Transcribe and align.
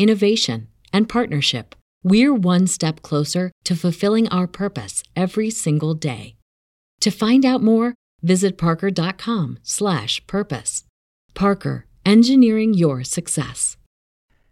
innovation, 0.00 0.68
and 0.92 1.08
partnership, 1.08 1.76
we're 2.02 2.34
one 2.34 2.66
step 2.66 3.02
closer 3.02 3.52
to 3.64 3.76
fulfilling 3.76 4.26
our 4.28 4.46
purpose 4.46 5.02
every 5.14 5.50
single 5.50 5.92
day. 5.94 6.36
To 7.00 7.10
find 7.10 7.44
out 7.44 7.62
more, 7.62 7.94
visit 8.22 8.56
parker.com/purpose. 8.56 10.84
Parker, 11.34 11.86
engineering 12.04 12.74
your 12.74 13.04
success. 13.04 13.76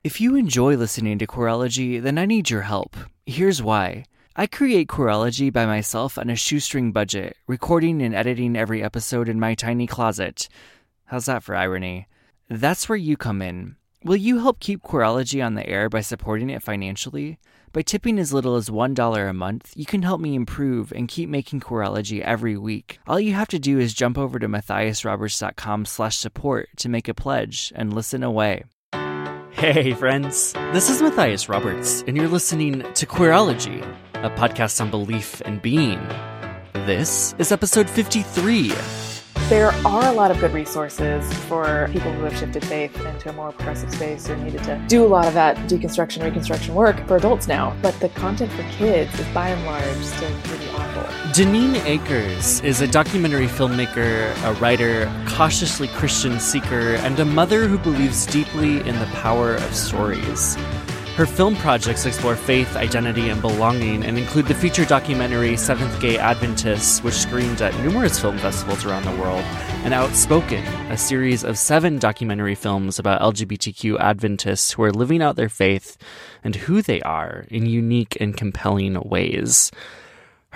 If 0.05 0.21
you 0.21 0.37
enjoy 0.37 0.77
listening 0.77 1.19
to 1.19 1.27
Queerology, 1.27 2.01
then 2.01 2.19
I 2.19 2.27
need 2.27 2.51
your 2.51 2.63
help. 2.63 2.97
Here's 3.27 3.63
why. 3.63 4.05
I 4.37 4.47
create 4.47 4.89
Queerology 4.89 5.53
by 5.53 5.67
myself 5.67 6.19
on 6.19 6.31
a 6.31 6.37
shoestring 6.37 6.93
budget, 6.93 7.37
recording 7.47 8.01
and 8.03 8.15
editing 8.15 8.57
every 8.57 8.83
episode 8.83 9.29
in 9.29 9.41
my 9.41 9.55
tiny 9.55 9.87
closet. 9.87 10.49
How's 11.07 11.25
that 11.25 11.43
for 11.43 11.57
irony? 11.57 12.07
That's 12.49 12.89
where 12.89 12.97
you 12.97 13.17
come 13.17 13.43
in. 13.43 13.78
Will 14.05 14.17
you 14.17 14.39
help 14.39 14.61
keep 14.61 14.83
Queerology 14.83 15.45
on 15.45 15.55
the 15.55 15.69
air 15.69 15.89
by 15.89 16.03
supporting 16.03 16.51
it 16.51 16.63
financially? 16.63 17.41
By 17.73 17.83
tipping 17.83 18.21
as 18.21 18.33
little 18.33 18.55
as 18.55 18.71
$1 18.71 19.29
a 19.29 19.33
month, 19.33 19.73
you 19.75 19.85
can 19.87 20.03
help 20.03 20.21
me 20.21 20.37
improve 20.37 20.93
and 20.93 21.09
keep 21.09 21.29
making 21.29 21.61
Queerology 21.61 22.21
every 22.21 22.57
week. 22.57 23.01
All 23.09 23.19
you 23.19 23.35
have 23.35 23.49
to 23.49 23.59
do 23.59 23.81
is 23.81 23.95
jump 23.95 24.17
over 24.17 24.39
to 24.39 24.47
matthiasroberts.com 24.47 25.85
slash 25.85 26.17
support 26.17 26.69
to 26.77 26.89
make 26.89 27.09
a 27.09 27.15
pledge 27.15 27.73
and 27.75 27.93
listen 27.93 28.23
away. 28.23 28.63
Hey, 29.51 29.93
friends. 29.95 30.53
This 30.73 30.89
is 30.89 31.03
Matthias 31.03 31.49
Roberts, 31.49 32.05
and 32.07 32.17
you're 32.17 32.29
listening 32.29 32.85
to 32.95 33.05
Queerology, 33.05 33.83
a 34.15 34.31
podcast 34.31 34.81
on 34.81 34.91
belief 34.93 35.43
and 35.45 35.61
being. 35.61 36.01
This 36.87 37.35
is 37.39 37.51
episode 37.51 37.91
53. 37.91 38.73
There 39.49 39.71
are 39.87 40.07
a 40.07 40.13
lot 40.13 40.31
of 40.31 40.39
good 40.41 40.53
resources 40.53 41.33
for 41.45 41.89
people 41.91 42.13
who 42.13 42.25
have 42.25 42.37
shifted 42.37 42.63
faith 42.67 42.95
into 43.07 43.31
a 43.31 43.33
more 43.33 43.51
progressive 43.51 43.91
space 43.91 44.29
or 44.29 44.37
needed 44.37 44.63
to 44.65 44.79
do 44.89 45.03
a 45.03 45.09
lot 45.09 45.27
of 45.27 45.33
that 45.33 45.57
deconstruction, 45.71 46.23
reconstruction 46.23 46.75
work 46.75 47.07
for 47.07 47.17
adults 47.17 47.49
now. 47.49 47.75
But 47.81 47.99
the 47.99 48.11
content 48.11 48.53
for 48.53 48.63
kids 48.65 49.19
is 49.19 49.27
by 49.29 49.49
and 49.49 49.65
large 49.65 50.05
still 50.05 50.31
pretty 50.43 50.69
awful. 50.73 51.03
Daneen 51.33 51.83
Akers 51.87 52.61
is 52.61 52.83
a 52.83 52.87
documentary 52.87 53.47
filmmaker, 53.47 54.35
a 54.45 54.53
writer, 54.61 55.11
cautiously 55.27 55.89
Christian 55.89 56.39
seeker, 56.39 56.97
and 56.97 57.19
a 57.19 57.25
mother 57.25 57.67
who 57.67 57.79
believes 57.79 58.27
deeply 58.27 58.87
in 58.87 58.99
the 58.99 59.09
power 59.15 59.55
of 59.55 59.75
stories. 59.75 60.59
Her 61.19 61.27
film 61.27 61.57
projects 61.57 62.07
explore 62.07 62.37
faith, 62.37 62.77
identity, 62.77 63.29
and 63.29 63.43
belonging 63.43 64.05
and 64.05 64.17
include 64.17 64.47
the 64.47 64.55
feature 64.55 64.85
documentary 64.85 65.57
Seventh 65.57 66.01
Gay 66.01 66.17
Adventists, 66.17 67.03
which 67.03 67.15
screened 67.15 67.61
at 67.61 67.75
numerous 67.81 68.21
film 68.21 68.39
festivals 68.39 68.85
around 68.85 69.03
the 69.03 69.21
world, 69.21 69.43
and 69.83 69.93
Outspoken, 69.93 70.65
a 70.93 70.97
series 70.97 71.43
of 71.43 71.59
seven 71.59 71.99
documentary 71.99 72.55
films 72.55 73.01
about 73.01 73.21
LGBTQ 73.21 73.99
Adventists 73.99 74.71
who 74.71 74.85
are 74.85 74.93
living 74.93 75.21
out 75.21 75.35
their 75.35 75.49
faith 75.49 75.99
and 76.45 76.55
who 76.55 76.83
they 76.83 77.01
are 77.01 77.47
in 77.49 77.67
unique 77.67 78.17
and 78.21 78.37
compelling 78.37 78.97
ways. 79.01 79.73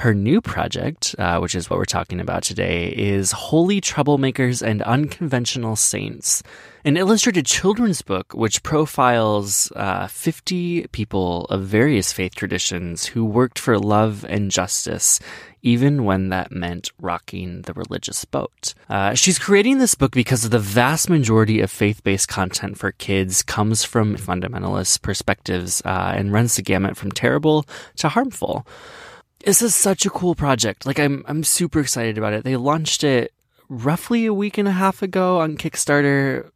Her 0.03 0.15
new 0.15 0.41
project, 0.41 1.15
uh, 1.17 1.39
which 1.39 1.55
is 1.55 1.71
what 1.71 1.79
we're 1.79 1.85
talking 1.85 2.19
about 2.19 2.43
today, 2.43 2.89
is 2.89 3.31
Holy 3.31 3.81
Troublemakers 3.81 4.61
and 4.61 4.83
Unconventional 4.83 5.77
Saints, 5.77 6.43
an 6.85 6.97
illustrated 6.97 7.47
children's 7.47 8.03
book 8.03 8.35
which 8.35 8.65
profiles 8.65 9.71
uh, 9.77 10.09
50 10.09 10.89
people 10.89 11.45
of 11.45 11.63
various 11.63 12.13
faith 12.13 12.35
traditions 12.35 13.07
who 13.07 13.25
worked 13.25 13.61
for 13.61 13.79
love 13.79 14.27
and 14.29 14.51
justice, 14.51 15.21
even 15.63 16.03
when 16.03 16.31
that 16.31 16.51
meant 16.51 16.91
rocking 16.99 17.63
the 17.63 17.73
religious 17.73 18.25
boat. 18.25 18.75
Uh, 18.89 19.15
she's 19.15 19.39
creating 19.39 19.79
this 19.79 19.95
book 19.95 20.11
because 20.11 20.51
the 20.51 20.59
vast 20.59 21.09
majority 21.11 21.61
of 21.61 21.71
faith 21.71 22.03
based 22.03 22.27
content 22.27 22.77
for 22.77 22.91
kids 22.91 23.41
comes 23.41 23.85
from 23.85 24.17
fundamentalist 24.17 25.01
perspectives 25.01 25.81
uh, 25.85 26.13
and 26.17 26.33
runs 26.33 26.57
the 26.57 26.63
gamut 26.63 26.97
from 26.97 27.13
terrible 27.13 27.65
to 27.95 28.09
harmful 28.09 28.67
this 29.45 29.63
is 29.63 29.75
such 29.75 30.07
a 30.07 30.11
cool 30.11 30.35
project. 30.35 30.87
Like 30.87 30.99
I'm 30.99 31.25
I'm 31.27 31.45
super 31.45 31.81
excited 31.81 32.19
about 32.19 32.33
it. 32.33 32.45
They 32.45 32.57
launched 32.57 33.05
it 33.05 33.33
roughly 33.69 34.27
a 34.27 34.35
week 34.35 34.59
and 34.59 34.69
a 34.69 34.73
half 34.73 35.03
ago 35.03 35.41
on 35.41 35.57
Kickstarter, 35.57 36.51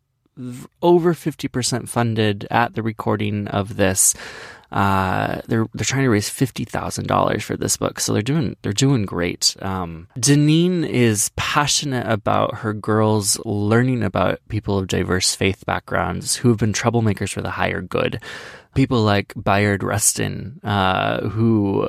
over 0.82 1.14
50% 1.14 1.88
funded 1.88 2.46
at 2.50 2.74
the 2.74 2.82
recording 2.82 3.48
of 3.48 3.76
this. 3.76 4.14
Uh, 4.72 5.40
they're 5.46 5.66
they're 5.74 5.84
trying 5.84 6.02
to 6.02 6.10
raise 6.10 6.28
fifty 6.28 6.64
thousand 6.64 7.06
dollars 7.06 7.44
for 7.44 7.56
this 7.56 7.76
book, 7.76 8.00
so 8.00 8.12
they're 8.12 8.20
doing 8.20 8.56
they're 8.62 8.72
doing 8.72 9.06
great. 9.06 9.56
Um, 9.62 10.08
is 10.16 11.30
passionate 11.36 12.06
about 12.10 12.56
her 12.56 12.72
girls 12.74 13.38
learning 13.44 14.02
about 14.02 14.40
people 14.48 14.76
of 14.76 14.88
diverse 14.88 15.36
faith 15.36 15.64
backgrounds 15.66 16.34
who 16.34 16.48
have 16.48 16.58
been 16.58 16.72
troublemakers 16.72 17.32
for 17.32 17.42
the 17.42 17.50
higher 17.50 17.80
good. 17.80 18.20
People 18.74 19.02
like 19.02 19.32
Bayard 19.36 19.84
Rustin, 19.84 20.60
uh, 20.64 21.28
who 21.28 21.88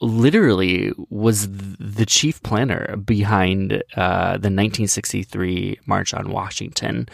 literally 0.00 0.92
was 1.10 1.48
the 1.50 2.06
chief 2.06 2.42
planner 2.42 2.96
behind 2.96 3.82
uh, 3.94 4.32
the 4.32 4.52
1963 4.52 5.80
March 5.86 6.14
on 6.14 6.30
Washington. 6.30 7.08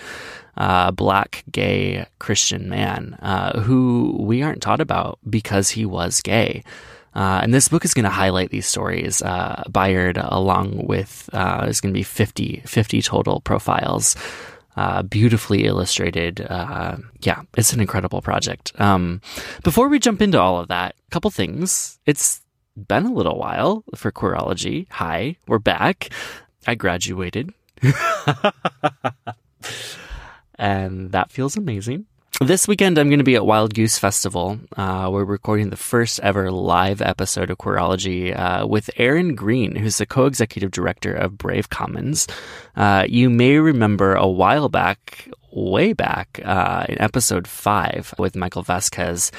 Uh, 0.55 0.91
black 0.91 1.45
gay 1.51 2.05
Christian 2.19 2.69
man 2.69 3.15
uh, 3.23 3.59
who 3.61 4.17
we 4.21 4.43
aren't 4.43 4.61
taught 4.61 4.83
about 4.83 5.19
because 5.29 5.71
he 5.71 5.87
was 5.87 6.21
gay. 6.21 6.63
Uh, 7.15 7.41
and 7.43 7.53
this 7.53 7.69
book 7.69 7.85
is 7.85 7.95
going 7.95 8.05
to 8.05 8.11
highlight 8.11 8.51
these 8.51 8.67
stories. 8.67 9.23
Uh, 9.23 9.63
Bayard, 9.71 10.19
along 10.19 10.87
with, 10.87 11.29
uh, 11.33 11.63
there's 11.65 11.81
going 11.81 11.93
to 11.93 11.99
be 11.99 12.03
50, 12.03 12.63
50 12.67 13.03
total 13.03 13.41
profiles. 13.41 14.17
Uh, 14.75 15.03
beautifully 15.03 15.67
illustrated. 15.67 16.47
Uh, 16.49 16.97
yeah, 17.21 17.43
it's 17.59 17.75
an 17.75 17.81
incredible 17.81 18.23
project. 18.23 18.73
Um, 18.81 19.21
before 19.63 19.89
we 19.89 19.99
jump 19.99 20.23
into 20.23 20.41
all 20.41 20.59
of 20.59 20.69
that, 20.69 20.95
a 21.07 21.11
couple 21.11 21.31
things. 21.31 21.99
It's 22.07 22.41
been 22.77 23.07
a 23.07 23.13
little 23.13 23.39
while 23.39 23.85
for 23.95 24.11
Queerology. 24.11 24.87
Hi, 24.91 25.37
we're 25.47 25.59
back. 25.59 26.11
I 26.67 26.75
graduated. 26.75 27.53
and 30.59 31.13
that 31.13 31.31
feels 31.31 31.57
amazing. 31.57 32.07
This 32.41 32.67
weekend, 32.67 32.99
I'm 32.99 33.09
going 33.09 33.19
to 33.19 33.25
be 33.25 33.37
at 33.37 33.47
Wild 33.47 33.75
Goose 33.75 33.99
Festival. 33.99 34.59
Uh, 34.77 35.09
we're 35.13 35.25
recording 35.25 35.71
the 35.71 35.77
first 35.77 36.19
ever 36.21 36.51
live 36.51 37.01
episode 37.01 37.51
of 37.51 37.59
Queerology 37.59 38.37
uh, 38.37 38.67
with 38.67 38.91
Erin 38.97 39.37
Green, 39.37 39.77
who's 39.77 39.99
the 39.99 40.07
co 40.07 40.27
executive 40.27 40.73
director 40.73 41.15
of 41.15 41.39
Brave 41.39 41.69
Commons. 41.69 42.27
Uh, 42.75 43.05
you 43.09 43.31
may 43.31 43.59
remember 43.59 44.15
a 44.15 44.27
while 44.27 44.69
back, 44.69 45.29
way 45.53 45.93
back, 45.93 46.41
uh, 46.45 46.87
in 46.89 47.01
episode 47.01 47.47
five 47.47 48.13
with 48.19 48.35
Michael 48.35 48.63
Vasquez, 48.63 49.31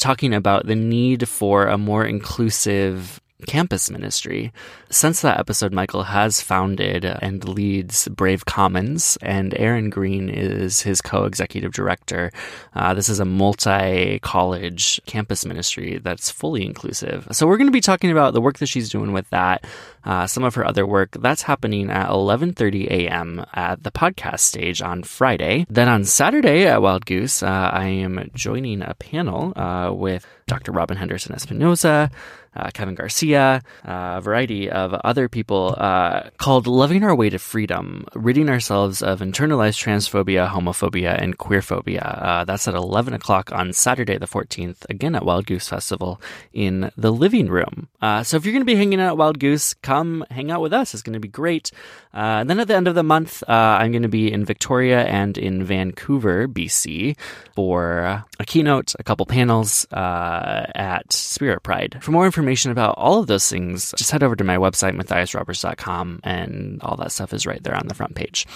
talking 0.00 0.34
about 0.34 0.66
the 0.66 0.74
need 0.74 1.28
for 1.28 1.66
a 1.66 1.78
more 1.78 2.04
inclusive 2.04 3.19
campus 3.46 3.90
ministry. 3.90 4.52
Since 4.90 5.22
that 5.22 5.38
episode, 5.38 5.72
Michael 5.72 6.04
has 6.04 6.40
founded 6.40 7.04
and 7.04 7.46
leads 7.48 8.08
Brave 8.08 8.44
Commons, 8.44 9.18
and 9.22 9.54
Erin 9.58 9.90
Green 9.90 10.28
is 10.28 10.82
his 10.82 11.00
co 11.00 11.24
executive 11.24 11.72
director. 11.72 12.32
Uh, 12.74 12.94
this 12.94 13.08
is 13.08 13.20
a 13.20 13.24
multi 13.24 14.18
college 14.20 15.00
campus 15.06 15.44
ministry 15.44 15.98
that's 15.98 16.30
fully 16.30 16.64
inclusive. 16.64 17.28
So, 17.32 17.46
we're 17.46 17.56
going 17.56 17.68
to 17.68 17.72
be 17.72 17.80
talking 17.80 18.10
about 18.10 18.34
the 18.34 18.40
work 18.40 18.58
that 18.58 18.66
she's 18.66 18.90
doing 18.90 19.12
with 19.12 19.28
that, 19.30 19.64
uh, 20.04 20.26
some 20.26 20.44
of 20.44 20.54
her 20.54 20.66
other 20.66 20.86
work. 20.86 21.12
That's 21.12 21.42
happening 21.42 21.90
at 21.90 22.08
11:30 22.08 22.88
a.m. 22.90 23.44
at 23.54 23.82
the 23.82 23.90
podcast 23.90 24.40
stage 24.40 24.82
on 24.82 25.02
Friday. 25.02 25.66
Then 25.68 25.88
on 25.88 26.04
Saturday 26.04 26.66
at 26.66 26.82
Wild 26.82 27.06
Goose, 27.06 27.42
uh, 27.42 27.70
I 27.72 27.86
am 27.86 28.30
joining 28.34 28.82
a 28.82 28.94
panel 28.94 29.52
uh, 29.56 29.92
with 29.92 30.26
Dr. 30.46 30.72
Robyn 30.72 30.96
Henderson-Espinoza, 30.96 32.10
uh, 32.54 32.70
Kevin 32.72 32.94
Garcia, 32.94 33.62
uh, 33.86 34.14
a 34.16 34.20
variety 34.20 34.70
of 34.70 34.92
other 34.92 35.28
people, 35.28 35.74
uh, 35.78 36.30
called 36.38 36.66
Loving 36.66 37.04
Our 37.04 37.14
Way 37.14 37.30
to 37.30 37.38
Freedom, 37.38 38.04
ridding 38.14 38.48
ourselves 38.48 39.02
of 39.02 39.20
internalized 39.20 39.82
transphobia, 39.82 40.48
homophobia, 40.48 41.20
and 41.20 41.38
queerphobia. 41.38 42.22
Uh, 42.22 42.44
that's 42.44 42.66
at 42.66 42.74
11 42.74 43.14
o'clock 43.14 43.52
on 43.52 43.72
Saturday, 43.72 44.18
the 44.18 44.26
14th, 44.26 44.88
again 44.90 45.14
at 45.14 45.24
Wild 45.24 45.46
Goose 45.46 45.68
Festival 45.68 46.20
in 46.52 46.90
the 46.96 47.12
living 47.12 47.48
room. 47.48 47.88
Uh, 48.02 48.22
so 48.22 48.36
if 48.36 48.44
you're 48.44 48.52
going 48.52 48.62
to 48.62 48.72
be 48.72 48.76
hanging 48.76 49.00
out 49.00 49.08
at 49.08 49.16
Wild 49.16 49.38
Goose, 49.38 49.74
come 49.74 50.24
hang 50.30 50.50
out 50.50 50.60
with 50.60 50.72
us. 50.72 50.92
It's 50.92 51.02
going 51.02 51.14
to 51.14 51.20
be 51.20 51.28
great. 51.28 51.70
Uh, 52.12 52.42
and 52.42 52.50
then 52.50 52.58
at 52.58 52.66
the 52.66 52.74
end 52.74 52.88
of 52.88 52.96
the 52.96 53.04
month, 53.04 53.44
I'm 53.46 53.92
going 53.92 54.02
to 54.02 54.08
be 54.08 54.32
in 54.32 54.44
Victoria 54.44 55.04
and 55.04 55.38
in 55.38 55.62
Vancouver, 55.62 56.48
BC, 56.48 57.16
for 57.54 58.24
a 58.40 58.44
keynote, 58.44 58.94
a 58.98 59.04
couple 59.04 59.26
panels 59.26 59.86
at 59.92 61.12
Spirit 61.12 61.62
Pride. 61.62 61.98
For 62.00 62.10
more 62.10 62.26
information, 62.26 62.39
information 62.40 62.70
about 62.70 62.94
all 62.96 63.20
of 63.20 63.26
those 63.26 63.50
things, 63.50 63.92
just 63.98 64.10
head 64.10 64.22
over 64.22 64.34
to 64.34 64.44
my 64.44 64.56
website, 64.56 64.98
matthiasroberts.com, 64.98 66.20
and 66.24 66.80
all 66.82 66.96
that 66.96 67.12
stuff 67.12 67.34
is 67.34 67.46
right 67.46 67.62
there 67.62 67.74
on 67.74 67.86
the 67.86 67.94
front 67.94 68.14
page. 68.14 68.46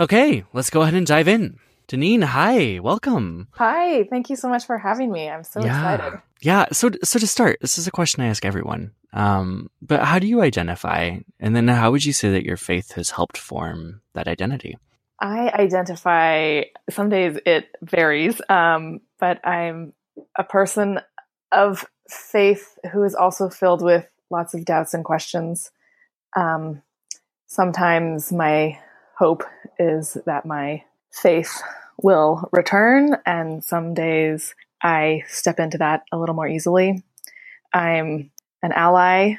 Okay, 0.00 0.44
let's 0.52 0.68
go 0.70 0.82
ahead 0.82 0.94
and 0.94 1.06
dive 1.06 1.28
in. 1.28 1.58
Daneen, 1.86 2.24
hi, 2.24 2.80
welcome. 2.80 3.46
Hi, 3.52 4.02
thank 4.10 4.30
you 4.30 4.36
so 4.36 4.48
much 4.48 4.66
for 4.66 4.78
having 4.78 5.12
me. 5.12 5.28
I'm 5.28 5.44
so 5.44 5.60
yeah. 5.60 5.94
excited. 5.94 6.20
Yeah, 6.40 6.66
so 6.72 6.90
so 7.04 7.20
to 7.20 7.26
start, 7.26 7.58
this 7.60 7.78
is 7.78 7.86
a 7.86 7.92
question 7.92 8.24
I 8.24 8.28
ask 8.28 8.44
everyone. 8.44 8.90
Um, 9.12 9.70
but 9.80 10.02
how 10.02 10.18
do 10.18 10.26
you 10.26 10.42
identify, 10.42 11.18
and 11.38 11.54
then 11.54 11.68
how 11.68 11.92
would 11.92 12.04
you 12.04 12.12
say 12.12 12.32
that 12.32 12.44
your 12.44 12.56
faith 12.56 12.92
has 12.92 13.10
helped 13.10 13.38
form 13.38 14.00
that 14.14 14.26
identity? 14.26 14.76
I 15.20 15.50
identify. 15.50 16.62
Some 16.90 17.10
days 17.10 17.38
it 17.46 17.68
varies, 17.80 18.40
um, 18.48 19.00
but 19.20 19.46
I'm 19.46 19.92
a 20.36 20.42
person 20.42 21.00
of 21.52 21.84
faith 22.08 22.78
who 22.92 23.02
is 23.02 23.14
also 23.14 23.48
filled 23.48 23.82
with 23.82 24.08
lots 24.30 24.54
of 24.54 24.64
doubts 24.64 24.94
and 24.94 25.04
questions. 25.04 25.70
Um, 26.36 26.82
sometimes 27.46 28.32
my 28.32 28.78
hope 29.18 29.44
is 29.78 30.16
that 30.26 30.44
my 30.44 30.84
faith 31.12 31.62
will 32.02 32.48
return, 32.52 33.16
and 33.24 33.64
some 33.64 33.94
days 33.94 34.54
I 34.82 35.22
step 35.28 35.58
into 35.60 35.78
that 35.78 36.02
a 36.12 36.18
little 36.18 36.34
more 36.34 36.48
easily. 36.48 37.02
I'm 37.72 38.30
an 38.62 38.72
ally, 38.72 39.36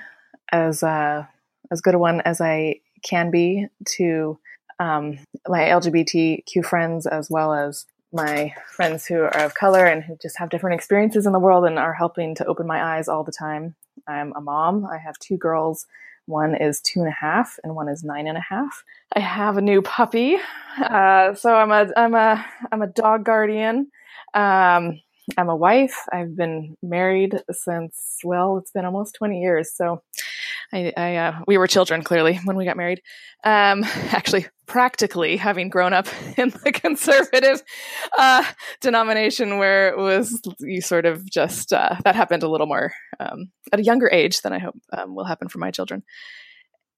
as 0.51 0.83
uh, 0.83 1.25
as 1.71 1.81
good 1.81 1.95
a 1.95 1.99
one 1.99 2.21
as 2.21 2.41
I 2.41 2.81
can 3.03 3.31
be 3.31 3.67
to 3.97 4.39
um, 4.79 5.19
my 5.47 5.61
LGBTQ 5.61 6.65
friends 6.65 7.05
as 7.05 7.29
well 7.29 7.53
as 7.53 7.85
my 8.15 8.53
friends 8.67 9.05
who 9.05 9.19
are 9.19 9.43
of 9.43 9.53
color 9.53 9.85
and 9.85 10.03
who 10.03 10.17
just 10.21 10.39
have 10.39 10.49
different 10.49 10.75
experiences 10.75 11.25
in 11.25 11.33
the 11.33 11.39
world 11.39 11.65
and 11.65 11.77
are 11.77 11.93
helping 11.93 12.33
to 12.35 12.45
open 12.45 12.65
my 12.65 12.95
eyes 12.95 13.07
all 13.07 13.23
the 13.23 13.31
time. 13.31 13.75
I'm 14.07 14.33
a 14.35 14.41
mom. 14.41 14.85
I 14.85 14.97
have 14.97 15.19
two 15.19 15.37
girls. 15.37 15.85
One 16.25 16.55
is 16.55 16.81
two 16.81 17.01
and 17.01 17.09
a 17.09 17.11
half, 17.11 17.59
and 17.63 17.75
one 17.75 17.87
is 17.87 18.03
nine 18.03 18.25
and 18.25 18.37
a 18.37 18.41
half. 18.41 18.83
I 19.15 19.19
have 19.19 19.57
a 19.57 19.61
new 19.61 19.83
puppy, 19.83 20.37
uh, 20.81 21.35
so 21.35 21.53
I'm 21.53 21.71
a 21.71 21.91
I'm 21.95 22.15
a 22.15 22.43
I'm 22.71 22.81
a 22.81 22.87
dog 22.87 23.25
guardian. 23.25 23.91
Um, 24.33 25.01
I'm 25.37 25.49
a 25.49 25.55
wife. 25.55 25.95
I've 26.11 26.35
been 26.35 26.77
married 26.81 27.41
since 27.51 28.19
well, 28.23 28.57
it's 28.57 28.71
been 28.71 28.85
almost 28.85 29.15
20 29.15 29.39
years. 29.39 29.71
So 29.71 30.01
I, 30.73 30.93
I 30.95 31.15
uh, 31.15 31.39
we 31.47 31.57
were 31.57 31.67
children 31.67 32.03
clearly 32.03 32.39
when 32.43 32.55
we 32.55 32.65
got 32.65 32.77
married. 32.77 33.01
Um, 33.43 33.83
actually, 34.11 34.47
practically 34.65 35.37
having 35.37 35.69
grown 35.69 35.93
up 35.93 36.07
in 36.37 36.49
the 36.49 36.71
conservative 36.71 37.61
uh, 38.17 38.43
denomination, 38.81 39.57
where 39.57 39.89
it 39.89 39.97
was 39.97 40.41
you 40.59 40.81
sort 40.81 41.05
of 41.05 41.29
just 41.29 41.73
uh, 41.73 41.95
that 42.03 42.15
happened 42.15 42.43
a 42.43 42.49
little 42.49 42.67
more 42.67 42.93
um, 43.19 43.51
at 43.71 43.79
a 43.79 43.83
younger 43.83 44.09
age 44.11 44.41
than 44.41 44.53
I 44.53 44.59
hope 44.59 44.75
um, 44.93 45.15
will 45.15 45.25
happen 45.25 45.49
for 45.49 45.59
my 45.59 45.71
children. 45.71 46.03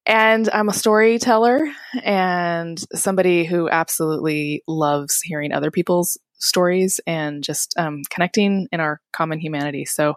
And 0.06 0.50
I'm 0.54 0.70
a 0.70 0.74
storyteller 0.74 1.68
and 2.02 2.82
somebody 2.96 3.44
who 3.44 3.70
absolutely 3.70 4.64
loves 4.66 5.20
hearing 5.22 5.52
other 5.52 5.70
people's 5.70 6.18
stories 6.38 7.02
and 7.06 7.44
just 7.44 7.74
um, 7.78 8.04
connecting 8.10 8.70
in 8.72 8.80
our 8.80 9.02
common 9.12 9.40
humanity. 9.40 9.84
So 9.84 10.16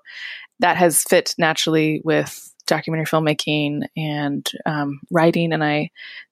that 0.61 0.77
has 0.77 1.03
fit 1.03 1.35
naturally 1.39 2.03
with 2.05 2.50
documentary 2.71 3.07
filmmaking 3.07 3.87
and 3.97 4.49
um, 4.65 5.01
writing, 5.11 5.53
and 5.53 5.63
I 5.63 5.91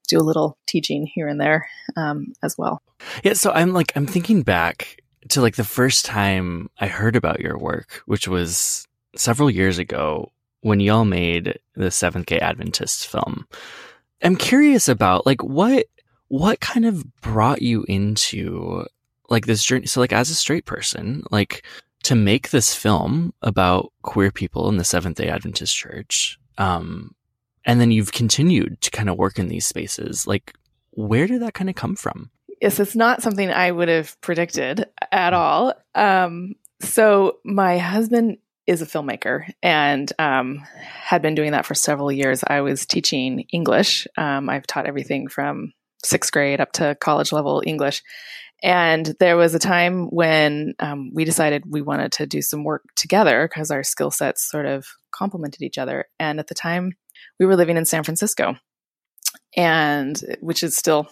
do 0.08 0.18
a 0.18 0.24
little 0.24 0.56
teaching 0.66 1.06
here 1.06 1.28
and 1.28 1.40
there 1.40 1.68
um, 1.96 2.32
as 2.42 2.56
well. 2.56 2.82
Yeah, 3.22 3.34
so 3.34 3.50
I'm 3.52 3.72
like 3.72 3.92
I'm 3.94 4.06
thinking 4.06 4.42
back 4.42 5.02
to 5.30 5.42
like 5.42 5.56
the 5.56 5.64
first 5.64 6.04
time 6.06 6.70
I 6.80 6.86
heard 6.86 7.16
about 7.16 7.40
your 7.40 7.58
work, 7.58 8.02
which 8.06 8.26
was 8.26 8.86
several 9.16 9.50
years 9.50 9.78
ago 9.78 10.32
when 10.62 10.80
y'all 10.80 11.04
made 11.04 11.58
the 11.74 11.90
Seventh 11.90 12.26
Gay 12.26 12.38
Adventist 12.38 13.06
film. 13.06 13.46
I'm 14.22 14.36
curious 14.36 14.88
about 14.88 15.26
like 15.26 15.42
what 15.42 15.86
what 16.28 16.60
kind 16.60 16.84
of 16.84 17.20
brought 17.20 17.62
you 17.62 17.84
into 17.88 18.86
like 19.28 19.46
this 19.46 19.64
journey. 19.64 19.86
So 19.86 20.00
like 20.00 20.12
as 20.12 20.30
a 20.30 20.34
straight 20.34 20.64
person, 20.64 21.22
like 21.30 21.64
to 22.08 22.14
make 22.14 22.48
this 22.48 22.74
film 22.74 23.34
about 23.42 23.92
queer 24.00 24.30
people 24.30 24.70
in 24.70 24.78
the 24.78 24.84
Seventh 24.84 25.18
Day 25.18 25.28
Adventist 25.28 25.76
Church, 25.76 26.38
um, 26.56 27.14
and 27.66 27.82
then 27.82 27.90
you've 27.90 28.12
continued 28.12 28.80
to 28.80 28.90
kind 28.90 29.10
of 29.10 29.18
work 29.18 29.38
in 29.38 29.48
these 29.48 29.66
spaces. 29.66 30.26
Like, 30.26 30.54
where 30.92 31.26
did 31.26 31.42
that 31.42 31.52
kind 31.52 31.68
of 31.68 31.76
come 31.76 31.96
from? 31.96 32.30
Yes, 32.62 32.80
it's 32.80 32.96
not 32.96 33.20
something 33.22 33.50
I 33.50 33.70
would 33.70 33.88
have 33.88 34.18
predicted 34.22 34.86
at 35.12 35.34
all. 35.34 35.74
Um, 35.94 36.54
so 36.80 37.40
my 37.44 37.76
husband 37.76 38.38
is 38.66 38.80
a 38.80 38.86
filmmaker 38.86 39.52
and 39.62 40.10
um, 40.18 40.64
had 40.80 41.20
been 41.20 41.34
doing 41.34 41.52
that 41.52 41.66
for 41.66 41.74
several 41.74 42.10
years. 42.10 42.42
I 42.46 42.62
was 42.62 42.86
teaching 42.86 43.40
English. 43.52 44.06
Um, 44.16 44.48
I've 44.48 44.66
taught 44.66 44.86
everything 44.86 45.28
from 45.28 45.74
sixth 46.02 46.32
grade 46.32 46.62
up 46.62 46.72
to 46.72 46.96
college 47.00 47.32
level 47.32 47.62
English. 47.66 48.02
And 48.62 49.14
there 49.20 49.36
was 49.36 49.54
a 49.54 49.60
time 49.60 50.06
when 50.06 50.74
um, 50.80 51.10
we 51.14 51.24
decided 51.24 51.64
we 51.66 51.80
wanted 51.80 52.12
to 52.12 52.26
do 52.26 52.42
some 52.42 52.64
work 52.64 52.82
together 52.96 53.48
because 53.48 53.70
our 53.70 53.84
skill 53.84 54.10
sets 54.10 54.48
sort 54.48 54.66
of 54.66 54.86
complemented 55.12 55.62
each 55.62 55.78
other. 55.78 56.06
And 56.18 56.40
at 56.40 56.48
the 56.48 56.54
time, 56.54 56.92
we 57.38 57.46
were 57.46 57.56
living 57.56 57.76
in 57.76 57.84
San 57.84 58.02
Francisco, 58.02 58.56
and 59.56 60.20
which 60.40 60.62
is 60.62 60.76
still 60.76 61.08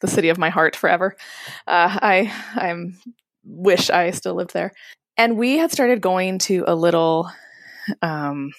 the 0.00 0.06
city 0.06 0.28
of 0.28 0.38
my 0.38 0.50
heart 0.50 0.76
forever. 0.76 1.16
Uh, 1.66 1.98
I 2.00 2.32
I 2.54 2.74
wish 3.44 3.90
I 3.90 4.10
still 4.10 4.34
lived 4.34 4.52
there. 4.52 4.72
And 5.16 5.36
we 5.36 5.58
had 5.58 5.72
started 5.72 6.00
going 6.00 6.38
to 6.40 6.64
a 6.66 6.74
little. 6.74 7.30
Um, 8.02 8.52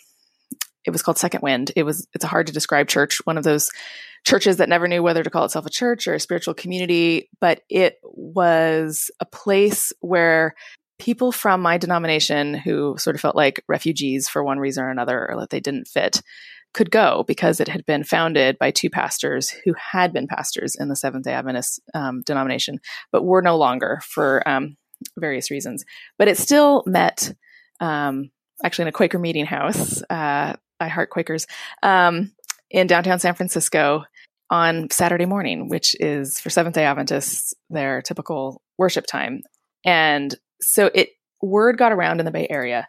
it 0.86 0.92
was 0.92 1.02
called 1.02 1.18
Second 1.18 1.42
Wind. 1.42 1.72
It 1.76 1.84
was 1.84 2.08
it's 2.14 2.26
a 2.26 2.30
hard 2.30 2.48
to 2.48 2.54
describe 2.54 2.88
church, 2.88 3.20
one 3.26 3.38
of 3.38 3.44
those 3.44 3.72
churches 4.26 4.58
that 4.58 4.70
never 4.70 4.88
knew 4.88 5.04
whether 5.04 5.24
to 5.24 5.30
call 5.30 5.46
itself 5.46 5.66
a 5.66 5.70
church 5.72 6.08
or 6.08 6.16
a 6.16 6.20
spiritual 6.20 6.54
community, 6.54 7.30
but 7.40 7.62
it 7.70 8.00
was 8.04 9.12
a 9.20 9.26
place 9.26 9.94
where 10.02 10.56
people 10.98 11.32
from 11.32 11.62
my 11.62 11.78
denomination 11.78 12.54
who 12.54 12.96
sort 12.98 13.16
of 13.16 13.22
felt 13.22 13.36
like 13.36 13.64
refugees 13.68 14.28
for 14.28 14.44
one 14.44 14.60
reason 14.60 14.84
or 14.84 14.90
another 14.90 15.30
or 15.30 15.40
that 15.40 15.50
they 15.50 15.60
didn't 15.60 15.88
fit 15.88 16.22
could 16.74 16.92
go 16.92 17.24
because 17.28 17.60
it 17.60 17.68
had 17.68 17.86
been 17.86 18.04
founded 18.04 18.58
by 18.58 18.72
two 18.72 18.90
pastors 18.90 19.50
who 19.50 19.74
had 19.74 20.12
been 20.12 20.28
pastors 20.28 20.76
in 20.76 20.90
the 20.90 20.96
Seventh 20.96 21.24
day 21.24 21.34
Adventist 21.34 21.80
um, 21.94 22.22
denomination, 22.26 22.80
but 23.12 23.24
were 23.24 23.42
no 23.42 23.58
longer 23.58 24.02
for 24.04 24.48
um, 24.48 24.76
various 25.18 25.52
reasons. 25.52 25.86
But 26.18 26.28
it 26.28 26.38
still 26.38 26.84
met 26.86 27.34
um, 27.80 28.32
actually 28.64 28.84
in 28.84 28.90
a 28.90 28.94
Quaker 28.94 29.20
meeting 29.20 29.46
house. 29.46 30.02
Uh, 30.10 30.54
I 30.80 30.88
heart 30.90 31.10
Quakers 31.10 31.48
um, 31.82 32.34
in 32.76 32.88
downtown 32.88 33.20
San 33.20 33.34
Francisco 33.34 34.04
on 34.50 34.90
Saturday 34.92 35.26
morning, 35.26 35.70
which 35.70 35.96
is 36.00 36.42
for 36.42 36.50
Seventh 36.50 36.76
day 36.76 36.84
Adventists 36.84 37.54
their 37.70 38.02
typical 38.02 38.62
worship 38.78 39.08
time. 39.08 39.42
And 39.86 40.36
so 40.62 40.92
it 40.94 41.12
word 41.42 41.78
got 41.78 41.94
around 41.94 42.20
in 42.20 42.26
the 42.26 42.34
Bay 42.34 42.48
Area 42.50 42.88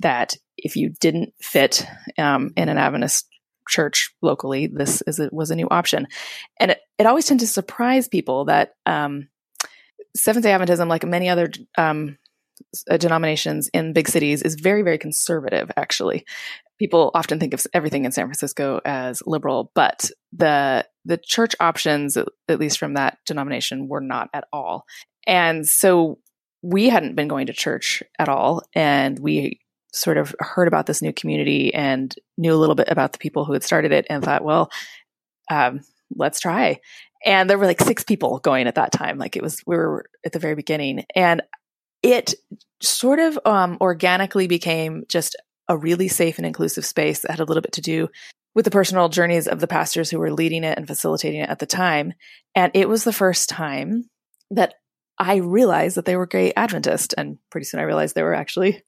that 0.00 0.34
if 0.56 0.74
you 0.74 0.90
didn't 1.00 1.34
fit 1.40 1.86
um, 2.18 2.52
in 2.56 2.68
an 2.68 2.78
Adventist 2.78 3.28
church 3.68 4.12
locally, 4.22 4.66
this 4.66 5.02
is 5.02 5.20
a, 5.20 5.28
was 5.30 5.52
a 5.52 5.56
new 5.56 5.68
option. 5.70 6.08
And 6.58 6.72
it, 6.72 6.80
it 6.98 7.06
always 7.06 7.26
tends 7.26 7.44
to 7.44 7.46
surprise 7.46 8.08
people 8.08 8.46
that 8.46 8.72
um, 8.86 9.28
Seventh 10.16 10.42
day 10.42 10.50
Adventism, 10.50 10.88
like 10.88 11.06
many 11.06 11.28
other 11.28 11.48
um, 11.76 12.18
denominations 12.98 13.68
in 13.74 13.92
big 13.92 14.08
cities 14.08 14.42
is 14.42 14.54
very, 14.54 14.82
very 14.82 14.98
conservative, 14.98 15.70
actually. 15.76 16.24
People 16.78 17.10
often 17.14 17.40
think 17.40 17.54
of 17.54 17.66
everything 17.74 18.04
in 18.04 18.12
San 18.12 18.26
Francisco 18.26 18.80
as 18.84 19.22
liberal, 19.26 19.72
but 19.74 20.10
the 20.32 20.86
the 21.04 21.16
church 21.16 21.56
options, 21.58 22.16
at 22.16 22.60
least 22.60 22.78
from 22.78 22.94
that 22.94 23.18
denomination, 23.26 23.88
were 23.88 24.00
not 24.00 24.28
at 24.32 24.44
all. 24.52 24.84
And 25.26 25.66
so 25.66 26.18
we 26.62 26.88
hadn't 26.88 27.16
been 27.16 27.28
going 27.28 27.46
to 27.46 27.52
church 27.52 28.02
at 28.18 28.28
all, 28.28 28.62
and 28.74 29.18
we 29.18 29.60
sort 29.92 30.18
of 30.18 30.34
heard 30.38 30.68
about 30.68 30.86
this 30.86 31.02
new 31.02 31.12
community 31.12 31.72
and 31.72 32.14
knew 32.36 32.54
a 32.54 32.56
little 32.56 32.74
bit 32.74 32.88
about 32.90 33.12
the 33.12 33.18
people 33.18 33.44
who 33.44 33.54
had 33.54 33.64
started 33.64 33.90
it, 33.90 34.06
and 34.10 34.22
thought, 34.22 34.44
well, 34.44 34.70
um, 35.50 35.80
let's 36.14 36.40
try. 36.40 36.78
And 37.24 37.50
there 37.50 37.58
were 37.58 37.66
like 37.66 37.80
six 37.80 38.04
people 38.04 38.38
going 38.38 38.68
at 38.68 38.76
that 38.76 38.92
time. 38.92 39.18
Like 39.18 39.34
it 39.34 39.42
was, 39.42 39.60
we 39.66 39.76
were 39.76 40.04
at 40.24 40.32
the 40.32 40.38
very 40.38 40.54
beginning, 40.54 41.04
and 41.16 41.42
it 42.02 42.34
sort 42.80 43.18
of 43.18 43.38
um, 43.44 43.78
organically 43.80 44.46
became 44.46 45.04
just 45.08 45.36
a 45.68 45.76
really 45.76 46.08
safe 46.08 46.38
and 46.38 46.46
inclusive 46.46 46.86
space 46.86 47.20
that 47.20 47.30
had 47.30 47.40
a 47.40 47.44
little 47.44 47.60
bit 47.60 47.72
to 47.72 47.80
do 47.80 48.08
with 48.54 48.64
the 48.64 48.70
personal 48.70 49.08
journeys 49.08 49.46
of 49.46 49.60
the 49.60 49.66
pastors 49.66 50.10
who 50.10 50.18
were 50.18 50.32
leading 50.32 50.64
it 50.64 50.78
and 50.78 50.86
facilitating 50.86 51.40
it 51.40 51.50
at 51.50 51.58
the 51.58 51.66
time. 51.66 52.12
And 52.54 52.72
it 52.74 52.88
was 52.88 53.04
the 53.04 53.12
first 53.12 53.48
time 53.48 54.08
that 54.50 54.74
I 55.18 55.36
realized 55.36 55.96
that 55.96 56.06
they 56.06 56.16
were 56.16 56.26
gay 56.26 56.52
Adventist. 56.56 57.14
And 57.16 57.38
pretty 57.50 57.66
soon 57.66 57.80
I 57.80 57.84
realized 57.84 58.14
they 58.14 58.22
were 58.22 58.34
actually 58.34 58.82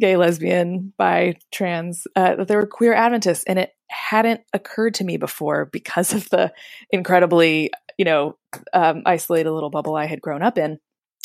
gay, 0.00 0.16
lesbian, 0.16 0.92
bi, 0.96 1.36
trans, 1.52 2.06
uh, 2.16 2.36
that 2.36 2.48
they 2.48 2.56
were 2.56 2.66
queer 2.66 2.94
Adventists. 2.94 3.44
And 3.44 3.58
it 3.58 3.70
hadn't 3.88 4.40
occurred 4.52 4.94
to 4.94 5.04
me 5.04 5.18
before 5.18 5.66
because 5.66 6.14
of 6.14 6.28
the 6.30 6.52
incredibly, 6.90 7.70
you 7.98 8.04
know, 8.04 8.36
um, 8.72 9.02
isolated 9.04 9.50
little 9.50 9.70
bubble 9.70 9.94
I 9.94 10.06
had 10.06 10.22
grown 10.22 10.42
up 10.42 10.56
in. 10.56 10.78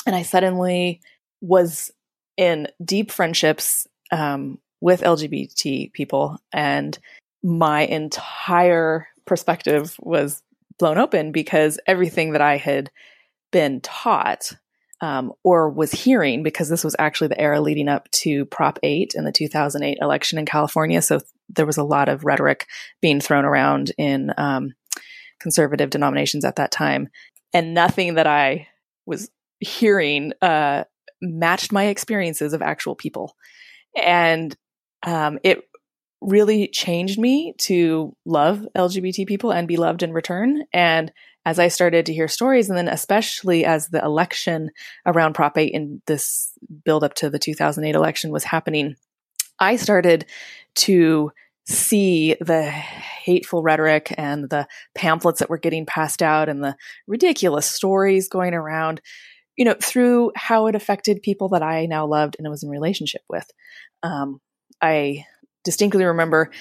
And 0.06 0.16
I 0.16 0.24
suddenly 0.24 1.02
was 1.42 1.92
in 2.38 2.68
deep 2.84 3.12
friendships 3.12 3.88
um, 4.12 4.60
with 4.82 5.02
LGBT 5.02 5.92
people, 5.94 6.38
and 6.54 6.98
my 7.44 7.82
entire 7.82 9.08
perspective 9.26 9.96
was 10.00 10.42
blown 10.80 10.98
open 10.98 11.32
because 11.32 11.80
everything 11.88 12.34
that 12.34 12.42
I 12.42 12.58
had 12.58 12.92
been 13.52 13.82
taught 13.82 14.54
um, 15.02 15.32
or 15.44 15.70
was 15.70 15.92
hearing, 15.92 16.44
because 16.44 16.70
this 16.70 16.84
was 16.84 16.96
actually 16.98 17.28
the 17.28 17.40
era 17.40 17.62
leading 17.62 17.88
up 17.88 18.10
to 18.12 18.46
Prop 18.46 18.80
8 18.82 19.14
in 19.16 19.26
the 19.26 19.32
2008 19.32 19.98
election 20.02 20.40
in 20.40 20.46
California. 20.46 21.02
So 21.02 21.20
there 21.50 21.66
was 21.66 21.78
a 21.78 21.84
lot 21.84 22.10
of 22.10 22.26
rhetoric 22.26 22.68
being 23.02 23.20
thrown 23.20 23.46
around 23.46 23.92
in 23.98 24.34
um, 24.38 24.74
conservative 25.40 25.90
denominations 25.90 26.44
at 26.46 26.56
that 26.56 26.72
time. 26.72 27.10
And 27.54 27.74
nothing 27.74 28.16
that 28.16 28.28
I 28.28 28.68
was 29.06 29.30
hearing 29.60 30.34
uh, 30.42 30.84
matched 31.22 31.72
my 31.72 31.86
experiences 31.86 32.54
of 32.54 32.62
actual 32.62 32.96
people. 32.96 33.36
And 33.96 34.56
um, 35.04 35.40
it 35.44 35.64
really 36.22 36.68
changed 36.68 37.20
me 37.20 37.54
to 37.60 38.16
love 38.26 38.68
LGBT 38.76 39.28
people 39.28 39.52
and 39.52 39.68
be 39.68 39.78
loved 39.78 40.04
in 40.04 40.14
return. 40.14 40.64
And 40.74 41.12
as 41.46 41.60
I 41.60 41.70
started 41.70 42.06
to 42.08 42.14
hear 42.14 42.28
stories, 42.28 42.70
and 42.70 42.78
then 42.78 42.88
especially 42.88 43.64
as 43.64 43.88
the 43.88 44.04
election 44.04 44.72
around 45.06 45.34
Prop 45.34 45.58
8 45.58 45.72
in 45.72 46.02
this 46.08 46.52
build 46.84 47.04
up 47.04 47.14
to 47.16 47.30
the 47.30 47.40
2008 47.40 47.96
election 47.96 48.32
was 48.32 48.44
happening, 48.44 48.96
I 49.60 49.78
started 49.78 50.26
to 50.76 51.32
see 51.66 52.36
the 52.40 52.64
hateful 52.64 53.62
rhetoric 53.62 54.14
and 54.18 54.50
the 54.50 54.68
pamphlets 54.96 55.40
that 55.40 55.50
were 55.50 55.58
getting 55.58 55.86
passed 55.86 56.22
out 56.22 56.50
and 56.50 56.64
the 56.64 56.76
ridiculous 57.08 57.70
stories 57.70 58.30
going 58.30 58.54
around 58.54 59.02
you 59.58 59.66
know, 59.66 59.76
through 59.82 60.32
how 60.36 60.68
it 60.68 60.76
affected 60.76 61.22
people 61.22 61.50
that 61.50 61.64
I 61.64 61.88
now 61.88 62.06
loved 62.06 62.38
and 62.38 62.50
was 62.50 62.64
in 62.64 62.70
relationship 62.70 63.22
with. 63.28 63.50
Um, 64.04 64.40
I 64.82 65.26
distinctly 65.64 66.06
remember 66.06 66.52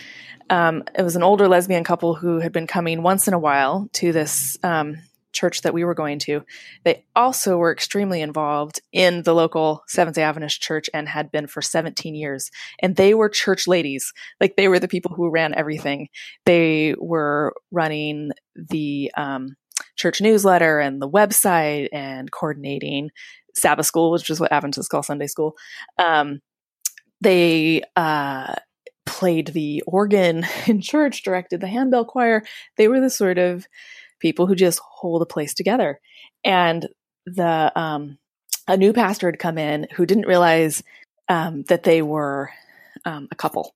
um, 0.49 0.85
it 0.97 1.03
was 1.03 1.17
an 1.17 1.23
older 1.23 1.49
lesbian 1.49 1.85
couple 1.85 2.15
who 2.15 2.41
had 2.41 2.53
been 2.53 2.67
coming 2.67 3.03
once 3.03 3.29
in 3.29 3.35
a 3.35 3.39
while 3.39 3.89
to 3.95 4.13
this 4.13 4.59
um, 4.63 4.97
church 5.33 5.63
that 5.63 5.75
we 5.75 5.85
were 5.85 5.95
going 5.95 6.19
to. 6.21 6.45
They 6.85 7.05
also 7.15 7.57
were 7.57 7.73
extremely 7.73 8.23
involved 8.23 8.81
in 8.93 9.23
the 9.23 9.35
local 9.35 9.85
Seventh 9.87 10.15
day 10.15 10.23
Adventist 10.23 10.61
church 10.61 10.89
and 10.95 11.09
had 11.09 11.31
been 11.31 11.47
for 11.47 11.61
17 11.61 12.15
years. 12.15 12.51
And 12.81 12.97
they 12.97 13.13
were 13.13 13.29
church 13.29 13.69
ladies. 13.69 14.13
Like 14.41 14.57
they 14.57 14.69
were 14.69 14.79
the 14.79 14.89
people 14.89 15.15
who 15.15 15.29
ran 15.29 15.55
everything. 15.55 16.09
They 16.47 16.95
were 16.99 17.55
running 17.71 18.31
the, 18.55 19.13
um, 19.17 19.57
church 19.97 20.21
newsletter 20.21 20.79
and 20.79 21.01
the 21.01 21.09
website 21.09 21.89
and 21.93 22.31
coordinating 22.31 23.11
Sabbath 23.55 23.87
school, 23.87 24.11
which 24.11 24.29
is 24.31 24.39
what 24.39 24.53
Adventists 24.53 24.89
call 24.89 25.03
Sunday 25.03 25.27
school. 25.27 25.57
Um, 25.99 26.41
they 27.21 27.83
uh, 27.97 28.55
played 29.07 29.49
the 29.49 29.83
organ 29.87 30.47
in 30.67 30.81
church, 30.81 31.23
directed 31.23 31.61
the 31.61 31.67
handbell 31.67 32.05
choir. 32.05 32.45
They 32.77 32.89
were 32.89 33.01
the 33.01 33.11
sort 33.11 33.39
of 33.39 33.67
people 34.21 34.47
who 34.47 34.55
just 34.55 34.81
hold 34.81 35.23
a 35.23 35.27
place 35.27 35.55
together. 35.55 36.01
And 36.45 36.89
the 37.25 37.73
um, 37.79 38.19
a 38.69 38.77
new 38.77 38.93
pastor 38.93 39.29
had 39.29 39.39
come 39.39 39.59
in 39.59 39.87
who 39.95 40.07
didn't 40.07 40.27
realize 40.27 40.83
um, 41.29 41.63
that 41.65 41.83
they 41.83 42.03
were 42.03 42.51
um, 43.05 43.29
a 43.31 43.35
couple. 43.35 43.75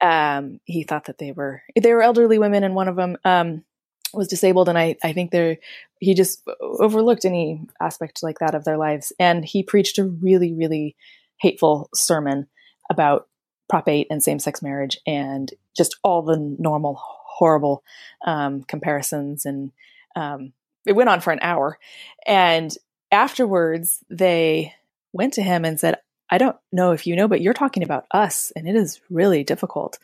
Um, 0.00 0.60
he 0.64 0.84
thought 0.84 1.06
that 1.06 1.18
they 1.18 1.32
were 1.32 1.62
they 1.80 1.92
were 1.92 2.02
elderly 2.02 2.38
women, 2.38 2.62
and 2.62 2.74
one 2.74 2.88
of 2.88 2.96
them 2.96 3.16
um, 3.24 3.64
was 4.12 4.28
disabled 4.28 4.68
and 4.68 4.78
I, 4.78 4.96
I 5.02 5.12
think 5.12 5.30
there 5.30 5.58
he 6.00 6.14
just 6.14 6.42
overlooked 6.60 7.24
any 7.24 7.66
aspect 7.80 8.22
like 8.22 8.38
that 8.38 8.54
of 8.54 8.64
their 8.64 8.76
lives. 8.76 9.12
And 9.18 9.44
he 9.44 9.62
preached 9.62 9.98
a 9.98 10.04
really 10.04 10.54
really 10.54 10.96
hateful 11.40 11.88
sermon 11.94 12.46
about 12.90 13.28
prop 13.68 13.88
8 13.88 14.06
and 14.10 14.22
same-sex 14.22 14.62
marriage 14.62 14.98
and 15.06 15.52
just 15.76 15.96
all 16.02 16.22
the 16.22 16.38
normal 16.58 16.98
horrible 16.98 17.84
um, 18.26 18.62
comparisons. 18.62 19.44
And 19.44 19.72
um, 20.16 20.52
it 20.86 20.94
went 20.94 21.10
on 21.10 21.20
for 21.20 21.32
an 21.32 21.38
hour. 21.42 21.78
And 22.26 22.74
afterwards 23.10 24.04
they 24.10 24.74
went 25.12 25.34
to 25.34 25.42
him 25.42 25.64
and 25.64 25.78
said 25.80 25.96
i 26.30 26.38
don't 26.38 26.56
know 26.72 26.92
if 26.92 27.06
you 27.06 27.16
know 27.16 27.28
but 27.28 27.40
you're 27.40 27.54
talking 27.54 27.82
about 27.82 28.06
us 28.10 28.52
and 28.54 28.68
it 28.68 28.76
is 28.76 29.00
really 29.10 29.42
difficult 29.42 29.98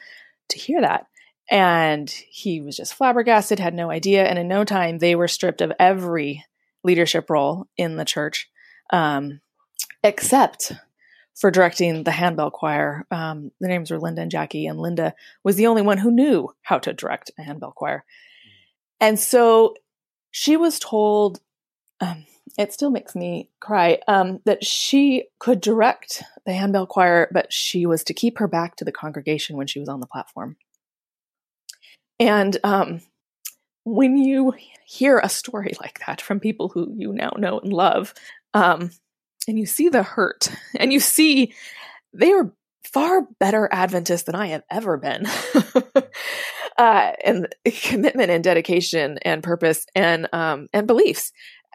to 0.48 0.58
hear 0.58 0.80
that 0.80 1.06
and 1.50 2.08
he 2.10 2.60
was 2.60 2.76
just 2.76 2.94
flabbergasted, 2.94 3.58
had 3.58 3.74
no 3.74 3.90
idea. 3.90 4.24
And 4.24 4.38
in 4.38 4.48
no 4.48 4.64
time, 4.64 4.98
they 4.98 5.14
were 5.14 5.28
stripped 5.28 5.60
of 5.60 5.72
every 5.78 6.44
leadership 6.82 7.28
role 7.30 7.66
in 7.76 7.96
the 7.96 8.04
church, 8.04 8.48
um, 8.90 9.40
except 10.02 10.72
for 11.34 11.50
directing 11.50 12.04
the 12.04 12.12
handbell 12.12 12.50
choir. 12.50 13.06
Um, 13.10 13.50
the 13.60 13.68
names 13.68 13.90
were 13.90 13.98
Linda 13.98 14.22
and 14.22 14.30
Jackie, 14.30 14.66
and 14.66 14.78
Linda 14.78 15.14
was 15.42 15.56
the 15.56 15.66
only 15.66 15.82
one 15.82 15.98
who 15.98 16.10
knew 16.10 16.48
how 16.62 16.78
to 16.78 16.92
direct 16.92 17.30
a 17.38 17.42
handbell 17.42 17.72
choir. 17.72 18.04
And 19.00 19.18
so 19.18 19.74
she 20.30 20.56
was 20.56 20.78
told, 20.78 21.40
um, 22.00 22.24
it 22.56 22.72
still 22.72 22.90
makes 22.90 23.16
me 23.16 23.50
cry, 23.60 23.98
um, 24.06 24.40
that 24.44 24.64
she 24.64 25.24
could 25.40 25.60
direct 25.60 26.22
the 26.46 26.52
handbell 26.52 26.86
choir, 26.86 27.28
but 27.32 27.52
she 27.52 27.84
was 27.84 28.04
to 28.04 28.14
keep 28.14 28.38
her 28.38 28.46
back 28.46 28.76
to 28.76 28.84
the 28.84 28.92
congregation 28.92 29.56
when 29.56 29.66
she 29.66 29.80
was 29.80 29.88
on 29.88 30.00
the 30.00 30.06
platform. 30.06 30.56
And 32.20 32.56
um, 32.64 33.00
when 33.84 34.16
you 34.16 34.54
hear 34.86 35.18
a 35.18 35.28
story 35.28 35.74
like 35.80 36.00
that 36.06 36.20
from 36.20 36.40
people 36.40 36.68
who 36.68 36.92
you 36.96 37.12
now 37.12 37.32
know 37.36 37.58
and 37.60 37.72
love, 37.72 38.14
um, 38.52 38.90
and 39.46 39.58
you 39.58 39.66
see 39.66 39.88
the 39.88 40.02
hurt, 40.02 40.48
and 40.76 40.92
you 40.92 41.00
see 41.00 41.54
they 42.12 42.32
are 42.32 42.52
far 42.84 43.26
better 43.40 43.68
Adventists 43.72 44.24
than 44.24 44.34
I 44.34 44.48
have 44.48 44.62
ever 44.70 44.96
been. 44.96 45.26
uh, 46.78 47.12
and 47.24 47.48
commitment 47.64 48.30
and 48.30 48.44
dedication 48.44 49.18
and 49.22 49.42
purpose 49.42 49.86
and 49.94 50.28
um, 50.32 50.68
and 50.72 50.86
beliefs. 50.86 51.32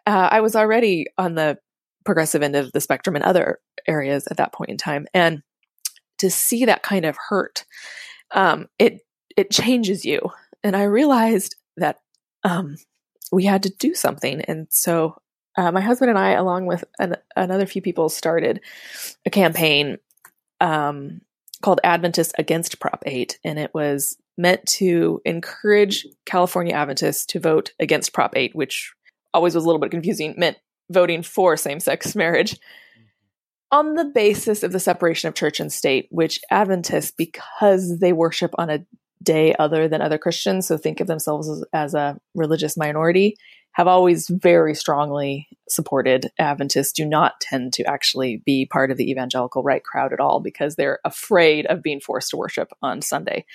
Uh, 0.08 0.30
I 0.32 0.42
was 0.42 0.56
already 0.56 1.08
on 1.18 1.36
the 1.36 1.58
progressive 2.06 2.42
end 2.42 2.56
of 2.56 2.72
the 2.72 2.82
spectrum 2.82 3.16
in 3.16 3.24
other 3.24 3.60
areas 3.88 4.28
at 4.28 4.38
that 4.38 4.54
point 4.54 4.70
in 4.70 4.78
time, 4.78 5.08
and 5.14 5.42
to 6.20 6.30
see 6.30 6.66
that 6.66 6.84
kind 6.84 7.06
of 7.06 7.18
hurt, 7.30 7.66
um, 8.32 8.68
it 8.78 9.02
it 9.38 9.52
changes 9.52 10.06
you. 10.06 10.32
And 10.64 10.76
I 10.76 10.84
realized 10.84 11.56
that 11.78 12.00
um, 12.44 12.78
we 13.32 13.46
had 13.46 13.64
to 13.64 13.70
do 13.70 13.94
something. 13.94 14.42
And 14.42 14.68
so 14.70 15.16
uh, 15.58 15.72
my 15.72 15.82
husband 15.82 16.10
and 16.10 16.20
I, 16.20 16.32
along 16.32 16.66
with 16.66 16.84
an, 17.00 17.16
another 17.36 17.66
few 17.66 17.82
people, 17.82 18.10
started 18.10 18.62
a 19.26 19.30
campaign 19.30 19.98
um, 20.62 21.22
called 21.62 21.80
Adventists 21.84 22.34
Against 22.38 22.80
Prop 22.80 23.04
8. 23.06 23.40
And 23.44 23.60
it 23.60 23.74
was 23.74 24.18
meant 24.38 24.66
to 24.66 25.22
encourage 25.26 26.06
California 26.26 26.74
Adventists 26.74 27.26
to 27.28 27.40
vote 27.40 27.74
against 27.80 28.14
Prop 28.14 28.36
8, 28.36 28.56
which 28.56 28.94
always 29.34 29.56
was 29.56 29.64
a 29.64 29.68
little 29.68 29.82
bit 29.82 29.92
confusing, 29.92 30.34
meant 30.38 30.58
voting 30.90 31.24
for 31.24 31.56
same 31.56 31.80
sex 31.80 32.16
marriage 32.16 32.58
on 33.72 33.94
the 33.94 34.06
basis 34.06 34.64
of 34.64 34.72
the 34.72 34.80
separation 34.80 35.28
of 35.28 35.36
church 35.36 35.60
and 35.60 35.72
state, 35.72 36.08
which 36.10 36.40
Adventists, 36.50 37.12
because 37.12 38.00
they 38.00 38.14
worship 38.14 38.52
on 38.58 38.70
a 38.70 38.86
day 39.22 39.54
other 39.60 39.88
than 39.88 40.02
other 40.02 40.18
Christians, 40.18 40.68
so 40.68 40.78
think 40.78 41.00
of 41.00 41.08
themselves 41.08 41.50
as, 41.50 41.64
as 41.74 41.94
a 41.94 42.20
religious 42.36 42.78
minority, 42.78 43.36
have 43.74 43.88
always 43.88 44.28
very 44.28 44.74
strongly 44.74 45.48
supported 45.70 46.32
Adventists 46.40 46.92
do 46.92 47.06
not 47.06 47.40
tend 47.40 47.74
to 47.74 47.84
actually 47.84 48.42
be 48.46 48.66
part 48.66 48.92
of 48.92 48.98
the 48.98 49.10
evangelical 49.12 49.64
right 49.64 49.84
crowd 49.84 50.12
at 50.12 50.20
all 50.20 50.40
because 50.40 50.76
they're 50.76 51.00
afraid 51.06 51.66
of 51.68 51.84
being 51.84 52.00
forced 52.00 52.32
to 52.32 52.38
worship 52.38 52.72
on 52.82 53.02
Sunday. 53.02 53.46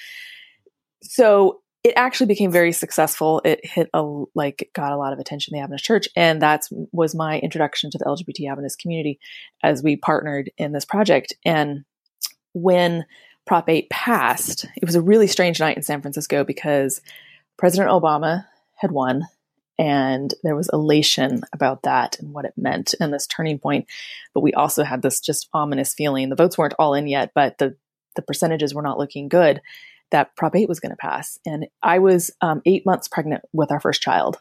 So 1.02 1.60
it 1.82 1.92
actually 1.96 2.26
became 2.26 2.50
very 2.50 2.72
successful. 2.72 3.42
It 3.44 3.60
hit 3.62 3.90
a 3.92 4.02
like 4.34 4.70
got 4.74 4.92
a 4.92 4.96
lot 4.96 5.12
of 5.12 5.18
attention 5.18 5.54
in 5.54 5.58
the 5.58 5.62
Adventist 5.62 5.84
Church, 5.84 6.08
and 6.16 6.40
that 6.40 6.66
was 6.92 7.14
my 7.14 7.38
introduction 7.40 7.90
to 7.90 7.98
the 7.98 8.06
LGBT 8.06 8.50
Adventist 8.50 8.78
community 8.78 9.18
as 9.62 9.82
we 9.82 9.96
partnered 9.96 10.50
in 10.56 10.72
this 10.72 10.86
project. 10.86 11.34
And 11.44 11.84
when 12.54 13.04
Prop 13.46 13.68
8 13.68 13.90
passed, 13.90 14.64
it 14.76 14.84
was 14.84 14.94
a 14.94 15.02
really 15.02 15.26
strange 15.26 15.60
night 15.60 15.76
in 15.76 15.82
San 15.82 16.00
Francisco 16.00 16.44
because 16.44 17.00
President 17.56 17.90
Obama 17.90 18.46
had 18.76 18.90
won, 18.90 19.26
and 19.78 20.32
there 20.42 20.56
was 20.56 20.70
elation 20.72 21.42
about 21.52 21.82
that 21.82 22.18
and 22.18 22.32
what 22.32 22.44
it 22.44 22.54
meant 22.56 22.94
and 23.00 23.12
this 23.12 23.26
turning 23.26 23.58
point. 23.58 23.86
But 24.32 24.40
we 24.40 24.54
also 24.54 24.84
had 24.84 25.02
this 25.02 25.20
just 25.20 25.48
ominous 25.52 25.94
feeling. 25.94 26.28
The 26.28 26.36
votes 26.36 26.56
weren't 26.56 26.74
all 26.78 26.94
in 26.94 27.06
yet, 27.06 27.32
but 27.34 27.58
the 27.58 27.76
the 28.16 28.22
percentages 28.22 28.72
were 28.72 28.82
not 28.82 28.98
looking 28.98 29.28
good 29.28 29.60
that 30.10 30.36
Prop 30.36 30.54
8 30.54 30.68
was 30.68 30.80
going 30.80 30.90
to 30.90 30.96
pass. 30.96 31.38
And 31.44 31.66
I 31.82 31.98
was 31.98 32.30
um, 32.40 32.62
eight 32.66 32.86
months 32.86 33.08
pregnant 33.08 33.42
with 33.52 33.72
our 33.72 33.80
first 33.80 34.00
child 34.00 34.38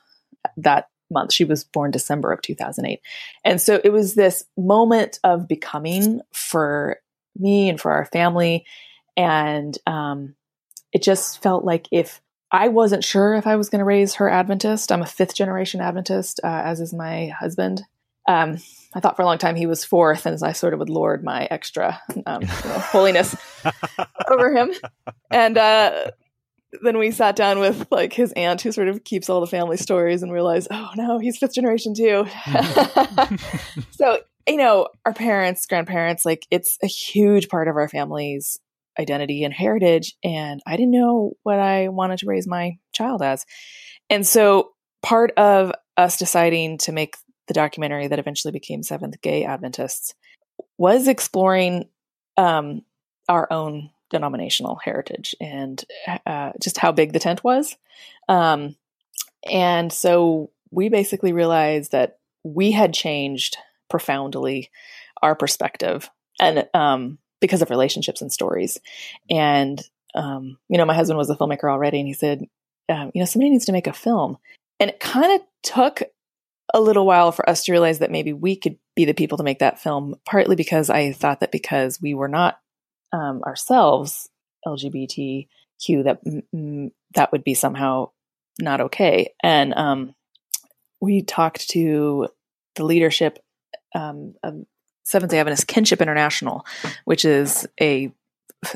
that 0.57 0.87
month. 1.09 1.33
She 1.33 1.45
was 1.45 1.63
born 1.63 1.89
December 1.91 2.31
of 2.31 2.41
2008. 2.41 2.99
And 3.43 3.59
so 3.59 3.81
it 3.83 3.91
was 3.91 4.13
this 4.13 4.45
moment 4.55 5.19
of 5.23 5.47
becoming 5.47 6.21
for 6.31 6.97
me 7.37 7.69
and 7.69 7.81
for 7.81 7.91
our 7.91 8.05
family. 8.05 8.65
And 9.15 9.77
um, 9.85 10.35
it 10.91 11.03
just 11.03 11.41
felt 11.41 11.63
like 11.63 11.87
if 11.91 12.21
I 12.51 12.67
wasn't 12.67 13.03
sure 13.03 13.33
if 13.33 13.47
I 13.47 13.55
was 13.55 13.69
going 13.69 13.79
to 13.79 13.85
raise 13.85 14.15
her 14.15 14.29
Adventist, 14.29 14.91
I'm 14.91 15.01
a 15.01 15.07
fifth 15.07 15.35
generation 15.35 15.81
Adventist, 15.81 16.39
uh, 16.43 16.61
as 16.65 16.79
is 16.79 16.93
my 16.93 17.27
husband. 17.27 17.81
Um, 18.27 18.59
I 18.93 18.99
thought 18.99 19.15
for 19.15 19.23
a 19.23 19.25
long 19.25 19.39
time 19.39 19.55
he 19.55 19.65
was 19.65 19.83
fourth, 19.83 20.25
and 20.25 20.39
I 20.43 20.51
sort 20.51 20.73
of 20.73 20.79
would 20.79 20.89
lord 20.89 21.23
my 21.23 21.47
extra 21.49 21.99
um, 22.25 22.41
you 22.41 22.47
know, 22.47 22.53
holiness 22.79 23.35
over 24.29 24.55
him. 24.55 24.71
And 25.31 25.57
uh, 25.57 26.11
then 26.83 26.99
we 26.99 27.09
sat 27.09 27.35
down 27.35 27.59
with 27.59 27.87
like 27.89 28.13
his 28.13 28.31
aunt, 28.33 28.61
who 28.61 28.71
sort 28.71 28.87
of 28.87 29.03
keeps 29.03 29.29
all 29.29 29.41
the 29.41 29.47
family 29.47 29.77
stories, 29.77 30.21
and 30.21 30.31
realized, 30.31 30.67
oh 30.69 30.91
no, 30.95 31.17
he's 31.17 31.37
fifth 31.37 31.55
generation 31.55 31.95
too. 31.95 32.27
so 33.91 34.19
you 34.47 34.57
know, 34.57 34.89
our 35.05 35.13
parents, 35.13 35.65
grandparents, 35.65 36.25
like 36.25 36.45
it's 36.51 36.77
a 36.83 36.87
huge 36.87 37.49
part 37.49 37.67
of 37.67 37.77
our 37.77 37.87
family's 37.87 38.59
identity 38.99 39.43
and 39.43 39.53
heritage. 39.53 40.15
And 40.23 40.61
I 40.67 40.77
didn't 40.77 40.91
know 40.91 41.33
what 41.43 41.59
I 41.59 41.89
wanted 41.89 42.19
to 42.19 42.27
raise 42.27 42.47
my 42.47 42.77
child 42.93 43.21
as. 43.21 43.45
And 44.09 44.25
so 44.25 44.71
part 45.01 45.31
of 45.37 45.71
us 45.97 46.17
deciding 46.17 46.77
to 46.79 46.91
make 46.91 47.15
the 47.47 47.53
documentary 47.53 48.07
that 48.07 48.19
eventually 48.19 48.51
became 48.51 48.83
Seventh 48.83 49.21
Gay 49.21 49.43
Adventists, 49.43 50.13
was 50.77 51.07
exploring 51.07 51.89
um, 52.37 52.81
our 53.27 53.51
own 53.51 53.89
denominational 54.09 54.79
heritage 54.83 55.35
and 55.41 55.83
uh, 56.25 56.51
just 56.61 56.77
how 56.77 56.91
big 56.91 57.13
the 57.13 57.19
tent 57.19 57.43
was. 57.43 57.75
Um, 58.29 58.75
and 59.49 59.91
so 59.91 60.51
we 60.71 60.89
basically 60.89 61.33
realized 61.33 61.91
that 61.91 62.19
we 62.43 62.71
had 62.71 62.93
changed 62.93 63.57
profoundly 63.89 64.69
our 65.21 65.35
perspective 65.35 66.09
and 66.39 66.67
um, 66.73 67.17
because 67.43 67.61
of 67.61 67.69
relationships 67.69 68.21
and 68.21 68.31
stories. 68.31 68.79
And, 69.29 69.81
um, 70.15 70.57
you 70.69 70.77
know, 70.77 70.85
my 70.85 70.95
husband 70.95 71.17
was 71.17 71.29
a 71.29 71.35
filmmaker 71.35 71.69
already, 71.69 71.99
and 71.99 72.07
he 72.07 72.13
said, 72.13 72.45
um, 72.89 73.11
you 73.13 73.19
know, 73.19 73.25
somebody 73.25 73.49
needs 73.49 73.65
to 73.65 73.73
make 73.73 73.87
a 73.87 73.93
film. 73.93 74.37
And 74.79 74.89
it 74.89 74.99
kind 75.01 75.33
of 75.33 75.41
took 75.61 76.03
a 76.73 76.79
little 76.79 77.05
while 77.05 77.31
for 77.31 77.47
us 77.47 77.65
to 77.65 77.71
realize 77.71 77.99
that 77.99 78.11
maybe 78.11 78.31
we 78.31 78.55
could 78.55 78.77
be 78.95 79.05
the 79.05 79.13
people 79.13 79.37
to 79.37 79.43
make 79.43 79.59
that 79.59 79.79
film, 79.79 80.15
partly 80.25 80.55
because 80.55 80.89
I 80.89 81.11
thought 81.11 81.41
that 81.41 81.51
because 81.51 82.01
we 82.01 82.13
were 82.13 82.27
not 82.27 82.59
um, 83.11 83.41
ourselves 83.43 84.29
LGBTQ, 84.65 85.47
that 86.05 86.19
that 87.13 87.31
would 87.31 87.43
be 87.43 87.53
somehow 87.53 88.11
not 88.59 88.81
okay. 88.81 89.33
And 89.41 89.73
um, 89.73 90.15
we 91.01 91.21
talked 91.21 91.69
to 91.71 92.29
the 92.75 92.85
leadership 92.85 93.39
um, 93.93 94.35
of 94.43 94.65
Seventh 95.03 95.31
day 95.31 95.39
Adventist 95.39 95.67
Kinship 95.67 96.01
International, 96.01 96.65
which 97.05 97.25
is 97.25 97.67
a, 97.79 98.11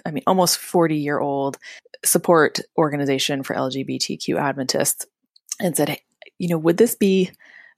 I 0.06 0.12
mean, 0.12 0.24
almost 0.28 0.58
40 0.58 0.96
year 0.96 1.20
old 1.20 1.58
support 2.04 2.60
organization 2.78 3.44
for 3.44 3.56
LGBTQ 3.56 4.40
Adventists, 4.40 5.06
and 5.60 5.76
said, 5.76 5.90
hey, 5.90 6.02
you 6.38 6.50
know, 6.50 6.58
would 6.58 6.78
this 6.78 6.96
be 6.96 7.32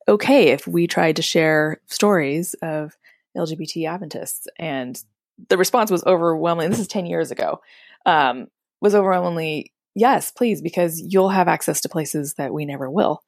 okay 0.08 0.50
if 0.50 0.68
we 0.68 0.88
tried 0.88 1.16
to 1.16 1.22
share 1.22 1.80
stories 1.88 2.56
of 2.56 2.98
LGBT 3.38 3.88
Adventists. 3.88 4.48
And 4.58 5.02
the 5.48 5.58
response 5.58 5.92
was 5.92 6.04
overwhelming. 6.06 6.70
This 6.70 6.80
is 6.80 6.88
10 6.88 7.06
years 7.06 7.32
ago. 7.32 7.62
Um, 8.06 8.48
was 8.82 8.96
overwhelmingly 8.96 9.74
yes, 9.96 10.32
please, 10.32 10.62
because 10.62 11.02
you'll 11.02 11.30
have 11.30 11.48
access 11.48 11.82
to 11.82 11.90
places 11.90 12.36
that 12.36 12.54
we 12.54 12.66
never 12.66 12.90
will. 12.90 13.22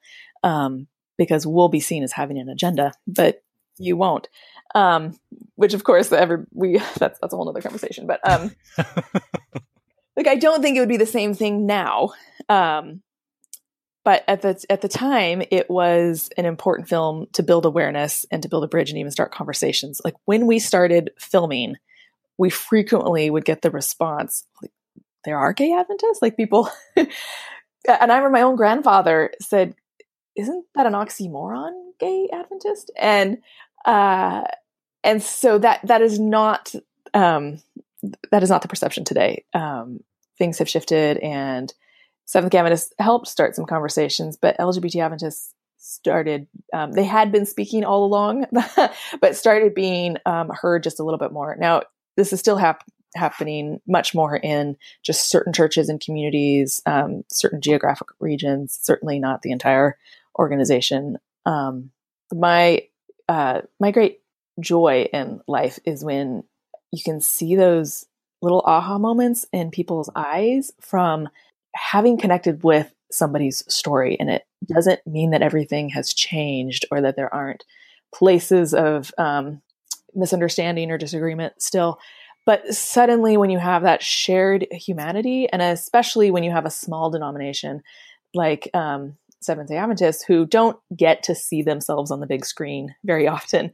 Um, 0.43 0.88
because 1.17 1.45
we'll 1.45 1.69
be 1.69 1.79
seen 1.79 2.03
as 2.03 2.13
having 2.13 2.39
an 2.39 2.49
agenda, 2.49 2.93
but 3.05 3.43
you 3.77 3.95
won't. 3.95 4.27
Um, 4.73 5.17
which 5.55 5.73
of 5.73 5.84
course, 5.84 6.12
every 6.12 6.45
we 6.53 6.77
that's 6.97 7.19
that's 7.19 7.34
a 7.34 7.36
whole 7.36 7.49
other 7.49 7.62
conversation. 7.62 8.07
But 8.07 8.19
um, 8.27 8.51
like 10.15 10.27
I 10.27 10.36
don't 10.36 10.62
think 10.62 10.77
it 10.77 10.79
would 10.79 10.89
be 10.89 10.97
the 10.97 11.05
same 11.05 11.34
thing 11.34 11.65
now. 11.65 12.13
Um, 12.49 13.01
but 14.03 14.23
at 14.27 14.41
the 14.41 14.63
at 14.69 14.81
the 14.81 14.88
time 14.88 15.43
it 15.51 15.69
was 15.69 16.29
an 16.38 16.45
important 16.45 16.88
film 16.89 17.27
to 17.34 17.43
build 17.43 17.65
awareness 17.65 18.25
and 18.31 18.41
to 18.43 18.49
build 18.49 18.63
a 18.63 18.67
bridge 18.67 18.89
and 18.89 18.99
even 18.99 19.12
start 19.12 19.31
conversations 19.31 20.01
like 20.03 20.15
when 20.25 20.47
we 20.47 20.60
started 20.60 21.12
filming 21.17 21.75
we 22.38 22.49
frequently 22.49 23.29
would 23.29 23.45
get 23.45 23.62
the 23.62 23.71
response 23.71 24.45
like 24.62 24.71
there 25.25 25.38
are 25.38 25.53
gay 25.53 25.73
adventists 25.73 26.21
like 26.21 26.38
people 26.38 26.69
and 26.95 27.10
i 27.86 28.17
remember 28.17 28.29
my 28.29 28.41
own 28.41 28.55
grandfather 28.55 29.31
said 29.39 29.75
isn't 30.36 30.65
that 30.75 30.86
an 30.86 30.93
oxymoron 30.93 31.71
gay 31.99 32.29
adventist 32.34 32.91
and 32.97 33.38
uh 33.86 34.43
and 35.03 35.21
so 35.21 35.57
that 35.57 35.79
that 35.83 36.01
is 36.01 36.19
not 36.19 36.73
um 37.13 37.61
that 38.31 38.43
is 38.43 38.49
not 38.49 38.61
the 38.61 38.67
perception 38.67 39.03
today 39.03 39.43
um 39.53 39.99
things 40.37 40.57
have 40.57 40.69
shifted 40.69 41.17
and 41.17 41.73
Seventh 42.31 42.55
Adventists 42.55 42.93
helped 42.97 43.27
start 43.27 43.57
some 43.57 43.65
conversations, 43.65 44.37
but 44.37 44.57
LGBT 44.57 45.03
Adventists 45.03 45.53
started, 45.79 46.47
um, 46.73 46.93
they 46.93 47.03
had 47.03 47.29
been 47.29 47.45
speaking 47.45 47.83
all 47.83 48.05
along, 48.05 48.45
but 49.19 49.35
started 49.35 49.75
being 49.75 50.15
um, 50.25 50.49
heard 50.49 50.81
just 50.81 51.01
a 51.01 51.03
little 51.03 51.17
bit 51.17 51.33
more. 51.33 51.57
Now, 51.59 51.81
this 52.15 52.31
is 52.31 52.39
still 52.39 52.55
hap- 52.55 52.85
happening 53.15 53.81
much 53.85 54.15
more 54.15 54.37
in 54.37 54.77
just 55.03 55.29
certain 55.29 55.51
churches 55.51 55.89
and 55.89 55.99
communities, 55.99 56.81
um, 56.85 57.25
certain 57.29 57.59
geographic 57.59 58.07
regions, 58.21 58.79
certainly 58.81 59.19
not 59.19 59.41
the 59.41 59.51
entire 59.51 59.97
organization. 60.39 61.17
Um, 61.45 61.91
my, 62.31 62.87
uh, 63.27 63.63
my 63.77 63.91
great 63.91 64.20
joy 64.62 65.10
in 65.13 65.41
life 65.47 65.80
is 65.86 66.04
when 66.04 66.43
you 66.91 67.02
can 67.04 67.21
see 67.21 67.56
those 67.56 68.06
little 68.41 68.63
aha 68.65 68.97
moments 68.97 69.45
in 69.54 69.71
people's 69.71 70.10
eyes 70.15 70.71
from 70.82 71.30
having 71.76 72.17
connected 72.17 72.63
with 72.63 72.93
somebody's 73.12 73.63
story. 73.74 74.19
And 74.19 74.30
it 74.30 74.43
doesn't 74.65 75.06
mean 75.06 75.32
that 75.32 75.41
everything 75.41 75.89
has 75.89 76.13
changed 76.13 76.86
or 76.91 77.02
that 77.02 77.15
there 77.15 77.34
aren't 77.34 77.63
places 78.13 78.74
of 78.74 79.12
um, 79.17 79.62
misunderstanding 80.15 80.91
or 80.91 80.97
disagreement 80.97 81.62
still. 81.62 82.00
But 82.45 82.74
suddenly 82.74 83.38
when 83.38 83.50
you 83.50 83.60
have 83.60 83.84
that 83.84 84.02
shared 84.02 84.67
humanity 84.71 85.47
and 85.52 85.62
especially 85.62 86.32
when 86.32 86.43
you 86.43 86.52
have 86.52 86.65
a 86.65 86.71
small 86.71 87.10
denomination 87.10 87.84
like 88.34 88.69
um, 88.74 89.17
seventh 89.41 89.69
day 89.69 89.78
adventists 89.78 90.24
who 90.24 90.45
don't 90.45 90.78
get 90.95 91.24
to 91.24 91.36
see 91.36 91.62
themselves 91.62 92.12
on 92.12 92.19
the 92.19 92.28
big 92.28 92.45
screen 92.45 92.95
very 93.04 93.28
often 93.28 93.71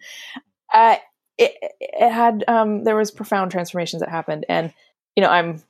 uh, 0.73 0.95
it, 1.37 1.53
it, 1.79 2.11
had 2.11 2.43
um, 2.47 2.83
there 2.83 2.95
was 2.95 3.11
profound 3.11 3.51
transformations 3.51 4.01
that 4.01 4.09
happened 4.09 4.45
and 4.49 4.73
you 5.15 5.23
know 5.23 5.29
i'm 5.29 5.61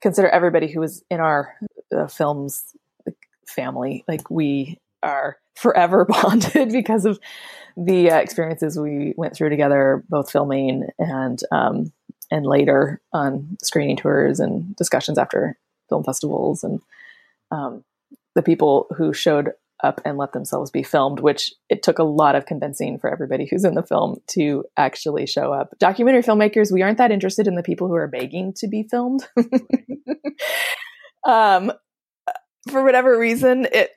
consider 0.00 0.28
everybody 0.28 0.66
who 0.66 0.80
was 0.80 1.04
in 1.10 1.20
our 1.20 1.54
uh, 1.96 2.06
films 2.06 2.74
family. 3.50 4.04
Like 4.08 4.30
we 4.30 4.78
are 5.02 5.38
forever 5.56 6.04
bonded 6.08 6.72
because 6.72 7.04
of 7.04 7.18
the 7.76 8.10
uh, 8.10 8.16
experiences 8.16 8.78
we 8.78 9.14
went 9.16 9.34
through 9.34 9.50
together, 9.50 10.04
both 10.08 10.30
filming 10.30 10.88
and 10.98 11.40
um, 11.52 11.92
and 12.30 12.46
later 12.46 13.00
on 13.12 13.56
screening 13.62 13.96
tours 13.96 14.40
and 14.40 14.74
discussions 14.76 15.18
after 15.18 15.58
film 15.88 16.04
festivals 16.04 16.62
and 16.62 16.80
um, 17.50 17.84
the 18.36 18.42
people 18.42 18.86
who 18.96 19.12
showed 19.12 19.50
up 19.82 20.00
and 20.04 20.18
let 20.18 20.32
themselves 20.32 20.70
be 20.70 20.82
filmed, 20.82 21.20
which 21.20 21.52
it 21.68 21.82
took 21.82 21.98
a 21.98 22.04
lot 22.04 22.34
of 22.34 22.46
convincing 22.46 22.98
for 22.98 23.10
everybody 23.10 23.46
who's 23.46 23.64
in 23.64 23.74
the 23.74 23.82
film 23.82 24.20
to 24.28 24.64
actually 24.76 25.26
show 25.26 25.52
up. 25.52 25.74
Documentary 25.78 26.22
filmmakers, 26.22 26.72
we 26.72 26.82
aren't 26.82 26.98
that 26.98 27.12
interested 27.12 27.46
in 27.46 27.54
the 27.54 27.62
people 27.62 27.88
who 27.88 27.94
are 27.94 28.08
begging 28.08 28.52
to 28.54 28.68
be 28.68 28.82
filmed. 28.82 29.26
um, 31.26 31.72
for 32.68 32.84
whatever 32.84 33.18
reason, 33.18 33.66
it 33.72 33.90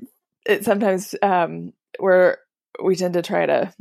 it 0.46 0.66
sometimes 0.66 1.16
um, 1.22 1.74
we're 2.00 2.38
we 2.84 2.96
tend 2.96 3.14
to 3.14 3.22
try 3.22 3.46
to 3.46 3.74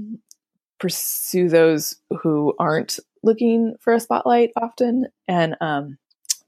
pursue 0.79 1.49
those 1.49 1.97
who 2.23 2.55
aren't 2.59 2.99
looking 3.23 3.75
for 3.81 3.93
a 3.93 4.01
spotlight 4.01 4.51
often, 4.57 5.07
and 5.29 5.57
um, 5.61 5.99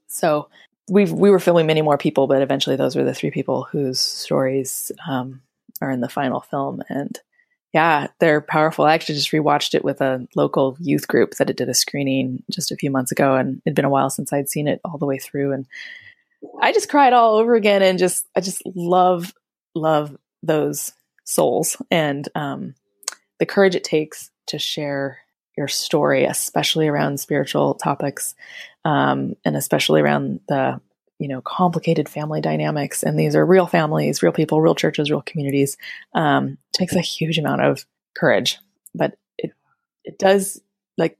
so 0.07 0.49
we 0.89 1.05
we 1.05 1.29
were 1.29 1.39
filming 1.39 1.65
many 1.65 1.81
more 1.81 1.97
people, 1.97 2.27
but 2.27 2.41
eventually 2.41 2.75
those 2.75 2.95
were 2.95 3.03
the 3.03 3.13
three 3.13 3.31
people 3.31 3.63
whose 3.63 3.99
stories 3.99 4.91
um, 5.07 5.41
are 5.81 5.91
in 5.91 6.01
the 6.01 6.09
final 6.09 6.41
film, 6.41 6.81
and 6.89 7.19
yeah, 7.73 8.07
they're 8.19 8.41
powerful. 8.41 8.85
I 8.85 8.93
actually 8.93 9.15
just 9.15 9.31
rewatched 9.31 9.73
it 9.73 9.83
with 9.83 9.99
a 10.01 10.27
local 10.35 10.77
youth 10.79 11.07
group 11.07 11.31
that 11.31 11.49
it 11.49 11.57
did 11.57 11.67
a 11.67 11.73
screening 11.73 12.43
just 12.49 12.71
a 12.71 12.77
few 12.77 12.89
months 12.89 13.11
ago, 13.11 13.35
and 13.35 13.61
it'd 13.65 13.75
been 13.75 13.85
a 13.85 13.89
while 13.89 14.09
since 14.09 14.31
I'd 14.31 14.49
seen 14.49 14.67
it 14.67 14.79
all 14.85 14.97
the 14.97 15.05
way 15.05 15.17
through, 15.17 15.51
and 15.51 15.65
I 16.61 16.71
just 16.71 16.89
cried 16.89 17.13
all 17.13 17.35
over 17.35 17.55
again, 17.55 17.81
and 17.81 17.99
just 17.99 18.25
I 18.35 18.41
just 18.41 18.61
love 18.75 19.33
love 19.73 20.15
those 20.41 20.93
souls 21.25 21.75
and 21.91 22.29
um, 22.35 22.75
the 23.39 23.45
courage 23.45 23.75
it 23.75 23.83
takes 23.83 24.31
to 24.47 24.59
share 24.59 25.19
your 25.57 25.67
story, 25.67 26.25
especially 26.25 26.87
around 26.87 27.19
spiritual 27.19 27.75
topics, 27.75 28.35
um, 28.83 29.35
and 29.43 29.55
especially 29.55 30.01
around 30.01 30.39
the 30.47 30.79
you 31.19 31.27
know 31.27 31.41
complicated 31.41 32.09
family 32.09 32.41
dynamics 32.41 33.01
and 33.01 33.17
these 33.17 33.35
are 33.35 33.45
real 33.45 33.67
families 33.67 34.21
real 34.21 34.33
people 34.33 34.59
real 34.61 34.75
churches 34.75 35.09
real 35.09 35.21
communities 35.21 35.77
um, 36.13 36.57
takes 36.73 36.93
a 36.95 37.01
huge 37.01 37.37
amount 37.37 37.61
of 37.61 37.85
courage. 38.15 38.57
But 38.95 39.17
it 39.37 39.51
it 40.03 40.17
does 40.17 40.61
like 40.97 41.17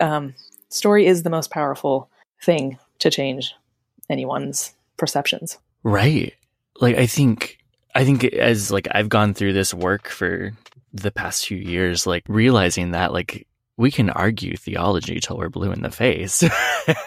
um, 0.00 0.34
story 0.70 1.06
is 1.06 1.22
the 1.22 1.30
most 1.30 1.50
powerful 1.50 2.08
thing 2.42 2.78
to 3.00 3.10
change 3.10 3.54
anyone's 4.08 4.74
perceptions. 4.96 5.58
Right. 5.82 6.34
Like 6.80 6.96
i 6.96 7.06
think 7.06 7.58
i 7.94 8.04
think 8.04 8.24
as 8.24 8.70
like 8.70 8.86
i've 8.90 9.08
gone 9.08 9.32
through 9.32 9.54
this 9.54 9.72
work 9.72 10.08
for 10.08 10.52
the 10.92 11.10
past 11.10 11.46
few 11.46 11.56
years 11.56 12.06
like 12.06 12.22
realizing 12.28 12.90
that 12.90 13.14
like 13.14 13.46
we 13.76 13.90
can 13.90 14.10
argue 14.10 14.56
theology 14.56 15.20
till 15.20 15.36
we're 15.36 15.48
blue 15.50 15.72
in 15.72 15.82
the 15.82 15.90
face. 15.90 16.42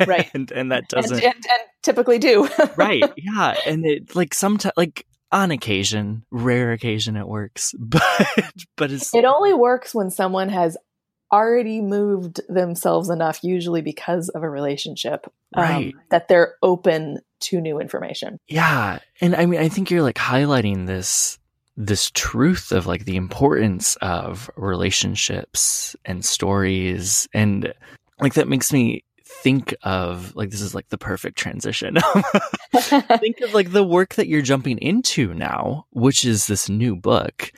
Right. 0.06 0.30
and, 0.34 0.52
and 0.52 0.72
that 0.74 0.90
doesn't. 0.90 1.18
And, 1.18 1.24
and, 1.24 1.34
and 1.36 1.60
typically 1.84 2.20
do. 2.20 2.50
right. 2.76 3.04
Yeah. 3.16 3.56
And 3.66 3.86
it, 3.86 4.14
like, 4.16 4.34
sometimes, 4.34 4.74
like, 4.76 5.06
on 5.32 5.52
occasion, 5.52 6.26
rare 6.32 6.74
occasion, 6.74 7.16
it 7.16 7.28
works. 7.28 7.74
But, 7.80 8.04
but 8.76 8.92
it's. 8.92 9.14
It 9.16 9.24
only 9.26 9.54
works 9.54 9.96
when 9.96 10.10
someone 10.12 10.50
has 10.50 10.78
already 11.32 11.80
moved 11.82 12.42
themselves 12.50 13.10
enough, 13.10 13.40
usually 13.44 13.82
because 13.82 14.30
of 14.30 14.44
a 14.44 14.50
relationship, 14.50 15.26
um, 15.56 15.64
Right. 15.64 15.94
that 16.12 16.28
they're 16.28 16.56
open 16.62 17.20
to 17.42 17.62
new 17.62 17.80
information. 17.80 18.38
Yeah. 18.48 19.00
And 19.22 19.34
I 19.36 19.46
mean, 19.46 19.62
I 19.62 19.70
think 19.70 19.92
you're 19.92 20.02
like 20.02 20.18
highlighting 20.18 20.88
this 20.88 21.39
this 21.80 22.12
truth 22.12 22.74
of 22.74 22.86
like 22.86 23.06
the 23.06 23.16
importance 23.16 23.96
of 24.02 24.52
relationships 24.58 25.96
and 26.04 26.26
stories. 26.26 27.28
And 27.34 27.74
like 28.20 28.34
that 28.34 28.50
makes 28.50 28.74
me 28.74 29.06
think 29.24 29.74
of 29.84 30.36
like 30.36 30.50
this 30.50 30.62
is 30.62 30.76
like 30.76 30.90
the 30.90 30.98
perfect 30.98 31.38
transition. 31.38 31.96
Think 32.74 33.40
of 33.42 33.54
like 33.54 33.72
the 33.72 33.84
work 33.84 34.16
that 34.16 34.28
you're 34.28 34.42
jumping 34.42 34.78
into 34.80 35.34
now 35.34 35.86
which 35.92 36.26
is 36.26 36.48
this 36.48 36.68
new 36.68 36.96
book 36.96 37.52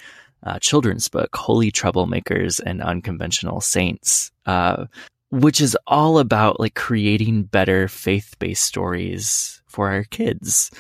uh, 0.44 0.60
children's 0.60 1.08
book 1.08 1.36
holy 1.36 1.72
troublemakers 1.72 2.60
and 2.66 2.82
unconventional 2.82 3.62
saints 3.62 4.32
uh, 4.46 4.86
which 5.30 5.62
is 5.62 5.78
all 5.88 6.20
about 6.20 6.60
like 6.60 6.76
creating 6.76 7.44
better 7.44 7.88
faith-based 7.88 8.64
stories 8.64 9.62
for 9.68 9.90
our 9.90 10.04
kids 10.04 10.72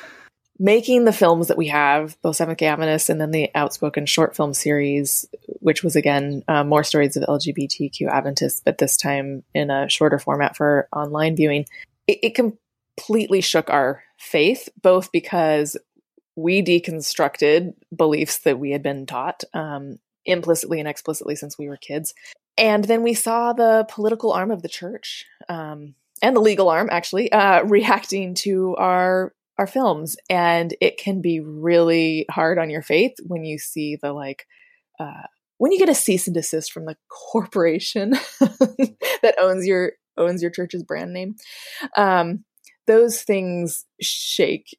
making 0.62 1.06
the 1.06 1.12
films 1.12 1.47
that 1.47 1.58
we 1.58 1.69
have, 1.69 2.15
both 2.21 2.36
Seventh 2.36 2.60
Gay 2.60 2.67
Adventists 2.67 3.10
and 3.10 3.19
then 3.19 3.32
the 3.32 3.50
Outspoken 3.56 4.06
short 4.06 4.36
film 4.36 4.54
series, 4.54 5.26
which 5.60 5.84
was 5.84 5.95
again 5.95 6.43
uh, 6.47 6.63
more 6.63 6.84
stories 6.84 7.17
of 7.17 7.24
LGBTQ 7.24 8.08
Adventists, 8.08 8.62
but 8.63 8.78
this 8.78 8.95
time 8.95 9.43
in 9.56 9.71
a 9.71 9.89
shorter 9.89 10.19
format 10.19 10.56
for 10.56 10.88
online 10.95 11.36
viewing, 11.36 11.65
it, 12.06 12.19
it 12.21 12.36
completely 12.36 13.41
shook 13.41 13.71
our 13.71 14.04
faith, 14.19 14.69
both 14.80 15.12
because 15.12 15.78
we 16.36 16.62
deconstructed 16.62 17.74
beliefs 17.93 18.38
that 18.39 18.60
we 18.60 18.69
had 18.69 18.84
been 18.84 19.08
taught 19.08 19.43
um, 19.56 19.97
implicitly 20.26 20.80
and 20.80 20.88
explicitly 20.88 21.36
since 21.36 21.58
we 21.58 21.69
were 21.69 21.78
kids. 21.78 22.13
And 22.56 22.84
then 22.84 23.02
we 23.02 23.15
saw 23.15 23.54
the 23.54 23.88
political 23.89 24.32
arm 24.32 24.52
of 24.52 24.62
the 24.62 24.69
church 24.69 25.26
um, 25.50 25.95
and 26.21 26.36
the 26.36 26.39
legal 26.39 26.69
arm 26.69 26.88
actually 26.91 27.32
uh, 27.32 27.63
reacting 27.65 28.36
to 28.36 28.76
our 28.76 29.34
our 29.58 29.68
films 29.68 30.16
and 30.30 30.76
it 30.82 30.98
can 30.98 31.22
be 31.22 31.40
really 31.40 32.26
hard 32.30 32.58
on 32.58 32.70
your 32.70 32.82
faith 32.82 33.14
when 33.28 33.44
you 33.44 33.58
see 33.58 33.98
the 34.02 34.14
like 34.14 34.48
uh, 35.00 35.24
when 35.58 35.72
you 35.72 35.80
get 35.80 35.90
a 35.90 35.96
cease 35.96 36.28
and 36.28 36.34
desist 36.34 36.72
from 36.72 36.86
the 36.86 36.98
corporation 37.32 38.12
that 38.40 39.36
owns 39.40 39.68
your 39.68 39.94
owns 40.18 40.42
your 40.42 40.52
church's 40.52 40.84
brand 40.84 41.14
name. 41.14 41.36
Um, 41.96 42.44
those 42.88 43.22
things 43.22 43.86
shake 44.02 44.78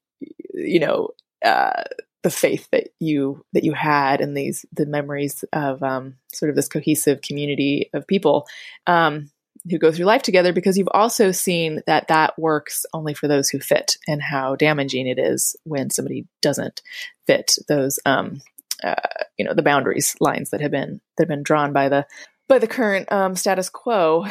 you 0.53 0.79
know 0.79 1.09
uh, 1.43 1.83
the 2.23 2.29
faith 2.29 2.67
that 2.71 2.89
you 2.99 3.45
that 3.53 3.63
you 3.63 3.73
had 3.73 4.21
and 4.21 4.35
these 4.35 4.65
the 4.71 4.85
memories 4.85 5.43
of 5.53 5.83
um, 5.83 6.15
sort 6.33 6.49
of 6.49 6.55
this 6.55 6.67
cohesive 6.67 7.21
community 7.21 7.89
of 7.93 8.07
people. 8.07 8.47
Um, 8.87 9.29
who 9.69 9.77
go 9.77 9.91
through 9.91 10.05
life 10.05 10.23
together 10.23 10.51
because 10.51 10.77
you've 10.77 10.89
also 10.91 11.31
seen 11.31 11.81
that 11.87 12.09
that 12.09 12.37
works 12.37 12.85
only 12.93 13.13
for 13.13 13.27
those 13.27 13.49
who 13.49 13.59
fit 13.59 13.97
and 14.07 14.21
how 14.21 14.55
damaging 14.55 15.07
it 15.07 15.17
is 15.17 15.55
when 15.63 15.89
somebody 15.89 16.27
doesn't 16.41 16.81
fit 17.25 17.55
those 17.67 17.99
um 18.05 18.41
uh, 18.83 18.95
you 19.37 19.45
know 19.45 19.53
the 19.53 19.61
boundaries 19.61 20.15
lines 20.19 20.49
that 20.49 20.61
have 20.61 20.71
been 20.71 20.99
that 21.17 21.23
have 21.23 21.29
been 21.29 21.43
drawn 21.43 21.71
by 21.71 21.87
the 21.89 22.05
by 22.49 22.59
the 22.59 22.67
current 22.67 23.09
um, 23.11 23.35
status 23.35 23.69
quo. 23.69 24.25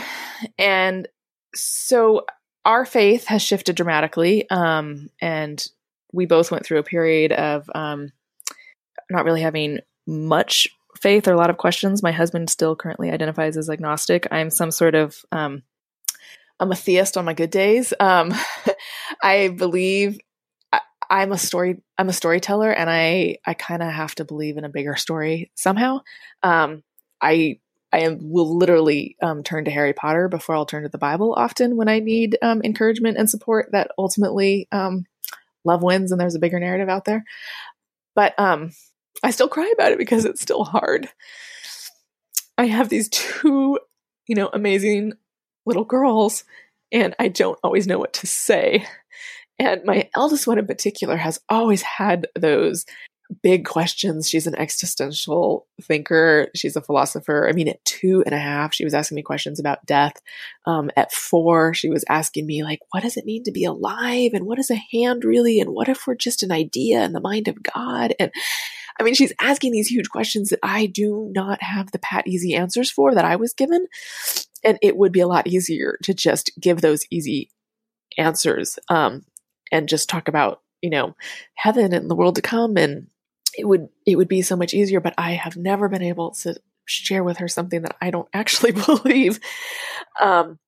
And 0.58 1.08
so 1.54 2.26
our 2.64 2.84
faith 2.84 3.24
has 3.26 3.42
shifted 3.42 3.76
dramatically 3.76 4.48
um 4.50 5.08
and 5.20 5.64
we 6.12 6.26
both 6.26 6.50
went 6.50 6.64
through 6.64 6.78
a 6.78 6.84
period 6.84 7.32
of 7.32 7.68
um 7.74 8.12
not 9.10 9.24
really 9.24 9.40
having 9.40 9.80
much 10.06 10.68
faith 11.00 11.26
or 11.26 11.32
a 11.32 11.36
lot 11.36 11.50
of 11.50 11.58
questions. 11.58 12.02
My 12.02 12.12
husband 12.12 12.50
still 12.50 12.76
currently 12.76 13.10
identifies 13.10 13.56
as 13.56 13.70
agnostic. 13.70 14.26
I'm 14.30 14.50
some 14.50 14.70
sort 14.70 14.94
of 14.94 15.24
um, 15.32 15.62
I'm 16.60 16.72
a 16.72 16.76
theist 16.76 17.16
on 17.16 17.24
my 17.24 17.34
good 17.34 17.50
days. 17.50 17.92
Um, 17.98 18.32
I 19.22 19.48
believe 19.48 20.18
I, 20.72 20.80
I'm 21.10 21.32
a 21.32 21.38
story. 21.38 21.82
I'm 21.98 22.08
a 22.08 22.12
storyteller, 22.12 22.70
and 22.70 22.88
I 22.88 23.38
I 23.44 23.54
kind 23.54 23.82
of 23.82 23.90
have 23.90 24.14
to 24.16 24.24
believe 24.24 24.56
in 24.56 24.64
a 24.64 24.70
bigger 24.70 24.96
story 24.96 25.50
somehow. 25.54 26.00
Um, 26.42 26.82
I 27.20 27.58
I 27.92 28.00
am, 28.00 28.18
will 28.22 28.56
literally 28.56 29.16
um, 29.22 29.42
turn 29.42 29.66
to 29.66 29.70
Harry 29.70 29.92
Potter 29.92 30.28
before 30.28 30.54
I'll 30.54 30.66
turn 30.66 30.84
to 30.84 30.88
the 30.88 30.98
Bible 30.98 31.34
often 31.36 31.76
when 31.76 31.88
I 31.88 31.98
need 31.98 32.38
um, 32.40 32.62
encouragement 32.64 33.18
and 33.18 33.28
support 33.28 33.70
that 33.72 33.90
ultimately 33.98 34.66
um, 34.72 35.04
love 35.64 35.82
wins 35.82 36.10
and 36.10 36.20
there's 36.20 36.34
a 36.34 36.40
bigger 36.40 36.58
narrative 36.58 36.88
out 36.88 37.04
there. 37.04 37.24
But 38.14 38.38
um, 38.38 38.72
I 39.22 39.30
still 39.30 39.48
cry 39.48 39.70
about 39.74 39.92
it 39.92 39.98
because 39.98 40.24
it's 40.24 40.40
still 40.40 40.64
hard. 40.64 41.08
I 42.58 42.66
have 42.66 42.88
these 42.88 43.08
two, 43.08 43.78
you 44.26 44.34
know, 44.34 44.50
amazing 44.52 45.14
little 45.64 45.84
girls, 45.84 46.44
and 46.90 47.14
I 47.18 47.28
don't 47.28 47.58
always 47.62 47.86
know 47.86 47.98
what 47.98 48.12
to 48.14 48.26
say. 48.26 48.86
And 49.58 49.82
my 49.84 50.08
eldest 50.14 50.46
one 50.46 50.58
in 50.58 50.66
particular 50.66 51.16
has 51.16 51.40
always 51.48 51.82
had 51.82 52.26
those 52.34 52.84
big 53.42 53.64
questions. 53.64 54.28
She's 54.28 54.46
an 54.46 54.58
existential 54.58 55.66
thinker. 55.80 56.48
She's 56.54 56.76
a 56.76 56.82
philosopher. 56.82 57.48
I 57.48 57.52
mean, 57.52 57.68
at 57.68 57.84
two 57.84 58.22
and 58.26 58.34
a 58.34 58.38
half, 58.38 58.74
she 58.74 58.84
was 58.84 58.92
asking 58.92 59.16
me 59.16 59.22
questions 59.22 59.58
about 59.58 59.86
death. 59.86 60.20
Um, 60.66 60.90
at 60.96 61.12
four, 61.12 61.72
she 61.72 61.88
was 61.88 62.04
asking 62.08 62.46
me, 62.46 62.62
like, 62.62 62.80
what 62.90 63.02
does 63.02 63.16
it 63.16 63.24
mean 63.24 63.44
to 63.44 63.52
be 63.52 63.64
alive? 63.64 64.32
And 64.34 64.44
what 64.44 64.58
is 64.58 64.70
a 64.70 64.82
hand 64.92 65.24
really? 65.24 65.60
And 65.60 65.70
what 65.70 65.88
if 65.88 66.06
we're 66.06 66.14
just 66.14 66.42
an 66.42 66.52
idea 66.52 67.02
in 67.04 67.12
the 67.12 67.20
mind 67.20 67.48
of 67.48 67.62
God? 67.62 68.14
And 68.18 68.30
I 68.98 69.02
mean, 69.02 69.14
she's 69.14 69.32
asking 69.40 69.72
these 69.72 69.88
huge 69.88 70.08
questions 70.10 70.50
that 70.50 70.58
I 70.62 70.86
do 70.86 71.30
not 71.34 71.62
have 71.62 71.90
the 71.90 71.98
pat 71.98 72.26
easy 72.26 72.54
answers 72.54 72.90
for 72.90 73.14
that 73.14 73.24
I 73.24 73.36
was 73.36 73.52
given. 73.52 73.86
And 74.64 74.78
it 74.82 74.96
would 74.96 75.12
be 75.12 75.20
a 75.20 75.26
lot 75.26 75.46
easier 75.46 75.98
to 76.04 76.14
just 76.14 76.50
give 76.60 76.80
those 76.80 77.04
easy 77.10 77.50
answers 78.18 78.78
um, 78.88 79.24
and 79.70 79.88
just 79.88 80.08
talk 80.08 80.28
about, 80.28 80.60
you 80.82 80.90
know, 80.90 81.16
heaven 81.54 81.92
and 81.92 82.10
the 82.10 82.14
world 82.14 82.36
to 82.36 82.42
come. 82.42 82.76
And 82.76 83.08
it 83.58 83.66
would 83.66 83.88
it 84.06 84.16
would 84.16 84.28
be 84.28 84.42
so 84.42 84.56
much 84.56 84.74
easier. 84.74 85.00
But 85.00 85.14
I 85.18 85.32
have 85.32 85.56
never 85.56 85.88
been 85.88 86.02
able 86.02 86.30
to 86.42 86.54
share 86.84 87.24
with 87.24 87.38
her 87.38 87.48
something 87.48 87.82
that 87.82 87.96
I 88.00 88.10
don't 88.10 88.28
actually 88.34 88.72
believe. 88.72 89.40
Um, 90.20 90.58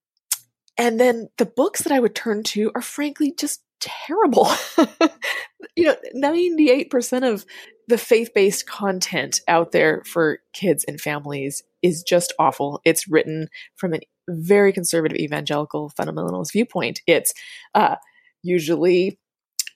and 0.77 0.99
then 0.99 1.29
the 1.39 1.47
books 1.47 1.83
that 1.83 1.93
I 1.93 2.01
would 2.01 2.15
turn 2.15 2.43
to 2.45 2.73
are 2.75 2.83
frankly 2.83 3.33
just 3.37 3.63
terrible. 3.81 4.49
you 5.77 5.85
know, 5.85 5.97
98% 6.17 7.33
of 7.33 7.45
the 7.88 7.99
faith 7.99 8.31
based 8.35 8.66
content 8.66 9.40
out 9.49 9.73
there 9.73 10.03
for 10.05 10.38
kids 10.53 10.85
and 10.85 11.01
families 11.01 11.62
is 11.83 12.03
just 12.03 12.33
awful. 12.38 12.81
It's 12.85 13.09
written 13.09 13.49
from 13.77 13.94
a 13.94 14.01
very 14.29 14.73
conservative 14.73 15.18
evangelical 15.18 15.92
fundamentalist 15.99 16.53
viewpoint. 16.53 17.03
It's 17.07 17.35
uh, 17.75 17.97
usually, 18.42 19.18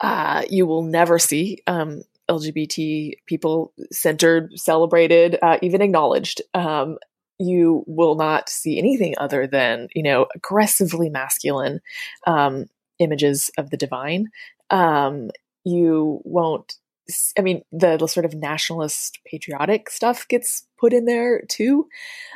uh, 0.01 0.45
you 0.49 0.67
will 0.67 0.83
never 0.83 1.19
see 1.19 1.59
um, 1.67 2.03
LGBT 2.31 3.13
people 3.27 3.73
centered, 3.91 4.59
celebrated, 4.59 5.39
uh, 5.43 5.59
even 5.63 5.83
acknowledged. 5.83 6.43
Um, 6.55 6.99
you 7.39 7.85
will 7.87 8.17
not 8.17 8.49
see 8.49 8.79
anything 8.79 9.15
other 9.19 9.47
than 9.47 9.89
you 9.95 10.03
know 10.03 10.27
aggressively 10.35 11.09
masculine 11.09 11.81
um, 12.27 12.67
images 12.99 13.51
of 13.59 13.71
the 13.71 13.77
divine. 13.77 14.29
Um, 14.71 15.31
you 15.65 16.21
won't. 16.25 16.75
I 17.39 17.43
mean, 17.43 17.63
the, 17.73 18.07
sort 18.07 18.27
of 18.27 18.35
nationalist, 18.35 19.19
patriotic 19.25 19.91
stuff 19.91 20.29
gets 20.29 20.67
put 20.79 20.93
in 20.93 21.07
there 21.07 21.43
too. 21.49 21.89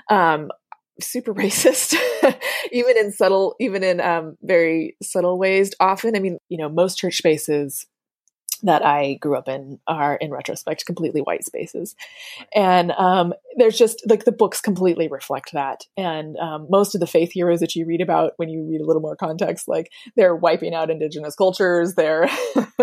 Um, 0.09 0.51
super 1.01 1.35
racist, 1.43 1.95
even 2.71 2.97
in 2.97 3.13
subtle, 3.13 3.55
even 3.61 3.83
in 3.83 4.01
um, 4.01 4.37
very 4.43 4.97
subtle 5.03 5.39
ways. 5.39 5.73
Often, 5.81 6.17
I 6.17 6.21
mean, 6.21 6.39
you 6.49 6.59
know, 6.59 6.69
most 6.69 6.99
church 6.99 7.19
spaces 7.19 7.87
that 8.63 8.85
I 8.85 9.15
grew 9.15 9.37
up 9.37 9.49
in 9.49 9.79
are, 9.87 10.17
in 10.17 10.31
retrospect, 10.31 10.87
completely 10.87 11.21
white 11.21 11.45
spaces. 11.45 11.95
And 12.55 12.93
um, 12.93 13.35
there's 13.57 13.79
just 13.79 14.03
like 14.09 14.25
the 14.25 14.33
books 14.33 14.61
completely 14.61 15.09
reflect 15.09 15.53
that. 15.53 15.85
And 15.97 16.37
um, 16.39 16.67
most 16.71 16.95
of 16.95 17.01
the 17.01 17.07
faith 17.07 17.33
heroes 17.33 17.61
that 17.61 17.75
you 17.75 17.87
read 17.87 18.01
about 18.01 18.33
when 18.37 18.49
you 18.49 18.65
read 18.65 18.81
a 18.81 18.87
little 18.87 19.03
more 19.03 19.17
context, 19.17 19.69
like 19.69 19.91
they're 20.17 20.37
wiping 20.37 20.75
out 20.75 20.91
indigenous 20.91 21.35
cultures. 21.35 21.95
They're, 21.95 22.29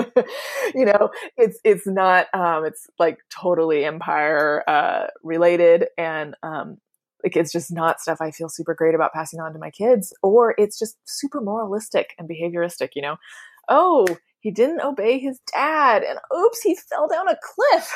you 0.76 0.86
know, 0.86 1.10
it's 1.38 1.60
it's 1.64 1.88
not 1.88 2.28
um, 2.34 2.66
it's 2.66 2.88
like 3.00 3.20
totally 3.30 3.86
empire 3.86 4.64
uh, 4.68 5.08
related, 5.24 5.88
and 5.98 6.36
um, 6.44 6.78
like 7.24 7.36
it's 7.36 7.52
just 7.52 7.72
not 7.72 8.00
stuff 8.00 8.20
I 8.22 8.32
feel 8.32 8.50
super 8.50 8.74
great 8.74 8.96
about 8.96 9.14
passing 9.14 9.40
on 9.40 9.54
to 9.54 9.60
my 9.60 9.72
kids, 9.72 10.14
or 10.22 10.56
it's 10.58 10.80
just 10.80 10.98
super 11.06 11.42
moralistic 11.42 12.16
and 12.18 12.30
behavioristic. 12.30 12.90
You 12.96 13.02
know, 13.02 13.16
oh 13.68 14.06
he 14.42 14.52
didn't 14.52 14.82
obey 14.82 15.20
his 15.20 15.40
dad 15.54 16.04
and 16.04 16.20
oops 16.36 16.62
he 16.62 16.76
fell 16.76 17.08
down 17.08 17.28
a 17.28 17.38
cliff. 17.44 17.94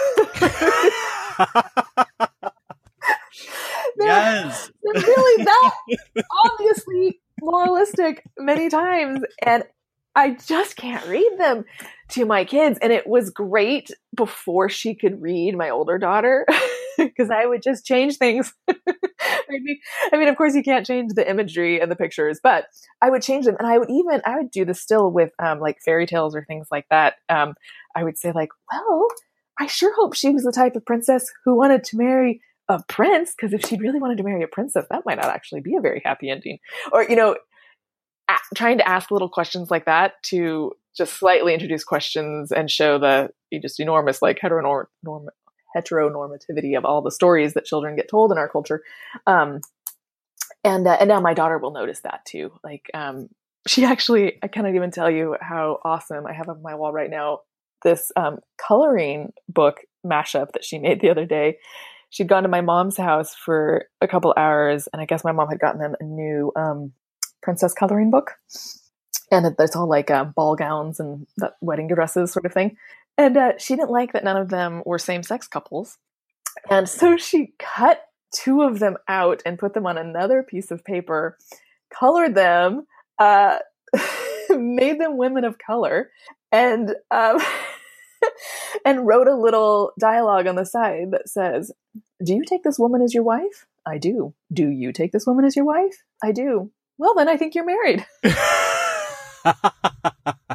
Yes. 3.97 4.71
they're 4.82 5.03
really 5.03 5.43
that 5.45 5.73
obviously 6.45 7.21
moralistic 7.41 8.23
many 8.39 8.69
times 8.69 9.21
and 9.41 9.63
i 10.15 10.32
just 10.32 10.75
can't 10.75 11.06
read 11.08 11.29
them 11.38 11.65
to 12.10 12.25
my 12.25 12.45
kids 12.45 12.79
and 12.82 12.93
it 12.93 13.06
was 13.06 13.29
great 13.29 13.91
before 14.15 14.69
she 14.69 14.95
could 14.95 15.21
read 15.21 15.58
my 15.58 15.69
older 15.69 15.97
daughter 15.97 16.45
because 16.97 17.29
i 17.29 17.45
would 17.45 17.62
just 17.62 17.86
change 17.86 18.17
things 18.17 18.53
I 19.49 19.59
mean, 19.59 19.79
I 20.12 20.17
mean, 20.17 20.27
of 20.27 20.36
course, 20.36 20.55
you 20.55 20.63
can't 20.63 20.86
change 20.86 21.13
the 21.13 21.29
imagery 21.29 21.79
and 21.79 21.91
the 21.91 21.95
pictures, 21.95 22.39
but 22.41 22.65
I 23.01 23.09
would 23.09 23.21
change 23.21 23.45
them. 23.45 23.55
And 23.59 23.67
I 23.67 23.77
would 23.77 23.89
even, 23.89 24.21
I 24.25 24.38
would 24.38 24.51
do 24.51 24.65
this 24.65 24.81
still 24.81 25.12
with 25.12 25.31
um, 25.39 25.59
like 25.59 25.77
fairy 25.83 26.05
tales 26.05 26.36
or 26.36 26.43
things 26.45 26.67
like 26.71 26.86
that. 26.89 27.15
Um, 27.29 27.55
I 27.95 28.03
would 28.03 28.17
say, 28.17 28.31
like, 28.31 28.49
well, 28.71 29.07
I 29.59 29.67
sure 29.67 29.95
hope 29.95 30.15
she 30.15 30.29
was 30.29 30.43
the 30.43 30.51
type 30.51 30.75
of 30.75 30.86
princess 30.86 31.31
who 31.45 31.55
wanted 31.55 31.83
to 31.86 31.97
marry 31.97 32.41
a 32.69 32.81
prince, 32.88 33.33
because 33.36 33.53
if 33.53 33.67
she 33.67 33.77
really 33.77 33.99
wanted 33.99 34.17
to 34.17 34.23
marry 34.23 34.43
a 34.43 34.47
princess, 34.47 34.86
that 34.89 35.05
might 35.05 35.17
not 35.17 35.25
actually 35.25 35.62
be 35.62 35.75
a 35.75 35.81
very 35.81 36.01
happy 36.03 36.29
ending. 36.29 36.59
Or, 36.91 37.03
you 37.03 37.15
know, 37.15 37.38
a- 38.29 38.55
trying 38.55 38.77
to 38.77 38.88
ask 38.88 39.12
little 39.12 39.29
questions 39.29 39.69
like 39.69 39.86
that 39.86 40.13
to 40.23 40.73
just 40.95 41.13
slightly 41.13 41.53
introduce 41.53 41.83
questions 41.83 42.51
and 42.51 42.69
show 42.69 42.97
the 42.97 43.29
just 43.62 43.79
enormous 43.79 44.21
like 44.21 44.39
heteronorm 44.39 44.86
heteronormativity 45.75 46.77
of 46.77 46.86
all 46.86 47.01
the 47.01 47.12
stories 47.12 47.53
that 47.53 47.65
children 47.65 47.95
get 47.95 48.09
told 48.09 48.31
in 48.31 48.38
our 48.38 48.49
culture. 48.49 48.83
Um, 49.27 49.62
and 50.63 50.88
uh, 50.88 50.97
and 50.99 51.09
now 51.09 51.19
my 51.19 51.33
daughter 51.33 51.57
will 51.57 51.71
notice 51.71 52.01
that 52.01 52.25
too. 52.25 52.51
Like 52.63 52.89
um, 52.93 53.29
she 53.67 53.86
actually, 53.86 54.38
I 54.41 54.47
cannot 54.47 54.75
even 54.75 54.91
tell 54.91 55.09
you 55.09 55.36
how 55.41 55.79
awesome 55.83 56.25
I 56.25 56.33
have 56.33 56.49
on 56.49 56.62
my 56.62 56.75
wall 56.75 56.91
right 56.91 57.09
now. 57.09 57.39
This 57.83 58.12
um, 58.15 58.39
coloring 58.57 59.33
book 59.49 59.81
mashup 60.05 60.51
that 60.53 60.63
she 60.63 60.79
made 60.79 61.01
the 61.01 61.09
other 61.09 61.25
day. 61.25 61.57
She'd 62.09 62.27
gone 62.27 62.43
to 62.43 62.49
my 62.49 62.62
mom's 62.62 62.95
house 62.95 63.33
for 63.33 63.86
a 63.99 64.07
couple 64.07 64.33
hours, 64.38 64.88
and 64.93 65.01
I 65.01 65.05
guess 65.05 65.23
my 65.23 65.31
mom 65.31 65.49
had 65.49 65.59
gotten 65.59 65.81
them 65.81 65.95
a 65.99 66.03
new 66.03 66.51
um, 66.55 66.93
princess 67.41 67.73
coloring 67.73 68.12
book. 68.12 68.36
And 69.31 69.55
it's 69.57 69.75
all 69.75 69.89
like 69.89 70.12
uh, 70.12 70.25
ball 70.25 70.55
gowns 70.55 70.99
and 70.99 71.25
wedding 71.59 71.88
dresses, 71.88 72.31
sort 72.31 72.45
of 72.45 72.53
thing. 72.53 72.77
And 73.17 73.38
uh, 73.38 73.52
she 73.58 73.76
didn't 73.76 73.91
like 73.91 74.13
that 74.13 74.23
none 74.23 74.38
of 74.38 74.49
them 74.49 74.82
were 74.86 74.99
same 74.99 75.23
sex 75.23 75.47
couples. 75.47 75.97
And 76.69 76.89
so 76.89 77.17
she 77.17 77.54
cut 77.60 78.02
two 78.34 78.62
of 78.62 78.80
them 78.80 78.97
out 79.08 79.41
and 79.45 79.60
put 79.60 79.73
them 79.73 79.86
on 79.86 79.97
another 79.97 80.43
piece 80.43 80.71
of 80.71 80.84
paper, 80.84 81.38
colored 81.93 82.36
them, 82.36 82.88
uh, 83.19 83.60
made 84.49 84.99
them 84.99 85.17
women 85.17 85.45
of 85.45 85.58
color, 85.58 86.12
and 86.52 86.95
um, 87.12 87.39
and 88.86 89.08
wrote 89.08 89.28
a 89.28 89.36
little 89.36 89.91
dialogue 89.99 90.47
on 90.47 90.56
the 90.56 90.65
side 90.65 91.12
that 91.12 91.30
says, 91.30 91.71
"Do 92.23 92.34
you 92.34 92.43
take 92.43 92.63
this 92.63 92.80
woman 92.80 93.02
as 93.02 93.13
your 93.13 93.23
wife? 93.23 93.65
I 93.86 93.97
do. 93.97 94.34
Do 94.52 94.69
you 94.69 94.91
take 94.91 95.12
this 95.12 95.28
woman 95.28 95.45
as 95.45 95.56
your 95.56 95.65
wife? 95.65 96.04
I 96.23 96.32
do. 96.32 96.71
Well, 96.97 97.15
then 97.15 97.30
I 97.30 97.38
think 97.38 97.56
you're 97.56 97.65
married." 97.65 98.06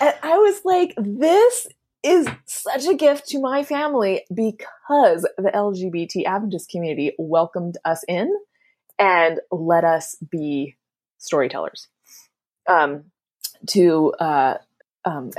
and 0.00 0.14
I 0.22 0.36
was 0.38 0.60
like, 0.64 0.94
this 0.96 1.66
is 2.02 2.28
such 2.44 2.86
a 2.86 2.94
gift 2.94 3.28
to 3.28 3.40
my 3.40 3.64
family 3.64 4.24
because 4.32 5.22
the 5.38 5.50
LGBT 5.54 6.26
Adventist 6.26 6.68
community 6.68 7.14
welcomed 7.18 7.78
us 7.84 8.04
in 8.06 8.30
and 8.98 9.40
let 9.50 9.84
us 9.84 10.16
be 10.30 10.76
storytellers 11.18 11.88
um, 12.68 13.04
to 13.68 14.12
uh, 14.20 14.58
um, 15.04 15.30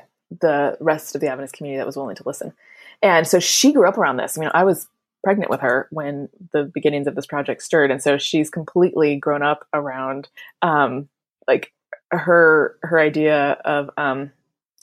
the 0.41 0.77
rest 0.79 1.13
of 1.15 1.21
the 1.21 1.27
Adventist 1.27 1.53
community 1.53 1.77
that 1.77 1.85
was 1.85 1.95
willing 1.95 2.15
to 2.15 2.23
listen. 2.25 2.53
And 3.01 3.27
so 3.27 3.39
she 3.39 3.71
grew 3.71 3.87
up 3.87 3.97
around 3.97 4.17
this. 4.17 4.37
I 4.37 4.41
mean, 4.41 4.51
I 4.53 4.63
was 4.63 4.87
pregnant 5.23 5.49
with 5.49 5.61
her 5.61 5.87
when 5.91 6.29
the 6.51 6.63
beginnings 6.63 7.07
of 7.07 7.15
this 7.15 7.25
project 7.25 7.61
stirred, 7.61 7.91
and 7.91 8.01
so 8.01 8.17
she's 8.17 8.49
completely 8.49 9.17
grown 9.17 9.43
up 9.43 9.67
around 9.73 10.29
um, 10.61 11.09
like 11.47 11.71
her 12.11 12.77
her 12.83 12.99
idea 12.99 13.51
of 13.65 13.89
um, 13.97 14.31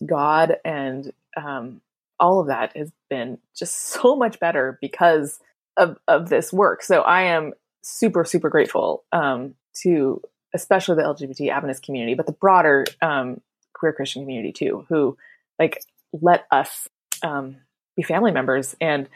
God 0.07 0.57
and 0.65 1.13
um, 1.37 1.81
all 2.19 2.41
of 2.41 2.47
that 2.49 2.77
has 2.77 2.91
been 3.09 3.39
just 3.55 3.77
so 3.91 4.17
much 4.17 4.39
better 4.41 4.79
because 4.81 5.41
of 5.77 5.99
of 6.07 6.29
this 6.29 6.53
work. 6.53 6.83
So 6.83 7.03
I 7.03 7.23
am 7.23 7.53
super 7.83 8.25
super 8.25 8.49
grateful 8.49 9.05
um, 9.13 9.55
to 9.83 10.23
especially 10.55 10.97
the 10.97 11.03
LGBT 11.03 11.51
Adventist 11.51 11.83
community, 11.83 12.15
but 12.15 12.27
the 12.27 12.33
broader 12.33 12.85
um, 13.01 13.41
queer 13.73 13.93
Christian 13.93 14.23
community 14.23 14.53
too, 14.53 14.85
who 14.89 15.17
like 15.59 15.83
let 16.13 16.47
us 16.51 16.89
um, 17.23 17.57
be 17.97 18.03
family 18.03 18.33
members, 18.33 18.77
and 18.81 19.09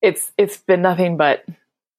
it's 0.00 0.32
it's 0.38 0.56
been 0.56 0.82
nothing 0.82 1.16
but 1.16 1.44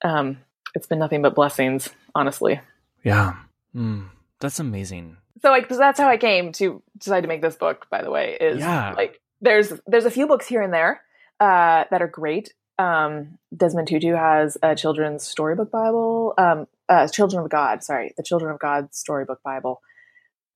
um, 0.04 0.40
it's 0.74 0.88
been 0.88 1.00
nothing 1.00 1.22
but 1.22 1.36
blessings, 1.36 1.90
honestly. 2.16 2.60
Yeah, 3.04 3.36
mm, 3.76 4.10
that's 4.40 4.60
amazing 4.60 5.18
so 5.42 5.50
like 5.50 5.70
that's 5.70 6.00
how 6.00 6.08
I 6.08 6.18
came 6.18 6.52
to 6.54 6.82
decide 6.98 7.22
to 7.22 7.28
make 7.28 7.42
this 7.42 7.56
book. 7.56 7.88
By 7.90 8.04
the 8.04 8.12
way, 8.12 8.38
is 8.40 8.60
yeah. 8.60 8.94
like 8.94 9.20
there's 9.42 9.74
there's 9.88 10.06
a 10.06 10.12
few 10.12 10.28
books 10.28 10.48
here 10.48 10.62
and 10.62 10.74
there 10.74 11.02
uh, 11.40 11.86
that 11.90 12.02
are 12.02 12.08
great. 12.08 12.54
Um, 12.78 13.38
Desmond 13.56 13.88
Tutu 13.88 14.14
has 14.14 14.58
a 14.64 14.76
children's 14.76 15.24
storybook 15.24 15.72
Bible, 15.72 16.34
um, 16.38 16.68
uh, 16.90 17.08
Children 17.08 17.44
of 17.44 17.50
God. 17.50 17.84
Sorry, 17.84 18.14
the 18.18 18.24
Children 18.24 18.52
of 18.52 18.60
God 18.60 18.94
storybook 18.94 19.42
Bible. 19.44 19.82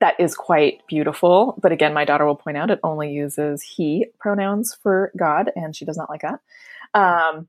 That 0.01 0.19
is 0.19 0.35
quite 0.35 0.81
beautiful, 0.87 1.57
but 1.61 1.71
again, 1.71 1.93
my 1.93 2.03
daughter 2.03 2.25
will 2.25 2.35
point 2.35 2.57
out 2.57 2.69
it 2.69 2.79
only 2.83 3.11
uses 3.11 3.63
he 3.63 4.07
pronouns 4.19 4.77
for 4.83 5.11
God, 5.17 5.51
and 5.55 5.75
she 5.75 5.85
does 5.85 5.97
not 5.97 6.09
like 6.09 6.21
that. 6.21 6.39
Um, 6.93 7.47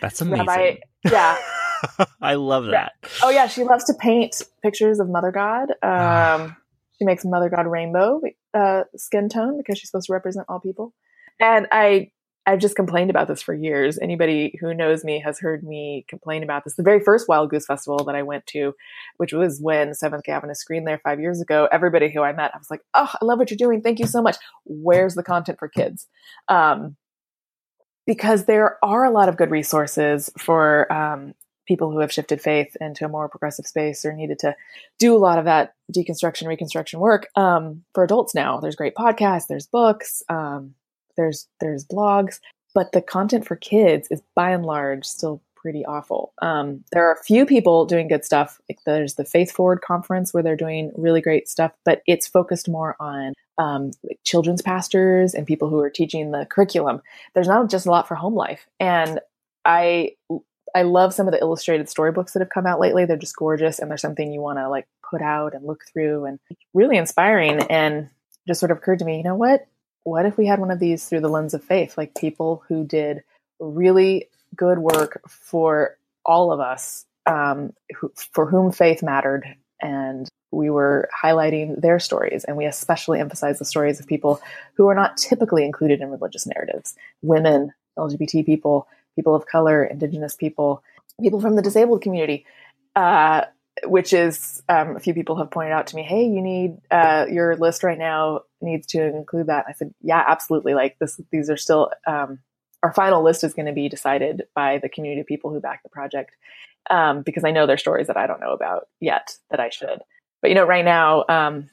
That's 0.00 0.20
amazing. 0.20 0.46
Rabbi, 0.46 0.76
yeah, 1.04 1.36
I 2.22 2.34
love 2.34 2.66
that. 2.66 2.92
Oh 3.22 3.30
yeah, 3.30 3.48
she 3.48 3.64
loves 3.64 3.84
to 3.84 3.94
paint 3.94 4.42
pictures 4.62 5.00
of 5.00 5.08
Mother 5.08 5.32
God. 5.32 5.70
Um, 5.82 6.56
she 7.00 7.06
makes 7.06 7.24
Mother 7.24 7.48
God 7.48 7.66
rainbow 7.66 8.20
uh, 8.52 8.82
skin 8.96 9.28
tone 9.28 9.56
because 9.56 9.78
she's 9.78 9.90
supposed 9.90 10.08
to 10.08 10.12
represent 10.12 10.46
all 10.48 10.60
people. 10.60 10.92
And 11.40 11.66
I 11.72 12.10
I've 12.46 12.58
just 12.58 12.74
complained 12.74 13.10
about 13.10 13.28
this 13.28 13.42
for 13.42 13.54
years. 13.54 13.98
Anybody 14.00 14.58
who 14.60 14.74
knows 14.74 15.04
me 15.04 15.20
has 15.20 15.38
heard 15.38 15.62
me 15.62 16.04
complain 16.08 16.42
about 16.42 16.64
this. 16.64 16.74
The 16.74 16.82
very 16.82 16.98
first 16.98 17.28
Wild 17.28 17.50
Goose 17.50 17.66
Festival 17.66 18.02
that 18.04 18.14
I 18.14 18.22
went 18.22 18.46
to, 18.46 18.72
which 19.18 19.32
was 19.32 19.60
when 19.60 19.94
Seventh 19.94 20.28
Adventist 20.28 20.62
screened 20.62 20.86
there 20.86 21.00
five 21.04 21.20
years 21.20 21.40
ago, 21.40 21.68
everybody 21.70 22.10
who 22.10 22.22
I 22.22 22.32
met, 22.32 22.50
I 22.54 22.58
was 22.58 22.70
like, 22.70 22.80
oh, 22.94 23.12
I 23.20 23.24
love 23.24 23.38
what 23.38 23.50
you're 23.50 23.58
doing. 23.58 23.82
Thank 23.82 23.98
you 23.98 24.06
so 24.06 24.22
much. 24.22 24.36
Where's 24.64 25.14
the 25.14 25.22
content 25.22 25.58
for 25.58 25.68
kids? 25.68 26.08
Um, 26.48 26.96
because 28.06 28.46
there 28.46 28.78
are 28.82 29.04
a 29.04 29.10
lot 29.10 29.28
of 29.28 29.36
good 29.36 29.50
resources 29.50 30.30
for 30.38 30.90
um, 30.92 31.34
people 31.70 31.92
who 31.92 32.00
have 32.00 32.12
shifted 32.12 32.40
faith 32.40 32.76
into 32.80 33.04
a 33.04 33.08
more 33.08 33.28
progressive 33.28 33.64
space 33.64 34.04
or 34.04 34.12
needed 34.12 34.40
to 34.40 34.56
do 34.98 35.14
a 35.14 35.18
lot 35.18 35.38
of 35.38 35.44
that 35.44 35.74
deconstruction, 35.92 36.48
reconstruction 36.48 36.98
work 36.98 37.28
um, 37.36 37.84
for 37.94 38.02
adults 38.02 38.34
now. 38.34 38.58
There's 38.58 38.74
great 38.74 38.96
podcasts, 38.96 39.46
there's 39.48 39.68
books, 39.68 40.20
um, 40.28 40.74
there's 41.16 41.46
there's 41.60 41.86
blogs, 41.86 42.40
but 42.74 42.90
the 42.90 43.00
content 43.00 43.46
for 43.46 43.54
kids 43.54 44.08
is 44.10 44.20
by 44.34 44.50
and 44.50 44.66
large 44.66 45.04
still 45.04 45.40
pretty 45.54 45.84
awful. 45.84 46.32
Um, 46.42 46.82
there 46.90 47.08
are 47.08 47.14
a 47.14 47.22
few 47.22 47.46
people 47.46 47.86
doing 47.86 48.08
good 48.08 48.24
stuff. 48.24 48.60
Like 48.68 48.80
there's 48.84 49.14
the 49.14 49.24
Faith 49.24 49.52
Forward 49.52 49.80
conference 49.80 50.34
where 50.34 50.42
they're 50.42 50.56
doing 50.56 50.90
really 50.96 51.20
great 51.20 51.48
stuff, 51.48 51.70
but 51.84 52.02
it's 52.08 52.26
focused 52.26 52.68
more 52.68 52.96
on 52.98 53.34
um, 53.58 53.92
like 54.02 54.18
children's 54.24 54.62
pastors 54.62 55.34
and 55.34 55.46
people 55.46 55.68
who 55.68 55.78
are 55.78 55.90
teaching 55.90 56.32
the 56.32 56.46
curriculum. 56.50 57.00
There's 57.34 57.46
not 57.46 57.70
just 57.70 57.86
a 57.86 57.90
lot 57.90 58.08
for 58.08 58.16
home 58.16 58.34
life, 58.34 58.66
and 58.80 59.20
I 59.64 60.16
I 60.74 60.82
love 60.82 61.14
some 61.14 61.26
of 61.26 61.32
the 61.32 61.40
illustrated 61.40 61.88
storybooks 61.88 62.32
that 62.32 62.40
have 62.40 62.50
come 62.50 62.66
out 62.66 62.80
lately. 62.80 63.04
They're 63.04 63.16
just 63.16 63.36
gorgeous, 63.36 63.78
and 63.78 63.90
they're 63.90 63.98
something 63.98 64.32
you 64.32 64.40
want 64.40 64.58
to 64.58 64.68
like 64.68 64.86
put 65.08 65.22
out 65.22 65.54
and 65.54 65.64
look 65.64 65.84
through, 65.92 66.26
and 66.26 66.38
really 66.74 66.96
inspiring. 66.96 67.60
And 67.70 68.08
just 68.46 68.60
sort 68.60 68.70
of 68.70 68.78
occurred 68.78 69.00
to 69.00 69.04
me, 69.04 69.18
you 69.18 69.22
know 69.22 69.36
what? 69.36 69.66
What 70.04 70.26
if 70.26 70.36
we 70.36 70.46
had 70.46 70.60
one 70.60 70.70
of 70.70 70.78
these 70.78 71.06
through 71.06 71.20
the 71.20 71.28
lens 71.28 71.54
of 71.54 71.62
faith, 71.62 71.98
like 71.98 72.14
people 72.14 72.62
who 72.68 72.84
did 72.84 73.22
really 73.58 74.28
good 74.56 74.78
work 74.78 75.20
for 75.28 75.96
all 76.24 76.52
of 76.52 76.60
us, 76.60 77.06
um, 77.26 77.72
who, 77.96 78.12
for 78.32 78.46
whom 78.46 78.72
faith 78.72 79.02
mattered, 79.02 79.44
and 79.80 80.28
we 80.50 80.70
were 80.70 81.08
highlighting 81.22 81.80
their 81.80 82.00
stories, 82.00 82.44
and 82.44 82.56
we 82.56 82.64
especially 82.64 83.20
emphasize 83.20 83.58
the 83.58 83.64
stories 83.64 84.00
of 84.00 84.06
people 84.06 84.40
who 84.74 84.88
are 84.88 84.94
not 84.94 85.16
typically 85.16 85.64
included 85.64 86.00
in 86.00 86.10
religious 86.10 86.46
narratives: 86.46 86.94
women, 87.22 87.72
LGBT 87.98 88.44
people, 88.46 88.88
people 89.16 89.34
of 89.34 89.46
color, 89.46 89.84
Indigenous 89.84 90.36
people, 90.36 90.82
people 91.20 91.40
from 91.40 91.56
the 91.56 91.62
disabled 91.62 92.02
community. 92.02 92.46
Uh, 92.96 93.44
which 93.84 94.12
is 94.12 94.62
um, 94.68 94.96
a 94.96 95.00
few 95.00 95.14
people 95.14 95.36
have 95.36 95.50
pointed 95.50 95.72
out 95.72 95.86
to 95.86 95.96
me, 95.96 96.02
hey, 96.02 96.24
you 96.24 96.42
need 96.42 96.76
uh, 96.90 97.24
your 97.30 97.56
list 97.56 97.82
right 97.82 97.96
now 97.96 98.40
needs 98.60 98.86
to 98.88 99.02
include 99.02 99.46
that. 99.46 99.64
I 99.68 99.72
said, 99.72 99.94
yeah, 100.02 100.22
absolutely. 100.26 100.74
Like 100.74 100.98
this, 100.98 101.18
these 101.30 101.48
are 101.48 101.56
still 101.56 101.90
um, 102.06 102.40
our 102.82 102.92
final 102.92 103.22
list 103.22 103.44
is 103.44 103.54
going 103.54 103.66
to 103.66 103.72
be 103.72 103.88
decided 103.88 104.44
by 104.54 104.78
the 104.78 104.88
community 104.88 105.20
of 105.20 105.26
people 105.26 105.50
who 105.50 105.60
back 105.60 105.82
the 105.82 105.88
project 105.88 106.34
um, 106.88 107.22
because 107.22 107.44
I 107.44 107.50
know 107.50 107.66
their 107.66 107.78
stories 107.78 108.06
that 108.06 108.16
I 108.16 108.26
don't 108.26 108.40
know 108.40 108.52
about 108.52 108.88
yet 109.00 109.36
that 109.50 109.60
I 109.60 109.68
should. 109.70 110.00
But 110.40 110.48
you 110.48 110.54
know, 110.54 110.64
right 110.64 110.84
now 110.84 111.24
um, 111.28 111.68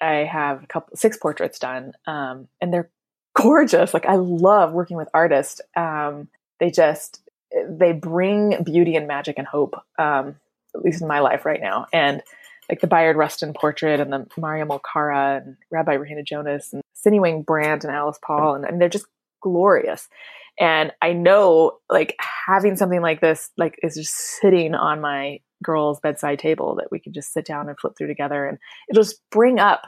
I 0.00 0.24
have 0.24 0.62
a 0.62 0.66
couple 0.66 0.96
six 0.96 1.16
portraits 1.16 1.58
done, 1.58 1.92
um, 2.06 2.48
and 2.60 2.72
they're 2.72 2.90
gorgeous. 3.34 3.92
Like 3.92 4.06
I 4.06 4.16
love 4.16 4.72
working 4.72 4.96
with 4.96 5.08
artists. 5.12 5.60
Um, 5.76 6.28
they 6.60 6.70
just 6.70 7.20
they 7.68 7.92
bring 7.92 8.62
beauty 8.62 8.94
and 8.94 9.08
magic 9.08 9.36
and 9.38 9.46
hope 9.46 9.74
um, 9.98 10.36
at 10.74 10.82
least 10.82 11.02
in 11.02 11.08
my 11.08 11.20
life 11.20 11.44
right 11.44 11.60
now. 11.60 11.86
And 11.92 12.22
like 12.68 12.80
the 12.80 12.86
Bayard 12.86 13.16
Rustin 13.16 13.52
portrait 13.52 13.98
and 13.98 14.12
the 14.12 14.26
Maria 14.36 14.64
Mulcara 14.64 15.42
and 15.42 15.56
Rabbi 15.70 15.94
Regina 15.94 16.22
Jonas 16.22 16.72
and 16.72 16.82
Wing 17.20 17.42
Brandt 17.42 17.84
and 17.84 17.92
Alice 17.92 18.18
Paul. 18.24 18.54
And 18.54 18.64
I 18.64 18.70
mean, 18.70 18.78
they're 18.78 18.88
just 18.88 19.06
glorious. 19.42 20.08
And 20.58 20.92
I 21.02 21.12
know 21.12 21.78
like 21.88 22.16
having 22.46 22.76
something 22.76 23.00
like 23.00 23.20
this, 23.20 23.50
like 23.56 23.78
is 23.82 23.96
just 23.96 24.14
sitting 24.14 24.74
on 24.74 25.00
my 25.00 25.40
girl's 25.64 26.00
bedside 26.00 26.38
table 26.38 26.76
that 26.76 26.92
we 26.92 27.00
could 27.00 27.14
just 27.14 27.32
sit 27.32 27.44
down 27.44 27.68
and 27.68 27.78
flip 27.78 27.94
through 27.96 28.06
together. 28.06 28.46
And 28.46 28.58
it'll 28.88 29.02
just 29.02 29.20
bring 29.30 29.58
up 29.58 29.82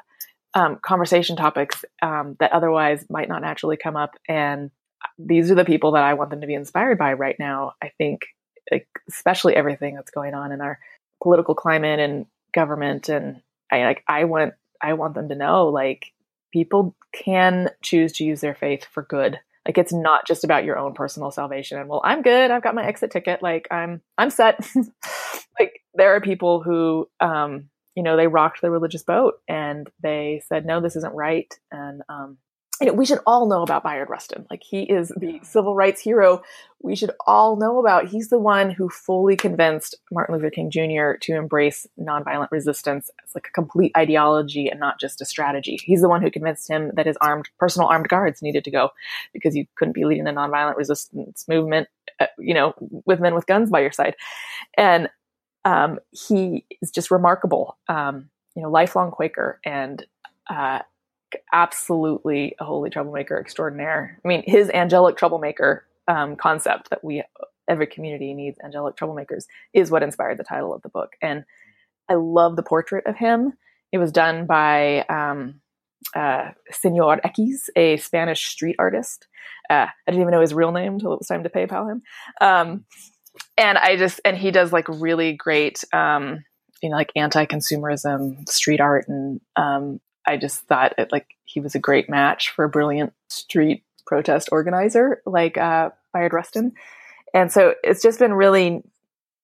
um, 0.54 0.78
conversation 0.82 1.36
topics 1.36 1.84
um, 2.02 2.36
that 2.40 2.52
otherwise 2.52 3.04
might 3.08 3.28
not 3.28 3.42
naturally 3.42 3.76
come 3.76 3.96
up. 3.96 4.16
And 4.28 4.70
these 5.18 5.50
are 5.50 5.54
the 5.54 5.64
people 5.64 5.92
that 5.92 6.04
I 6.04 6.14
want 6.14 6.30
them 6.30 6.40
to 6.40 6.46
be 6.46 6.54
inspired 6.54 6.98
by 6.98 7.12
right 7.14 7.36
now. 7.38 7.72
I 7.82 7.90
think 7.98 8.26
like, 8.70 8.86
especially 9.08 9.56
everything 9.56 9.94
that's 9.94 10.10
going 10.10 10.34
on 10.34 10.52
in 10.52 10.60
our 10.60 10.78
political 11.22 11.54
climate 11.54 12.00
and 12.00 12.26
government. 12.54 13.08
And 13.08 13.42
I 13.70 13.84
like, 13.84 14.04
I 14.08 14.24
want, 14.24 14.54
I 14.80 14.94
want 14.94 15.14
them 15.14 15.28
to 15.28 15.34
know 15.34 15.68
like 15.68 16.06
people 16.52 16.96
can 17.12 17.70
choose 17.82 18.12
to 18.14 18.24
use 18.24 18.40
their 18.40 18.54
faith 18.54 18.84
for 18.84 19.02
good. 19.02 19.38
Like 19.66 19.78
it's 19.78 19.92
not 19.92 20.26
just 20.26 20.42
about 20.42 20.64
your 20.64 20.78
own 20.78 20.94
personal 20.94 21.30
salvation 21.30 21.78
and 21.78 21.88
well, 21.88 22.00
I'm 22.04 22.22
good. 22.22 22.50
I've 22.50 22.64
got 22.64 22.74
my 22.74 22.84
exit 22.84 23.12
ticket. 23.12 23.42
Like 23.42 23.68
I'm, 23.70 24.00
I'm 24.18 24.30
set. 24.30 24.58
like 25.60 25.80
there 25.94 26.16
are 26.16 26.20
people 26.20 26.62
who, 26.62 27.08
um, 27.20 27.68
you 27.94 28.02
know, 28.02 28.16
they 28.16 28.26
rocked 28.26 28.60
the 28.60 28.70
religious 28.70 29.04
boat 29.04 29.34
and 29.48 29.88
they 30.02 30.42
said, 30.48 30.66
no, 30.66 30.80
this 30.80 30.96
isn't 30.96 31.14
right. 31.14 31.52
And, 31.70 32.02
um, 32.08 32.38
we 32.90 33.06
should 33.06 33.20
all 33.26 33.48
know 33.48 33.62
about 33.62 33.84
Bayard 33.84 34.10
Rustin. 34.10 34.46
Like 34.50 34.62
he 34.62 34.82
is 34.82 35.08
the 35.16 35.40
civil 35.42 35.74
rights 35.74 36.00
hero 36.00 36.42
we 36.82 36.96
should 36.96 37.12
all 37.26 37.56
know 37.56 37.78
about. 37.78 38.08
He's 38.08 38.28
the 38.28 38.38
one 38.38 38.70
who 38.70 38.88
fully 38.88 39.36
convinced 39.36 39.96
Martin 40.10 40.34
Luther 40.34 40.50
King 40.50 40.70
Jr. 40.70 41.16
to 41.20 41.34
embrace 41.34 41.86
nonviolent 41.98 42.50
resistance 42.50 43.10
as 43.24 43.34
like 43.34 43.46
a 43.48 43.52
complete 43.52 43.92
ideology 43.96 44.68
and 44.68 44.80
not 44.80 44.98
just 45.00 45.20
a 45.20 45.24
strategy. 45.24 45.78
He's 45.84 46.00
the 46.00 46.08
one 46.08 46.22
who 46.22 46.30
convinced 46.30 46.68
him 46.68 46.90
that 46.94 47.06
his 47.06 47.16
armed 47.20 47.48
personal 47.58 47.88
armed 47.88 48.08
guards 48.08 48.42
needed 48.42 48.64
to 48.64 48.70
go 48.70 48.90
because 49.32 49.54
you 49.54 49.66
couldn't 49.76 49.94
be 49.94 50.04
leading 50.04 50.26
a 50.26 50.32
nonviolent 50.32 50.76
resistance 50.76 51.46
movement, 51.48 51.88
uh, 52.20 52.26
you 52.38 52.54
know, 52.54 52.74
with 53.06 53.20
men 53.20 53.34
with 53.34 53.46
guns 53.46 53.70
by 53.70 53.80
your 53.80 53.92
side. 53.92 54.16
And 54.76 55.08
um, 55.64 56.00
he 56.10 56.66
is 56.80 56.90
just 56.90 57.10
remarkable. 57.10 57.78
Um, 57.88 58.28
you 58.56 58.62
know, 58.62 58.70
lifelong 58.70 59.12
Quaker 59.12 59.60
and 59.64 60.04
uh, 60.50 60.80
absolutely 61.52 62.54
a 62.60 62.64
holy 62.64 62.90
troublemaker 62.90 63.38
extraordinaire. 63.38 64.18
I 64.24 64.28
mean, 64.28 64.42
his 64.46 64.70
angelic 64.70 65.16
troublemaker 65.16 65.84
um, 66.08 66.36
concept 66.36 66.90
that 66.90 67.04
we 67.04 67.22
every 67.68 67.86
community 67.86 68.34
needs 68.34 68.58
angelic 68.62 68.96
troublemakers 68.96 69.44
is 69.72 69.90
what 69.90 70.02
inspired 70.02 70.38
the 70.38 70.44
title 70.44 70.74
of 70.74 70.82
the 70.82 70.88
book. 70.88 71.12
And 71.22 71.44
I 72.08 72.14
love 72.14 72.56
the 72.56 72.62
portrait 72.62 73.06
of 73.06 73.16
him. 73.16 73.52
It 73.92 73.98
was 73.98 74.10
done 74.10 74.46
by 74.46 75.02
um, 75.08 75.60
uh, 76.14 76.50
Senor 76.70 77.20
Spanish 77.98 78.46
street 78.46 78.76
artist. 78.78 79.28
Uh, 79.70 79.86
I 79.86 80.10
didn't 80.10 80.22
even 80.22 80.32
know 80.32 80.40
his 80.40 80.54
real 80.54 80.72
name 80.72 80.94
until 80.94 81.12
it 81.12 81.18
was 81.18 81.28
time 81.28 81.44
to 81.44 81.48
PayPal 81.48 81.90
him. 81.90 82.02
Um, 82.40 82.84
and 83.56 83.78
I 83.78 83.96
just 83.96 84.20
and 84.24 84.36
he 84.36 84.50
does 84.50 84.72
like 84.72 84.88
really 84.88 85.34
great, 85.34 85.84
um, 85.92 86.44
you 86.82 86.90
know, 86.90 86.96
like 86.96 87.12
anti-consumerism 87.16 88.48
street 88.48 88.80
art, 88.80 89.06
and 89.08 89.40
um, 89.56 90.00
I 90.26 90.36
just 90.36 90.60
thought 90.66 90.94
it 90.98 91.12
like 91.12 91.26
he 91.44 91.60
was 91.60 91.74
a 91.74 91.80
great 91.80 92.08
match 92.08 92.50
for 92.50 92.64
a 92.64 92.68
brilliant 92.68 93.12
street 93.28 93.84
protest 94.06 94.48
organizer 94.52 95.22
like 95.26 95.56
uh, 95.56 95.90
Bayard 96.12 96.32
Rustin. 96.32 96.72
And 97.34 97.50
so 97.50 97.74
it's 97.82 98.02
just 98.02 98.18
been 98.18 98.34
really, 98.34 98.82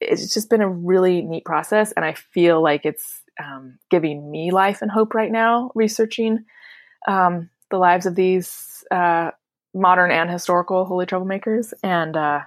it's 0.00 0.32
just 0.34 0.50
been 0.50 0.60
a 0.60 0.68
really 0.68 1.22
neat 1.22 1.44
process. 1.44 1.92
And 1.92 2.04
I 2.04 2.12
feel 2.12 2.62
like 2.62 2.84
it's 2.84 3.22
um, 3.42 3.78
giving 3.90 4.30
me 4.30 4.50
life 4.50 4.82
and 4.82 4.90
hope 4.90 5.14
right 5.14 5.30
now, 5.30 5.70
researching 5.74 6.44
um, 7.06 7.50
the 7.70 7.78
lives 7.78 8.06
of 8.06 8.14
these 8.14 8.84
uh, 8.90 9.30
modern 9.74 10.10
and 10.10 10.30
historical 10.30 10.84
holy 10.84 11.06
troublemakers. 11.06 11.72
And 11.82 12.16
uh, 12.16 12.40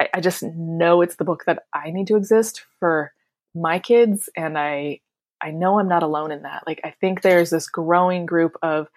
I, 0.00 0.08
I 0.14 0.20
just 0.20 0.42
know 0.42 1.02
it's 1.02 1.16
the 1.16 1.24
book 1.24 1.44
that 1.46 1.64
I 1.72 1.90
need 1.90 2.08
to 2.08 2.16
exist 2.16 2.64
for 2.78 3.12
my 3.54 3.78
kids. 3.78 4.28
And 4.36 4.58
I, 4.58 5.00
I 5.42 5.50
know 5.50 5.78
I'm 5.78 5.88
not 5.88 6.02
alone 6.02 6.32
in 6.32 6.42
that. 6.42 6.64
Like, 6.66 6.80
I 6.84 6.94
think 7.00 7.20
there's 7.20 7.50
this 7.50 7.68
growing 7.68 8.26
group 8.26 8.56
of 8.62 8.88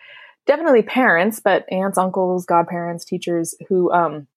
definitely 0.45 0.82
parents, 0.82 1.39
but 1.43 1.65
aunts, 1.71 1.97
uncles, 1.97 2.45
godparents, 2.45 3.06
teachers 3.06 3.56
who 3.67 3.91
um, 3.91 4.28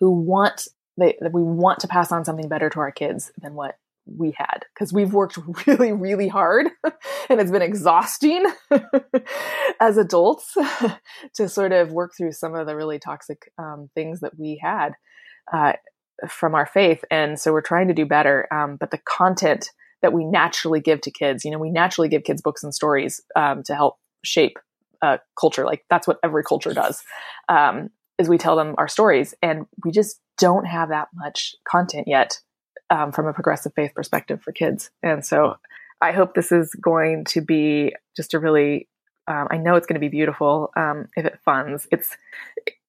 who 0.00 0.10
want 0.10 0.68
they, 0.98 1.16
we 1.32 1.42
want 1.42 1.80
to 1.80 1.88
pass 1.88 2.10
on 2.10 2.24
something 2.24 2.48
better 2.48 2.68
to 2.70 2.80
our 2.80 2.90
kids 2.90 3.30
than 3.38 3.54
what 3.54 3.76
we 4.06 4.34
had 4.36 4.64
because 4.74 4.92
we've 4.92 5.12
worked 5.12 5.38
really 5.66 5.92
really 5.92 6.28
hard 6.28 6.66
and 7.28 7.40
it's 7.40 7.50
been 7.50 7.62
exhausting 7.62 8.46
as 9.80 9.98
adults 9.98 10.56
to 11.34 11.48
sort 11.48 11.72
of 11.72 11.92
work 11.92 12.12
through 12.16 12.32
some 12.32 12.54
of 12.54 12.66
the 12.66 12.74
really 12.74 12.98
toxic 12.98 13.52
um, 13.58 13.90
things 13.94 14.20
that 14.20 14.38
we 14.38 14.58
had 14.62 14.92
uh, 15.52 15.74
from 16.26 16.54
our 16.54 16.66
faith 16.66 17.04
and 17.10 17.38
so 17.38 17.52
we're 17.52 17.60
trying 17.60 17.88
to 17.88 17.94
do 17.94 18.06
better 18.06 18.48
um, 18.52 18.76
but 18.76 18.90
the 18.90 18.98
content 18.98 19.70
that 20.02 20.12
we 20.12 20.24
naturally 20.24 20.80
give 20.80 21.00
to 21.00 21.10
kids 21.10 21.44
you 21.44 21.50
know 21.50 21.58
we 21.58 21.70
naturally 21.70 22.08
give 22.08 22.24
kids 22.24 22.42
books 22.42 22.62
and 22.62 22.74
stories 22.74 23.20
um, 23.36 23.62
to 23.62 23.74
help 23.74 23.96
shape 24.24 24.58
uh, 25.02 25.18
culture. 25.38 25.64
Like 25.64 25.84
that's 25.90 26.06
what 26.06 26.18
every 26.22 26.42
culture 26.42 26.74
does. 26.74 27.02
Um, 27.48 27.90
is 28.18 28.28
we 28.28 28.38
tell 28.38 28.56
them 28.56 28.74
our 28.78 28.88
stories, 28.88 29.34
and 29.42 29.66
we 29.84 29.92
just 29.92 30.20
don't 30.38 30.66
have 30.66 30.88
that 30.88 31.08
much 31.14 31.54
content 31.68 32.08
yet 32.08 32.40
um, 32.90 33.12
from 33.12 33.26
a 33.26 33.32
progressive 33.32 33.72
faith 33.74 33.92
perspective 33.94 34.42
for 34.42 34.52
kids. 34.52 34.90
And 35.02 35.24
so, 35.24 35.56
I 36.00 36.12
hope 36.12 36.34
this 36.34 36.52
is 36.52 36.72
going 36.74 37.24
to 37.26 37.40
be 37.40 37.94
just 38.16 38.34
a 38.34 38.38
really. 38.38 38.88
Um, 39.28 39.46
I 39.50 39.58
know 39.58 39.76
it's 39.76 39.86
going 39.86 39.94
to 39.94 40.00
be 40.00 40.08
beautiful 40.08 40.70
um, 40.74 41.08
if 41.16 41.26
it 41.26 41.38
funds. 41.44 41.86
It's 41.92 42.16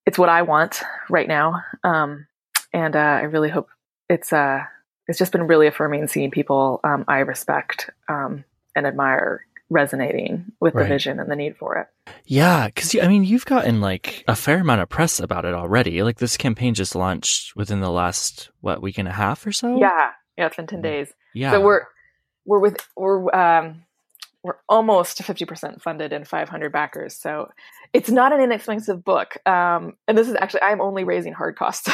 it's 0.06 0.18
what 0.18 0.30
I 0.30 0.42
want 0.42 0.82
right 1.10 1.28
now, 1.28 1.62
um, 1.84 2.28
and 2.74 2.96
uh, 2.96 3.00
I 3.00 3.24
really 3.24 3.50
hope 3.50 3.70
it's. 4.10 4.34
Uh, 4.34 4.64
it's 5.10 5.20
just 5.20 5.32
been 5.32 5.48
really 5.48 5.68
affirming 5.68 6.08
seeing 6.08 6.32
people 6.32 6.80
um, 6.84 7.04
I 7.08 7.20
respect 7.20 7.90
and 8.08 8.44
admire 8.88 9.46
resonating 9.70 10.46
with 10.60 10.74
right. 10.74 10.84
the 10.84 10.90
vision 10.90 11.20
and 11.20 11.30
the 11.30 11.36
need 11.36 11.58
for 11.58 11.78
it. 11.78 11.88
Yeah, 12.26 12.68
because 12.68 12.96
I 12.96 13.08
mean, 13.08 13.24
you've 13.24 13.46
gotten 13.46 13.82
like 13.82 14.24
a 14.28 14.36
fair 14.36 14.60
amount 14.60 14.82
of 14.82 14.90
press 14.90 15.20
about 15.20 15.46
it 15.46 15.54
already. 15.54 16.02
Like 16.04 16.18
this 16.18 16.38
campaign 16.38 16.74
just 16.74 16.96
launched 16.96 17.56
within 17.56 17.80
the 17.82 17.92
last 17.92 18.50
what 18.62 18.82
week 18.82 18.98
and 18.98 19.08
a 19.08 19.12
half 19.12 19.46
or 19.46 19.52
so. 19.52 19.78
Yeah, 19.78 20.12
yeah, 20.38 20.48
it's 20.48 20.56
been 20.56 20.68
ten 20.68 20.82
days. 20.82 21.12
Yeah, 21.34 21.52
so 21.52 21.62
we're 21.62 21.84
we're 22.46 22.60
with 22.60 22.78
we're 22.96 23.34
um 23.36 23.84
we're 24.44 24.58
almost 24.70 25.22
50% 25.22 25.82
funded 25.82 26.14
and 26.14 26.28
500 26.28 26.72
backers. 26.72 27.16
So 27.16 27.50
it's 27.94 28.10
not 28.10 28.32
an 28.32 28.42
inexpensive 28.42 29.04
book. 29.04 29.36
Um, 29.46 29.94
and 30.08 30.18
this 30.18 30.30
is 30.30 30.36
actually, 30.40 30.62
I'm 30.62 30.82
only 30.82 31.04
raising 31.04 31.34
hard 31.34 31.58
costs. 31.58 31.90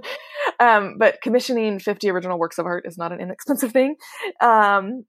um, 0.60 0.96
but 0.98 1.20
commissioning 1.22 1.78
50 1.78 2.08
original 2.10 2.38
works 2.38 2.58
of 2.58 2.66
art 2.66 2.86
is 2.86 2.96
not 2.96 3.12
an 3.12 3.20
inexpensive 3.20 3.72
thing. 3.72 3.96
Um, 4.40 5.04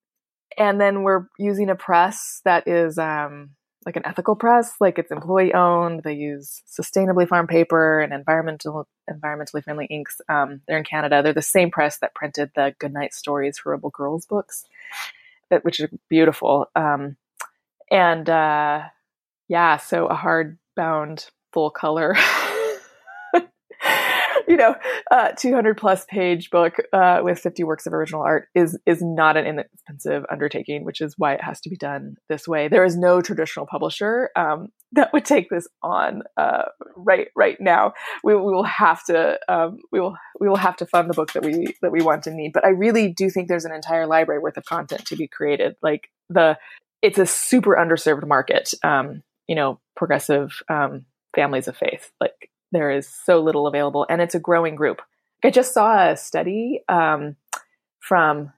and 0.58 0.82
then 0.82 1.04
we're 1.04 1.28
using 1.38 1.70
a 1.70 1.76
press 1.76 2.42
that 2.44 2.68
is 2.68 2.98
um, 2.98 3.52
like 3.86 3.96
an 3.96 4.06
ethical 4.06 4.36
press, 4.36 4.74
like 4.82 5.00
it's 5.00 5.12
employee 5.12 5.54
owned. 5.54 6.04
They 6.04 6.14
use 6.14 6.62
sustainably 6.68 7.28
farmed 7.28 7.48
paper 7.48 8.02
and 8.02 8.12
environmental 8.12 8.88
environmentally 9.10 9.64
friendly 9.64 9.86
inks. 9.86 10.20
Um, 10.28 10.62
they're 10.68 10.78
in 10.78 10.84
Canada. 10.84 11.24
They're 11.24 11.32
the 11.32 11.42
same 11.42 11.72
press 11.72 12.00
that 12.00 12.14
printed 12.14 12.52
the 12.54 12.76
Goodnight 12.80 13.14
Stories 13.14 13.58
for 13.58 13.72
Rebel 13.72 13.90
Girls 13.90 14.26
books, 14.26 14.66
which 15.64 15.80
is 15.80 15.90
beautiful. 16.10 16.68
Um, 16.76 17.18
and 17.92 18.30
uh, 18.30 18.84
yeah, 19.48 19.78
so 19.78 20.08
a 20.08 20.16
hardbound 20.16 21.30
full 21.54 21.72
color 21.72 22.16
you 24.52 24.56
know, 24.56 24.76
uh, 25.12 25.32
200 25.38 25.78
plus 25.78 26.06
page 26.06 26.50
book 26.50 26.76
uh, 26.94 27.20
with 27.22 27.40
50 27.40 27.64
works 27.66 27.86
of 27.86 27.94
original 27.94 28.22
art 28.22 28.48
is 28.56 28.78
is 28.86 29.02
not 29.02 29.36
an 29.36 29.46
inexpensive 29.46 30.26
undertaking, 30.32 30.86
which 30.86 31.02
is 31.02 31.16
why 31.18 31.34
it 31.34 31.44
has 31.44 31.60
to 31.62 31.70
be 31.70 31.76
done 31.76 32.16
this 32.30 32.48
way. 32.48 32.68
There 32.68 32.86
is 32.86 32.96
no 32.96 33.22
traditional 33.22 33.66
publisher 33.66 34.30
um, 34.36 34.70
that 34.94 35.12
would 35.12 35.26
take 35.26 35.50
this 35.50 35.68
on 35.84 36.24
uh, 36.38 36.64
right 36.96 37.28
right 37.36 37.60
now. 37.60 37.94
We, 38.24 38.36
we 38.36 38.54
will 38.54 38.64
have 38.64 39.04
to 39.06 39.38
um, 39.50 39.80
we 39.92 40.00
will 40.00 40.16
we 40.40 40.48
will 40.48 40.56
have 40.56 40.78
to 40.78 40.86
fund 40.86 41.10
the 41.10 41.14
book 41.14 41.34
that 41.34 41.44
we 41.44 41.76
that 41.82 41.92
we 41.92 42.02
want 42.02 42.26
and 42.28 42.38
need. 42.38 42.54
But 42.54 42.66
I 42.66 42.70
really 42.70 43.12
do 43.12 43.30
think 43.30 43.50
there's 43.50 43.66
an 43.66 43.74
entire 43.74 44.08
library 44.08 44.40
worth 44.40 44.58
of 44.58 44.66
content 44.66 45.06
to 45.08 45.16
be 45.18 45.28
created. 45.28 45.76
Like 45.82 46.10
the 46.30 46.58
it's 47.02 47.20
a 47.20 47.26
super 47.26 47.76
underserved 47.76 48.26
market. 48.26 48.74
Um, 48.84 49.24
you 49.48 49.56
know, 49.56 49.80
progressive 49.96 50.62
um, 50.70 51.06
families 51.36 51.68
of 51.68 51.78
faith 51.78 52.12
like 52.20 52.50
there 52.72 52.92
is 52.92 53.08
so 53.08 53.40
little 53.40 53.68
available 53.68 54.06
and 54.10 54.22
it's 54.22 54.36
a 54.36 54.40
growing 54.40 54.76
group. 54.76 55.02
I 55.44 55.52
just 55.52 55.74
saw 55.74 56.10
a 56.10 56.18
study 56.18 56.84
um, 56.90 57.36
from 58.00 58.52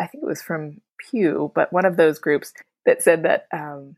i 0.00 0.06
think 0.06 0.22
it 0.22 0.26
was 0.26 0.42
from 0.42 0.80
pew 0.98 1.52
but 1.54 1.72
one 1.72 1.84
of 1.84 1.96
those 1.96 2.18
groups 2.18 2.52
that 2.86 3.02
said 3.02 3.22
that 3.24 3.46
um, 3.52 3.96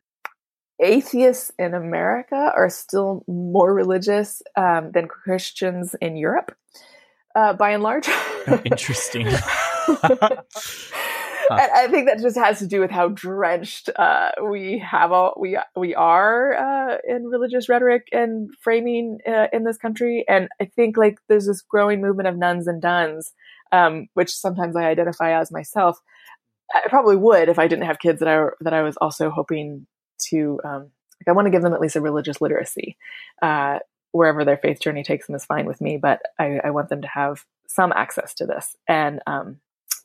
atheists 0.82 1.53
in 1.59 1.74
america 1.74 2.53
are 2.57 2.68
still 2.68 3.24
more 3.28 3.72
religious 3.72 4.42
um, 4.57 4.90
than 4.92 5.07
christians 5.07 5.94
in 6.01 6.16
europe. 6.16 6.55
Uh, 7.36 7.53
by 7.53 7.70
and 7.70 7.82
large 7.84 8.09
interesting 8.64 9.26
I 11.57 11.88
think 11.88 12.07
that 12.07 12.20
just 12.20 12.36
has 12.36 12.59
to 12.61 12.66
do 12.66 12.80
with 12.80 12.90
how 12.90 13.09
drenched 13.09 13.90
uh, 13.96 14.30
we 14.48 14.78
have 14.78 15.12
all 15.12 15.34
we 15.38 15.59
we 15.76 15.94
are 15.94 16.55
uh, 16.55 16.98
in 17.07 17.26
religious 17.26 17.68
rhetoric 17.68 18.09
and 18.12 18.51
framing 18.61 19.18
uh, 19.26 19.46
in 19.53 19.64
this 19.64 19.78
country, 19.78 20.24
and 20.28 20.48
I 20.61 20.66
think 20.66 20.96
like 20.96 21.18
there's 21.28 21.46
this 21.46 21.62
growing 21.62 22.01
movement 22.01 22.28
of 22.28 22.36
nones 22.36 22.66
and 22.66 22.80
dones, 22.80 23.32
um, 23.72 24.09
which 24.14 24.30
sometimes 24.30 24.76
I 24.76 24.84
identify 24.84 25.38
as 25.38 25.51
myself. 25.51 25.98
I 26.72 26.88
probably 26.88 27.16
would 27.16 27.48
if 27.48 27.59
I 27.59 27.66
didn't 27.66 27.86
have 27.86 27.98
kids 27.98 28.20
that 28.20 28.28
I 28.28 28.48
that 28.61 28.74
I 28.74 28.82
was 28.82 28.96
also 28.96 29.30
hoping 29.30 29.86
to. 30.28 30.61
Um, 30.64 30.90
like 31.20 31.28
I 31.28 31.32
want 31.32 31.46
to 31.46 31.51
give 31.51 31.61
them 31.61 31.74
at 31.74 31.80
least 31.80 31.96
a 31.96 32.01
religious 32.01 32.40
literacy. 32.40 32.96
Uh, 33.42 33.80
wherever 34.12 34.44
their 34.44 34.57
faith 34.57 34.80
journey 34.80 35.03
takes 35.03 35.26
them 35.26 35.36
is 35.36 35.44
fine 35.44 35.66
with 35.66 35.80
me, 35.80 35.98
but 36.01 36.20
I, 36.38 36.61
I 36.64 36.70
want 36.70 36.88
them 36.88 37.03
to 37.03 37.09
have 37.09 37.44
some 37.68 37.92
access 37.92 38.34
to 38.34 38.46
this. 38.46 38.76
And 38.88 39.20
um, 39.26 39.61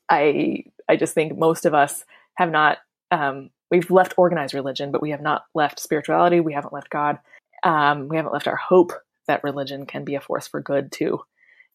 I 0.10 0.66
I 0.88 0.96
just 0.96 1.14
think 1.14 1.38
most 1.38 1.66
of 1.66 1.74
us 1.74 2.04
have 2.36 2.52
not 2.52 2.78
um, 3.12 3.50
we've 3.72 3.92
left 3.92 4.14
organized 4.18 4.54
religion, 4.54 4.92
but 4.92 5.02
we 5.02 5.12
have 5.12 5.22
not 5.22 5.46
left 5.54 5.80
spirituality. 5.80 6.40
We 6.40 6.54
haven't 6.54 6.74
left 6.74 6.90
God. 6.90 7.20
Um, 7.64 8.08
we 8.08 8.18
haven't 8.18 8.34
left 8.34 8.48
our 8.48 8.56
hope 8.56 8.94
that 9.28 9.44
religion 9.44 9.86
can 9.86 10.04
be 10.04 10.16
a 10.16 10.22
force 10.22 10.48
for 10.48 10.62
good 10.62 10.92
too. 10.92 11.22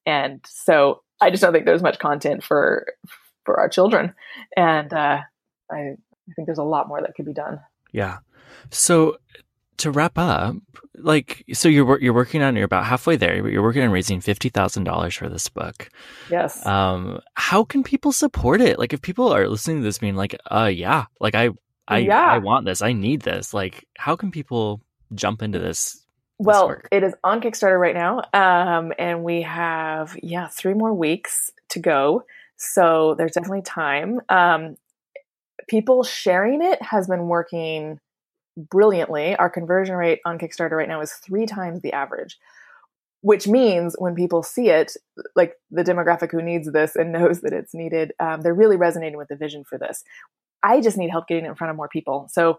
And 0.07 0.41
so 0.47 1.03
I 1.20 1.31
just 1.31 1.43
don't 1.43 1.53
think 1.53 1.66
there's 1.66 1.83
much 1.83 1.99
content 1.99 2.43
for 2.43 2.87
for 3.45 3.59
our 3.59 3.68
children. 3.68 4.14
And 4.57 4.93
uh, 4.93 5.20
I 5.70 5.76
I 5.76 6.33
think 6.35 6.47
there's 6.47 6.59
a 6.59 6.64
lot 6.64 6.89
more 6.89 7.01
that 7.01 7.14
could 7.14 7.26
be 7.26 7.35
done. 7.35 7.61
Yeah. 7.93 8.18
So 8.70 9.16
to 9.81 9.91
wrap 9.91 10.16
up, 10.16 10.57
like, 10.97 11.45
so 11.53 11.68
you're 11.68 12.01
you're 12.01 12.14
working 12.14 12.43
on 12.43 12.57
you're 12.57 12.64
about 12.64 12.85
halfway 12.87 13.16
there. 13.16 13.43
But 13.43 13.53
you're 13.53 13.62
working 13.62 13.83
on 13.83 13.91
raising 13.91 14.20
fifty 14.20 14.49
thousand 14.49 14.85
dollars 14.85 15.14
for 15.14 15.28
this 15.28 15.49
book. 15.49 15.89
Yes. 16.31 16.64
Um, 16.64 17.20
how 17.35 17.64
can 17.64 17.83
people 17.83 18.12
support 18.12 18.61
it? 18.61 18.78
Like, 18.78 18.93
if 18.93 19.03
people 19.03 19.33
are 19.33 19.49
listening 19.49 19.78
to 19.78 19.83
this, 19.83 19.99
being 19.99 20.16
like, 20.16 20.37
uh, 20.51 20.70
yeah, 20.72 21.07
like 21.20 21.35
I, 21.35 21.51
I, 21.89 21.99
Yeah. 21.99 22.20
I 22.20 22.39
want 22.39 22.66
this. 22.66 22.83
I 22.83 22.93
need 22.93 23.22
this. 23.22 23.53
Like, 23.53 23.87
how 23.99 24.16
can 24.16 24.31
people 24.31 24.81
jump 25.14 25.43
into 25.43 25.59
this? 25.59 26.05
Well, 26.39 26.68
work? 26.68 26.89
it 26.91 27.03
is 27.03 27.14
on 27.22 27.43
Kickstarter 27.43 27.78
right 27.78 27.95
now, 27.95 28.22
um, 28.33 28.95
and 28.99 29.24
we 29.24 29.43
have 29.43 30.16
yeah 30.22 30.49
three 30.49 30.74
more 30.74 30.95
weeks 30.95 31.53
to 31.70 31.81
go. 31.81 32.24
So 32.57 33.14
there's 33.16 33.33
definitely 33.33 33.62
time. 33.62 34.20
Um, 34.28 34.76
people 35.68 36.03
sharing 36.03 36.62
it 36.62 36.81
has 36.83 37.07
been 37.07 37.28
working 37.28 38.01
brilliantly. 38.57 39.37
Our 39.37 39.51
conversion 39.51 39.97
rate 39.97 40.21
on 40.25 40.39
Kickstarter 40.39 40.73
right 40.73 40.89
now 40.89 41.01
is 41.01 41.13
three 41.13 41.47
times 41.47 41.81
the 41.81 41.93
average, 41.93 42.39
which 43.23 43.47
means 43.47 43.95
when 43.99 44.15
people 44.15 44.43
see 44.43 44.69
it, 44.69 44.93
like 45.35 45.55
the 45.71 45.85
demographic 45.85 46.31
who 46.31 46.43
needs 46.43 46.71
this 46.71 46.97
and 46.97 47.13
knows 47.13 47.41
that 47.43 47.53
it's 47.53 47.75
needed, 47.75 48.13
um, 48.21 48.41
they're 48.41 48.55
really 48.55 48.77
resonating 48.77 49.19
with 49.19 49.29
the 49.29 49.37
vision 49.37 49.65
for 49.65 49.79
this. 49.79 50.03
I 50.63 50.81
just 50.81 50.99
need 50.99 51.11
help 51.11 51.27
getting 51.27 51.47
it 51.47 51.49
in 51.49 51.55
front 51.55 51.71
of 51.71 51.77
more 51.77 51.89
people. 51.89 52.29
So, 52.31 52.59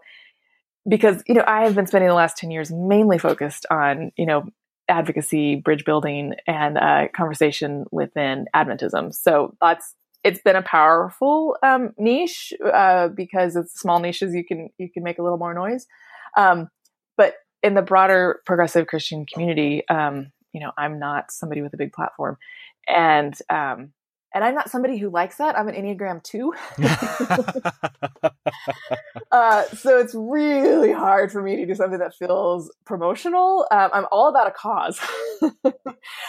because 0.88 1.22
you 1.28 1.34
know, 1.34 1.44
I 1.46 1.62
have 1.64 1.76
been 1.76 1.86
spending 1.86 2.08
the 2.08 2.14
last 2.14 2.36
ten 2.36 2.50
years 2.50 2.72
mainly 2.72 3.18
focused 3.18 3.66
on 3.70 4.10
you 4.16 4.26
know 4.26 4.44
advocacy, 4.88 5.56
bridge 5.56 5.84
building, 5.84 6.34
and 6.46 6.76
uh, 6.76 7.08
conversation 7.14 7.84
within 7.90 8.46
Adventism. 8.54 9.14
So 9.14 9.56
that's 9.60 9.94
it's 10.24 10.40
been 10.40 10.56
a 10.56 10.62
powerful 10.62 11.56
um, 11.62 11.92
niche 11.98 12.52
uh, 12.64 13.08
because 13.08 13.56
it's 13.56 13.78
small 13.78 13.98
niches 14.00 14.34
you 14.34 14.44
can 14.44 14.70
you 14.78 14.90
can 14.90 15.02
make 15.02 15.18
a 15.18 15.22
little 15.22 15.38
more 15.38 15.54
noise. 15.54 15.86
Um, 16.36 16.68
but 17.16 17.34
in 17.62 17.74
the 17.74 17.82
broader 17.82 18.40
progressive 18.46 18.86
Christian 18.86 19.26
community, 19.26 19.86
um, 19.88 20.32
you 20.52 20.60
know, 20.60 20.72
I'm 20.78 20.98
not 20.98 21.30
somebody 21.30 21.62
with 21.62 21.74
a 21.74 21.76
big 21.76 21.92
platform, 21.92 22.38
and 22.88 23.34
um, 23.50 23.92
and 24.34 24.44
I'm 24.44 24.54
not 24.54 24.70
somebody 24.70 24.98
who 24.98 25.10
likes 25.10 25.36
that. 25.36 25.58
I'm 25.58 25.68
an 25.68 25.74
Enneagram 25.74 26.22
two, 26.22 26.54
uh, 29.32 29.64
so 29.76 29.98
it's 29.98 30.14
really 30.14 30.92
hard 30.92 31.32
for 31.32 31.42
me 31.42 31.56
to 31.56 31.66
do 31.66 31.74
something 31.74 31.98
that 31.98 32.14
feels 32.14 32.70
promotional. 32.84 33.66
Um, 33.70 33.90
I'm 33.92 34.06
all 34.10 34.28
about 34.28 34.48
a 34.48 34.52
cause, 34.52 34.98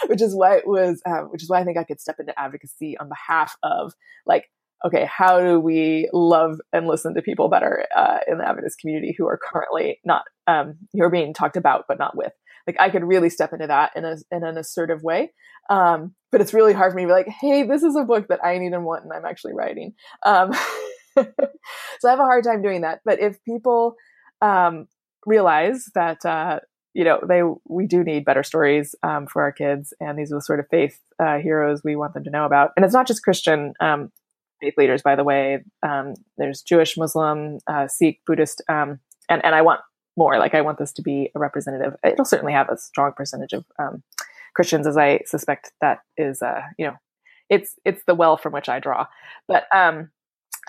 which 0.06 0.22
is 0.22 0.34
why 0.34 0.56
it 0.56 0.66
was, 0.66 1.00
um, 1.06 1.30
which 1.30 1.42
is 1.42 1.48
why 1.48 1.60
I 1.60 1.64
think 1.64 1.78
I 1.78 1.84
could 1.84 2.00
step 2.00 2.16
into 2.18 2.38
advocacy 2.38 2.96
on 2.98 3.08
behalf 3.08 3.56
of 3.62 3.94
like, 4.26 4.50
okay, 4.84 5.08
how 5.10 5.40
do 5.40 5.58
we 5.58 6.08
love 6.12 6.60
and 6.72 6.86
listen 6.86 7.14
to 7.14 7.22
people 7.22 7.48
better 7.48 7.86
uh, 7.96 8.18
in 8.28 8.38
the 8.38 8.46
Adventist 8.46 8.78
community 8.78 9.14
who 9.16 9.26
are 9.26 9.40
currently 9.42 10.00
not, 10.04 10.22
um, 10.46 10.74
who 10.92 11.02
are 11.02 11.10
being 11.10 11.32
talked 11.32 11.56
about 11.56 11.84
but 11.88 11.98
not 11.98 12.16
with. 12.16 12.32
Like 12.66 12.76
I 12.80 12.90
could 12.90 13.04
really 13.04 13.30
step 13.30 13.52
into 13.52 13.66
that 13.66 13.92
in 13.94 14.04
a 14.04 14.16
in 14.30 14.42
an 14.42 14.56
assertive 14.56 15.02
way. 15.02 15.32
Um, 15.70 16.14
but 16.30 16.40
it's 16.40 16.54
really 16.54 16.72
hard 16.72 16.92
for 16.92 16.96
me 16.96 17.04
to 17.04 17.08
be 17.08 17.12
like, 17.12 17.28
hey, 17.28 17.62
this 17.62 17.82
is 17.82 17.96
a 17.96 18.04
book 18.04 18.28
that 18.28 18.44
I 18.44 18.58
need 18.58 18.72
and 18.72 18.84
want, 18.84 19.04
and 19.04 19.12
I'm 19.12 19.24
actually 19.24 19.54
writing. 19.54 19.94
Um, 20.24 20.52
so 21.16 21.24
I 22.04 22.10
have 22.10 22.18
a 22.18 22.24
hard 22.24 22.44
time 22.44 22.62
doing 22.62 22.80
that. 22.80 23.00
But 23.04 23.20
if 23.20 23.42
people 23.44 23.94
um, 24.40 24.88
realize 25.26 25.86
that 25.94 26.24
uh, 26.24 26.60
you 26.92 27.04
know 27.04 27.20
they 27.26 27.42
we 27.68 27.86
do 27.86 28.02
need 28.04 28.24
better 28.24 28.42
stories 28.42 28.94
um, 29.02 29.26
for 29.26 29.42
our 29.42 29.52
kids, 29.52 29.92
and 30.00 30.18
these 30.18 30.32
are 30.32 30.36
the 30.36 30.42
sort 30.42 30.60
of 30.60 30.66
faith 30.70 30.98
uh, 31.20 31.38
heroes 31.38 31.82
we 31.84 31.96
want 31.96 32.14
them 32.14 32.24
to 32.24 32.30
know 32.30 32.44
about. 32.44 32.70
And 32.76 32.84
it's 32.84 32.94
not 32.94 33.06
just 33.06 33.22
Christian 33.22 33.74
um, 33.80 34.10
faith 34.60 34.74
leaders, 34.76 35.02
by 35.02 35.16
the 35.16 35.24
way. 35.24 35.64
Um, 35.82 36.14
there's 36.38 36.62
Jewish, 36.62 36.96
Muslim, 36.96 37.58
uh, 37.66 37.88
Sikh, 37.88 38.20
Buddhist, 38.26 38.62
um, 38.68 39.00
and 39.28 39.44
and 39.44 39.54
I 39.54 39.62
want 39.62 39.80
more. 40.16 40.38
Like 40.38 40.54
I 40.54 40.60
want 40.60 40.78
this 40.78 40.92
to 40.94 41.02
be 41.02 41.30
a 41.34 41.38
representative. 41.38 41.94
It'll 42.04 42.24
certainly 42.24 42.52
have 42.52 42.68
a 42.68 42.76
strong 42.76 43.12
percentage 43.12 43.52
of 43.52 43.64
um, 43.78 44.02
Christians, 44.54 44.86
as 44.86 44.96
I 44.96 45.20
suspect 45.26 45.72
that 45.80 46.00
is, 46.16 46.42
uh, 46.42 46.62
you 46.78 46.86
know, 46.86 46.94
it's 47.50 47.74
it's 47.84 48.02
the 48.06 48.14
well 48.14 48.36
from 48.36 48.52
which 48.52 48.68
I 48.68 48.80
draw. 48.80 49.06
But 49.48 49.64
um, 49.74 50.10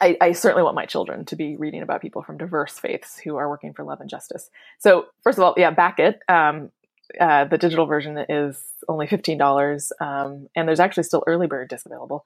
I, 0.02 0.18
I, 0.20 0.32
certainly 0.34 0.64
want 0.64 0.76
my 0.76 0.86
children 0.86 1.26
to 1.26 1.36
be 1.36 1.56
reading 1.56 1.82
about 1.82 2.02
people 2.02 2.22
from 2.22 2.38
diverse 2.38 2.78
faiths 2.78 3.18
who 3.18 3.38
are 3.38 3.50
working 3.50 3.74
for 3.74 3.84
love 3.84 4.02
and 4.02 4.10
justice. 4.10 4.50
So 4.80 5.06
first 5.24 5.38
of 5.38 5.44
all, 5.44 5.54
yeah, 5.58 5.72
back 5.72 6.00
it. 6.00 6.20
Um, 6.28 6.72
uh, 7.20 7.46
the 7.46 7.58
digital 7.58 7.86
version 7.86 8.18
is 8.30 8.62
only 8.88 9.08
fifteen 9.08 9.38
dollars, 9.38 9.92
um, 10.02 10.48
and 10.56 10.68
there's 10.68 10.80
actually 10.80 11.04
still 11.04 11.24
early 11.28 11.48
bird 11.48 11.70
disc 11.70 11.86
available. 11.86 12.26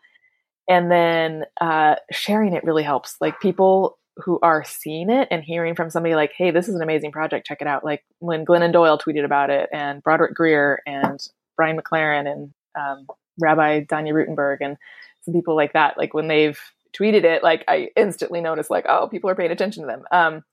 And 0.68 0.92
then 0.92 1.46
uh, 1.60 1.96
sharing 2.12 2.54
it 2.54 2.64
really 2.64 2.84
helps. 2.84 3.18
Like 3.20 3.40
people 3.40 3.98
who 4.18 4.40
are 4.42 4.64
seeing 4.64 5.10
it 5.10 5.28
and 5.32 5.44
hearing 5.44 5.76
from 5.76 5.90
somebody 5.90 6.16
like, 6.16 6.32
"Hey, 6.36 6.52
this 6.52 6.70
is 6.70 6.76
an 6.76 6.82
amazing 6.82 7.12
project. 7.12 7.46
Check 7.46 7.62
it 7.62 7.68
out." 7.68 7.84
Like 7.84 8.04
when 8.20 8.46
Glennon 8.46 8.72
Doyle 8.72 8.98
tweeted 8.98 9.26
about 9.26 9.50
it, 9.50 9.70
and 9.74 10.02
Broderick 10.02 10.34
Greer, 10.34 10.82
and 10.88 11.20
Brian 11.60 11.78
McLaren, 11.78 12.26
and 12.32 12.54
um, 12.80 13.06
Rabbi 13.38 13.82
Danya 13.82 14.14
Ruttenberg, 14.14 14.60
and 14.62 14.78
some 15.24 15.34
people 15.34 15.58
like 15.58 15.74
that. 15.74 15.98
Like 15.98 16.14
when 16.14 16.30
they've 16.30 16.58
tweeted 16.98 17.26
it, 17.26 17.44
like 17.44 17.66
I 17.68 17.90
instantly 17.98 18.40
notice, 18.40 18.70
like, 18.70 18.86
oh, 18.88 19.10
people 19.10 19.30
are 19.30 19.36
paying 19.36 19.52
attention 19.52 19.84
to 19.84 19.88
them. 19.88 20.04
Um, 20.10 20.44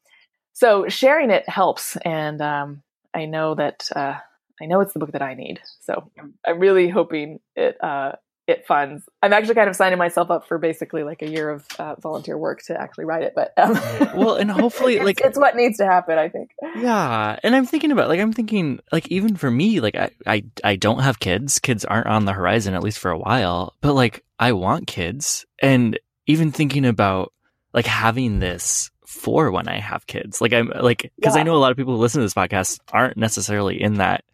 so 0.52 0.88
sharing 0.88 1.30
it 1.30 1.48
helps, 1.48 1.96
and 1.98 2.42
um, 2.42 2.82
I 3.14 3.26
know 3.26 3.54
that 3.54 3.88
uh, 3.94 4.16
I 4.60 4.66
know 4.66 4.80
it's 4.80 4.94
the 4.94 4.98
book 4.98 5.12
that 5.12 5.22
I 5.22 5.34
need. 5.34 5.60
So 5.80 6.10
I'm, 6.18 6.34
I'm 6.44 6.58
really 6.58 6.88
hoping 6.88 7.38
it 7.54 7.76
uh, 7.80 8.12
it 8.46 8.66
funds. 8.66 9.08
I'm 9.22 9.32
actually 9.32 9.56
kind 9.56 9.68
of 9.68 9.74
signing 9.74 9.98
myself 9.98 10.30
up 10.30 10.46
for 10.46 10.58
basically 10.58 11.02
like 11.02 11.20
a 11.22 11.28
year 11.28 11.50
of 11.50 11.66
uh, 11.78 11.96
volunteer 11.96 12.38
work 12.38 12.62
to 12.64 12.80
actually 12.80 13.04
write 13.04 13.24
it. 13.24 13.32
But 13.34 13.52
um, 13.56 13.72
well, 14.14 14.36
and 14.36 14.50
hopefully, 14.50 14.94
it's, 14.96 15.04
like 15.04 15.20
it's 15.20 15.38
what 15.38 15.56
needs 15.56 15.78
to 15.78 15.86
happen. 15.86 16.16
I 16.16 16.28
think. 16.28 16.50
Yeah, 16.76 17.38
and 17.42 17.56
I'm 17.56 17.66
thinking 17.66 17.90
about 17.90 18.08
like 18.08 18.20
I'm 18.20 18.32
thinking 18.32 18.80
like 18.92 19.08
even 19.08 19.36
for 19.36 19.50
me, 19.50 19.80
like 19.80 19.96
I 19.96 20.10
I 20.26 20.44
I 20.62 20.76
don't 20.76 21.00
have 21.00 21.18
kids. 21.18 21.58
Kids 21.58 21.84
aren't 21.84 22.06
on 22.06 22.24
the 22.24 22.32
horizon 22.32 22.74
at 22.74 22.82
least 22.84 22.98
for 22.98 23.10
a 23.10 23.18
while. 23.18 23.74
But 23.80 23.94
like 23.94 24.24
I 24.38 24.52
want 24.52 24.86
kids, 24.86 25.44
and 25.60 25.98
even 26.26 26.52
thinking 26.52 26.84
about 26.84 27.32
like 27.72 27.86
having 27.86 28.38
this 28.38 28.90
for 29.04 29.50
when 29.50 29.66
I 29.66 29.78
have 29.80 30.06
kids. 30.06 30.40
Like 30.40 30.52
I'm 30.52 30.68
like 30.68 31.10
because 31.16 31.34
Yeah. 31.34 31.40
I 31.40 31.44
know 31.44 31.56
a 31.56 31.58
lot 31.58 31.72
of 31.72 31.76
people 31.76 31.94
who 31.96 32.00
listen 32.00 32.20
to 32.20 32.24
this 32.24 32.34
podcast 32.34 32.78
aren't 32.92 33.16
necessarily 33.16 33.80
in 33.80 33.94
that 33.94 34.24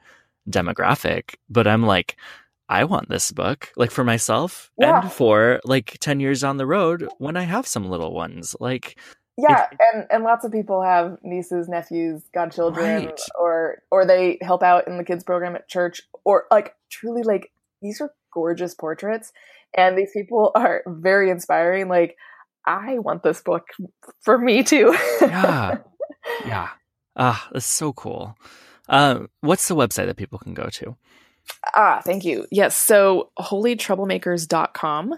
demographic, 0.50 1.36
but 1.48 1.66
I'm 1.66 1.82
like. 1.84 2.16
I 2.72 2.84
want 2.84 3.08
this 3.10 3.30
book, 3.32 3.70
like 3.76 3.90
for 3.90 4.02
myself 4.04 4.70
Yeah. 4.78 5.02
and 5.02 5.12
for 5.12 5.60
like 5.64 5.98
10 6.00 6.20
years 6.20 6.42
on 6.42 6.56
the 6.56 6.66
road 6.66 7.06
when 7.18 7.36
I 7.36 7.42
have 7.42 7.66
some 7.66 7.84
little 7.90 8.12
ones. 8.14 8.56
Like, 8.60 8.98
Yeah, 9.36 9.66
and 9.92 10.06
and 10.10 10.24
lots 10.24 10.44
of 10.46 10.52
people 10.52 10.80
have 10.82 11.18
nieces, 11.22 11.68
nephews, 11.68 12.22
godchildren, 12.34 13.06
Right. 13.06 13.20
or 13.38 13.82
or 13.90 14.06
they 14.06 14.38
help 14.40 14.62
out 14.62 14.88
in 14.88 14.96
the 14.98 15.04
kids 15.04 15.24
program 15.24 15.54
at 15.54 15.68
church, 15.68 16.00
or 16.24 16.44
like 16.50 16.74
truly 16.90 17.22
like 17.22 17.52
these 17.82 18.00
are 18.00 18.10
gorgeous 18.32 18.74
portraits, 18.74 19.32
and 19.76 19.96
these 19.98 20.12
people 20.12 20.50
are 20.64 20.82
very 20.86 21.28
inspiring. 21.30 21.88
Like 21.88 22.16
I 22.66 22.98
want 22.98 23.22
this 23.22 23.40
book 23.42 23.64
for 24.24 24.38
me 24.38 24.62
too. 24.62 24.96
yeah. 25.20 25.78
yeah. 26.46 26.68
Ah, 27.16 27.48
that's 27.52 27.66
so 27.66 27.92
cool. 27.92 28.34
Uh, 28.88 29.26
what's 29.40 29.68
the 29.68 29.76
website 29.76 30.06
that 30.06 30.16
people 30.16 30.38
can 30.38 30.54
go 30.54 30.68
to? 30.80 30.96
Ah, 31.74 32.00
thank 32.04 32.24
you. 32.24 32.46
Yes, 32.50 32.76
so 32.76 33.30
holytroublemakers.com 33.38 35.14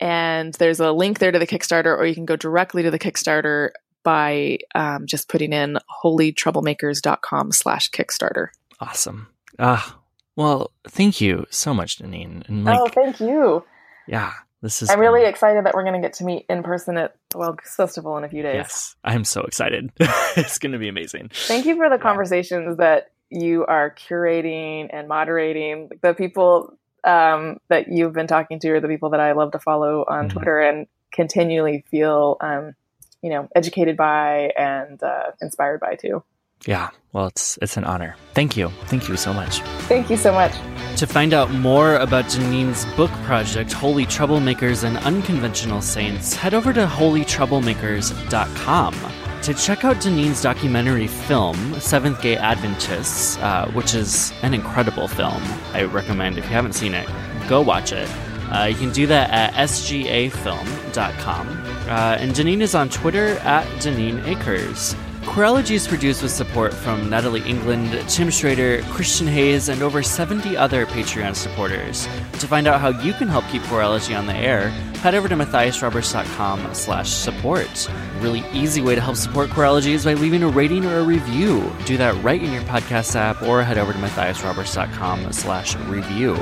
and 0.00 0.54
there's 0.54 0.80
a 0.80 0.92
link 0.92 1.18
there 1.18 1.32
to 1.32 1.38
the 1.38 1.46
Kickstarter 1.46 1.96
or 1.96 2.04
you 2.04 2.14
can 2.14 2.26
go 2.26 2.36
directly 2.36 2.82
to 2.82 2.90
the 2.90 2.98
Kickstarter 2.98 3.70
by 4.02 4.58
um, 4.74 5.06
just 5.06 5.28
putting 5.28 5.52
in 5.52 5.78
holytroublemakers.com 6.04 7.52
slash 7.52 7.90
Kickstarter. 7.90 8.48
Awesome. 8.80 9.28
Ah, 9.58 9.98
well, 10.36 10.72
thank 10.88 11.20
you 11.20 11.46
so 11.50 11.72
much, 11.72 11.98
Daneen. 11.98 12.46
And 12.48 12.64
like, 12.64 12.78
oh, 12.78 12.88
thank 12.88 13.20
you. 13.20 13.64
yeah, 14.06 14.32
this 14.62 14.82
is. 14.82 14.90
I'm 14.90 15.00
really 15.00 15.24
excited 15.24 15.64
that 15.64 15.74
we're 15.74 15.84
going 15.84 15.94
to 15.94 16.06
get 16.06 16.14
to 16.14 16.24
meet 16.24 16.44
in 16.50 16.62
person 16.62 16.96
at 16.98 17.16
the 17.30 17.38
Well 17.38 17.56
Festival 17.64 18.16
in 18.18 18.24
a 18.24 18.28
few 18.28 18.42
days. 18.42 18.56
Yes, 18.56 18.96
I'm 19.04 19.24
so 19.24 19.42
excited. 19.42 19.90
it's 20.36 20.58
going 20.58 20.72
to 20.72 20.78
be 20.78 20.88
amazing. 20.88 21.30
Thank 21.32 21.66
you 21.66 21.76
for 21.76 21.88
the 21.88 21.98
conversations 21.98 22.76
that 22.78 23.12
you 23.30 23.64
are 23.66 23.90
curating 23.94 24.88
and 24.92 25.06
moderating. 25.08 25.90
The 26.02 26.14
people 26.14 26.74
um, 27.04 27.58
that 27.68 27.88
you've 27.88 28.12
been 28.14 28.26
talking 28.26 28.58
to 28.60 28.70
are 28.70 28.80
the 28.80 28.88
people 28.88 29.10
that 29.10 29.20
I 29.20 29.32
love 29.32 29.52
to 29.52 29.58
follow 29.58 30.04
on 30.08 30.28
Mhm. 30.28 30.32
Twitter 30.32 30.60
and 30.60 30.86
continually 31.12 31.84
feel, 31.90 32.36
um, 32.40 32.74
you 33.22 33.28
know, 33.30 33.48
educated 33.54 33.96
by 33.96 34.52
and 34.56 35.02
uh, 35.02 35.32
inspired 35.42 35.80
by 35.80 35.96
too. 35.96 36.22
Yeah. 36.66 36.88
Well, 37.12 37.26
it's 37.26 37.58
it's 37.60 37.76
an 37.76 37.84
honor. 37.84 38.16
Thank 38.32 38.56
you. 38.56 38.70
Thank 38.86 39.06
you 39.08 39.16
so 39.18 39.32
much. 39.34 39.60
Thank 39.86 40.08
you 40.08 40.16
so 40.16 40.32
much. 40.32 40.52
To 40.96 41.06
find 41.06 41.34
out 41.34 41.50
more 41.50 41.96
about 41.96 42.24
Daneen's 42.26 42.86
book 42.96 43.10
project, 43.24 43.72
Holy 43.72 44.06
Troublemakers 44.06 44.82
and 44.84 44.96
Unconventional 44.98 45.82
Saints, 45.82 46.32
head 46.34 46.54
over 46.54 46.72
to 46.72 46.86
holytroublemakers.com. 46.86 48.94
To 49.44 49.52
check 49.52 49.84
out 49.84 49.96
Daneen's 49.96 50.40
documentary 50.40 51.06
film, 51.06 51.78
Seventh 51.78 52.22
Gay 52.22 52.34
Adventists, 52.34 53.36
uh, 53.36 53.70
which 53.74 53.94
is 53.94 54.32
an 54.40 54.54
incredible 54.54 55.06
film, 55.06 55.42
I 55.74 55.82
recommend 55.82 56.38
if 56.38 56.44
you 56.44 56.50
haven't 56.50 56.72
seen 56.72 56.94
it, 56.94 57.06
go 57.46 57.60
watch 57.60 57.92
it. 57.92 58.08
Uh, 58.50 58.64
you 58.70 58.74
can 58.74 58.90
do 58.90 59.06
that 59.06 59.28
at 59.28 59.52
sgafilm.com. 59.68 61.48
Uh, 61.48 62.16
and 62.18 62.32
Daneen 62.32 62.62
is 62.62 62.74
on 62.74 62.88
Twitter 62.88 63.36
at 63.40 63.66
Daneen 63.82 64.26
Akers. 64.26 64.96
Queerology 65.24 65.72
is 65.72 65.88
produced 65.88 66.22
with 66.22 66.30
support 66.30 66.72
from 66.72 67.10
Natalie 67.10 67.42
England, 67.42 67.90
Tim 68.08 68.30
Schrader, 68.30 68.82
Christian 68.84 69.26
Hayes, 69.26 69.68
and 69.68 69.82
over 69.82 70.00
70 70.02 70.56
other 70.56 70.86
Patreon 70.86 71.34
supporters. 71.34 72.06
To 72.38 72.46
find 72.46 72.68
out 72.68 72.80
how 72.80 72.90
you 73.00 73.12
can 73.14 73.26
help 73.26 73.44
keep 73.48 73.62
Queerology 73.62 74.16
on 74.16 74.26
the 74.26 74.34
air, 74.34 74.68
head 75.02 75.14
over 75.16 75.28
to 75.28 75.34
matthiasroberts.com 75.34 76.72
slash 76.74 77.10
support. 77.10 77.88
A 77.88 78.20
really 78.20 78.44
easy 78.52 78.80
way 78.80 78.94
to 78.94 79.00
help 79.00 79.16
support 79.16 79.50
Queerology 79.50 79.92
is 79.94 80.04
by 80.04 80.14
leaving 80.14 80.44
a 80.44 80.48
rating 80.48 80.84
or 80.84 80.98
a 80.98 81.02
review. 81.04 81.68
Do 81.84 81.96
that 81.96 82.14
right 82.22 82.40
in 82.40 82.52
your 82.52 82.62
podcast 82.62 83.16
app 83.16 83.42
or 83.42 83.64
head 83.64 83.78
over 83.78 83.92
to 83.92 83.98
matthiasroberts.com 83.98 85.32
slash 85.32 85.74
review. 85.86 86.34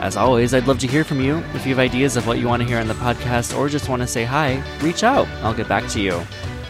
As 0.00 0.16
always, 0.16 0.54
I'd 0.54 0.66
love 0.66 0.78
to 0.78 0.86
hear 0.86 1.04
from 1.04 1.20
you. 1.20 1.38
If 1.54 1.66
you 1.66 1.74
have 1.74 1.78
ideas 1.78 2.16
of 2.16 2.26
what 2.26 2.38
you 2.38 2.48
want 2.48 2.62
to 2.62 2.68
hear 2.68 2.78
on 2.78 2.88
the 2.88 2.94
podcast 2.94 3.56
or 3.56 3.68
just 3.68 3.88
want 3.88 4.00
to 4.00 4.08
say 4.08 4.24
hi, 4.24 4.62
reach 4.80 5.02
out. 5.02 5.28
I'll 5.42 5.54
get 5.54 5.68
back 5.68 5.86
to 5.90 6.00
you. 6.00 6.22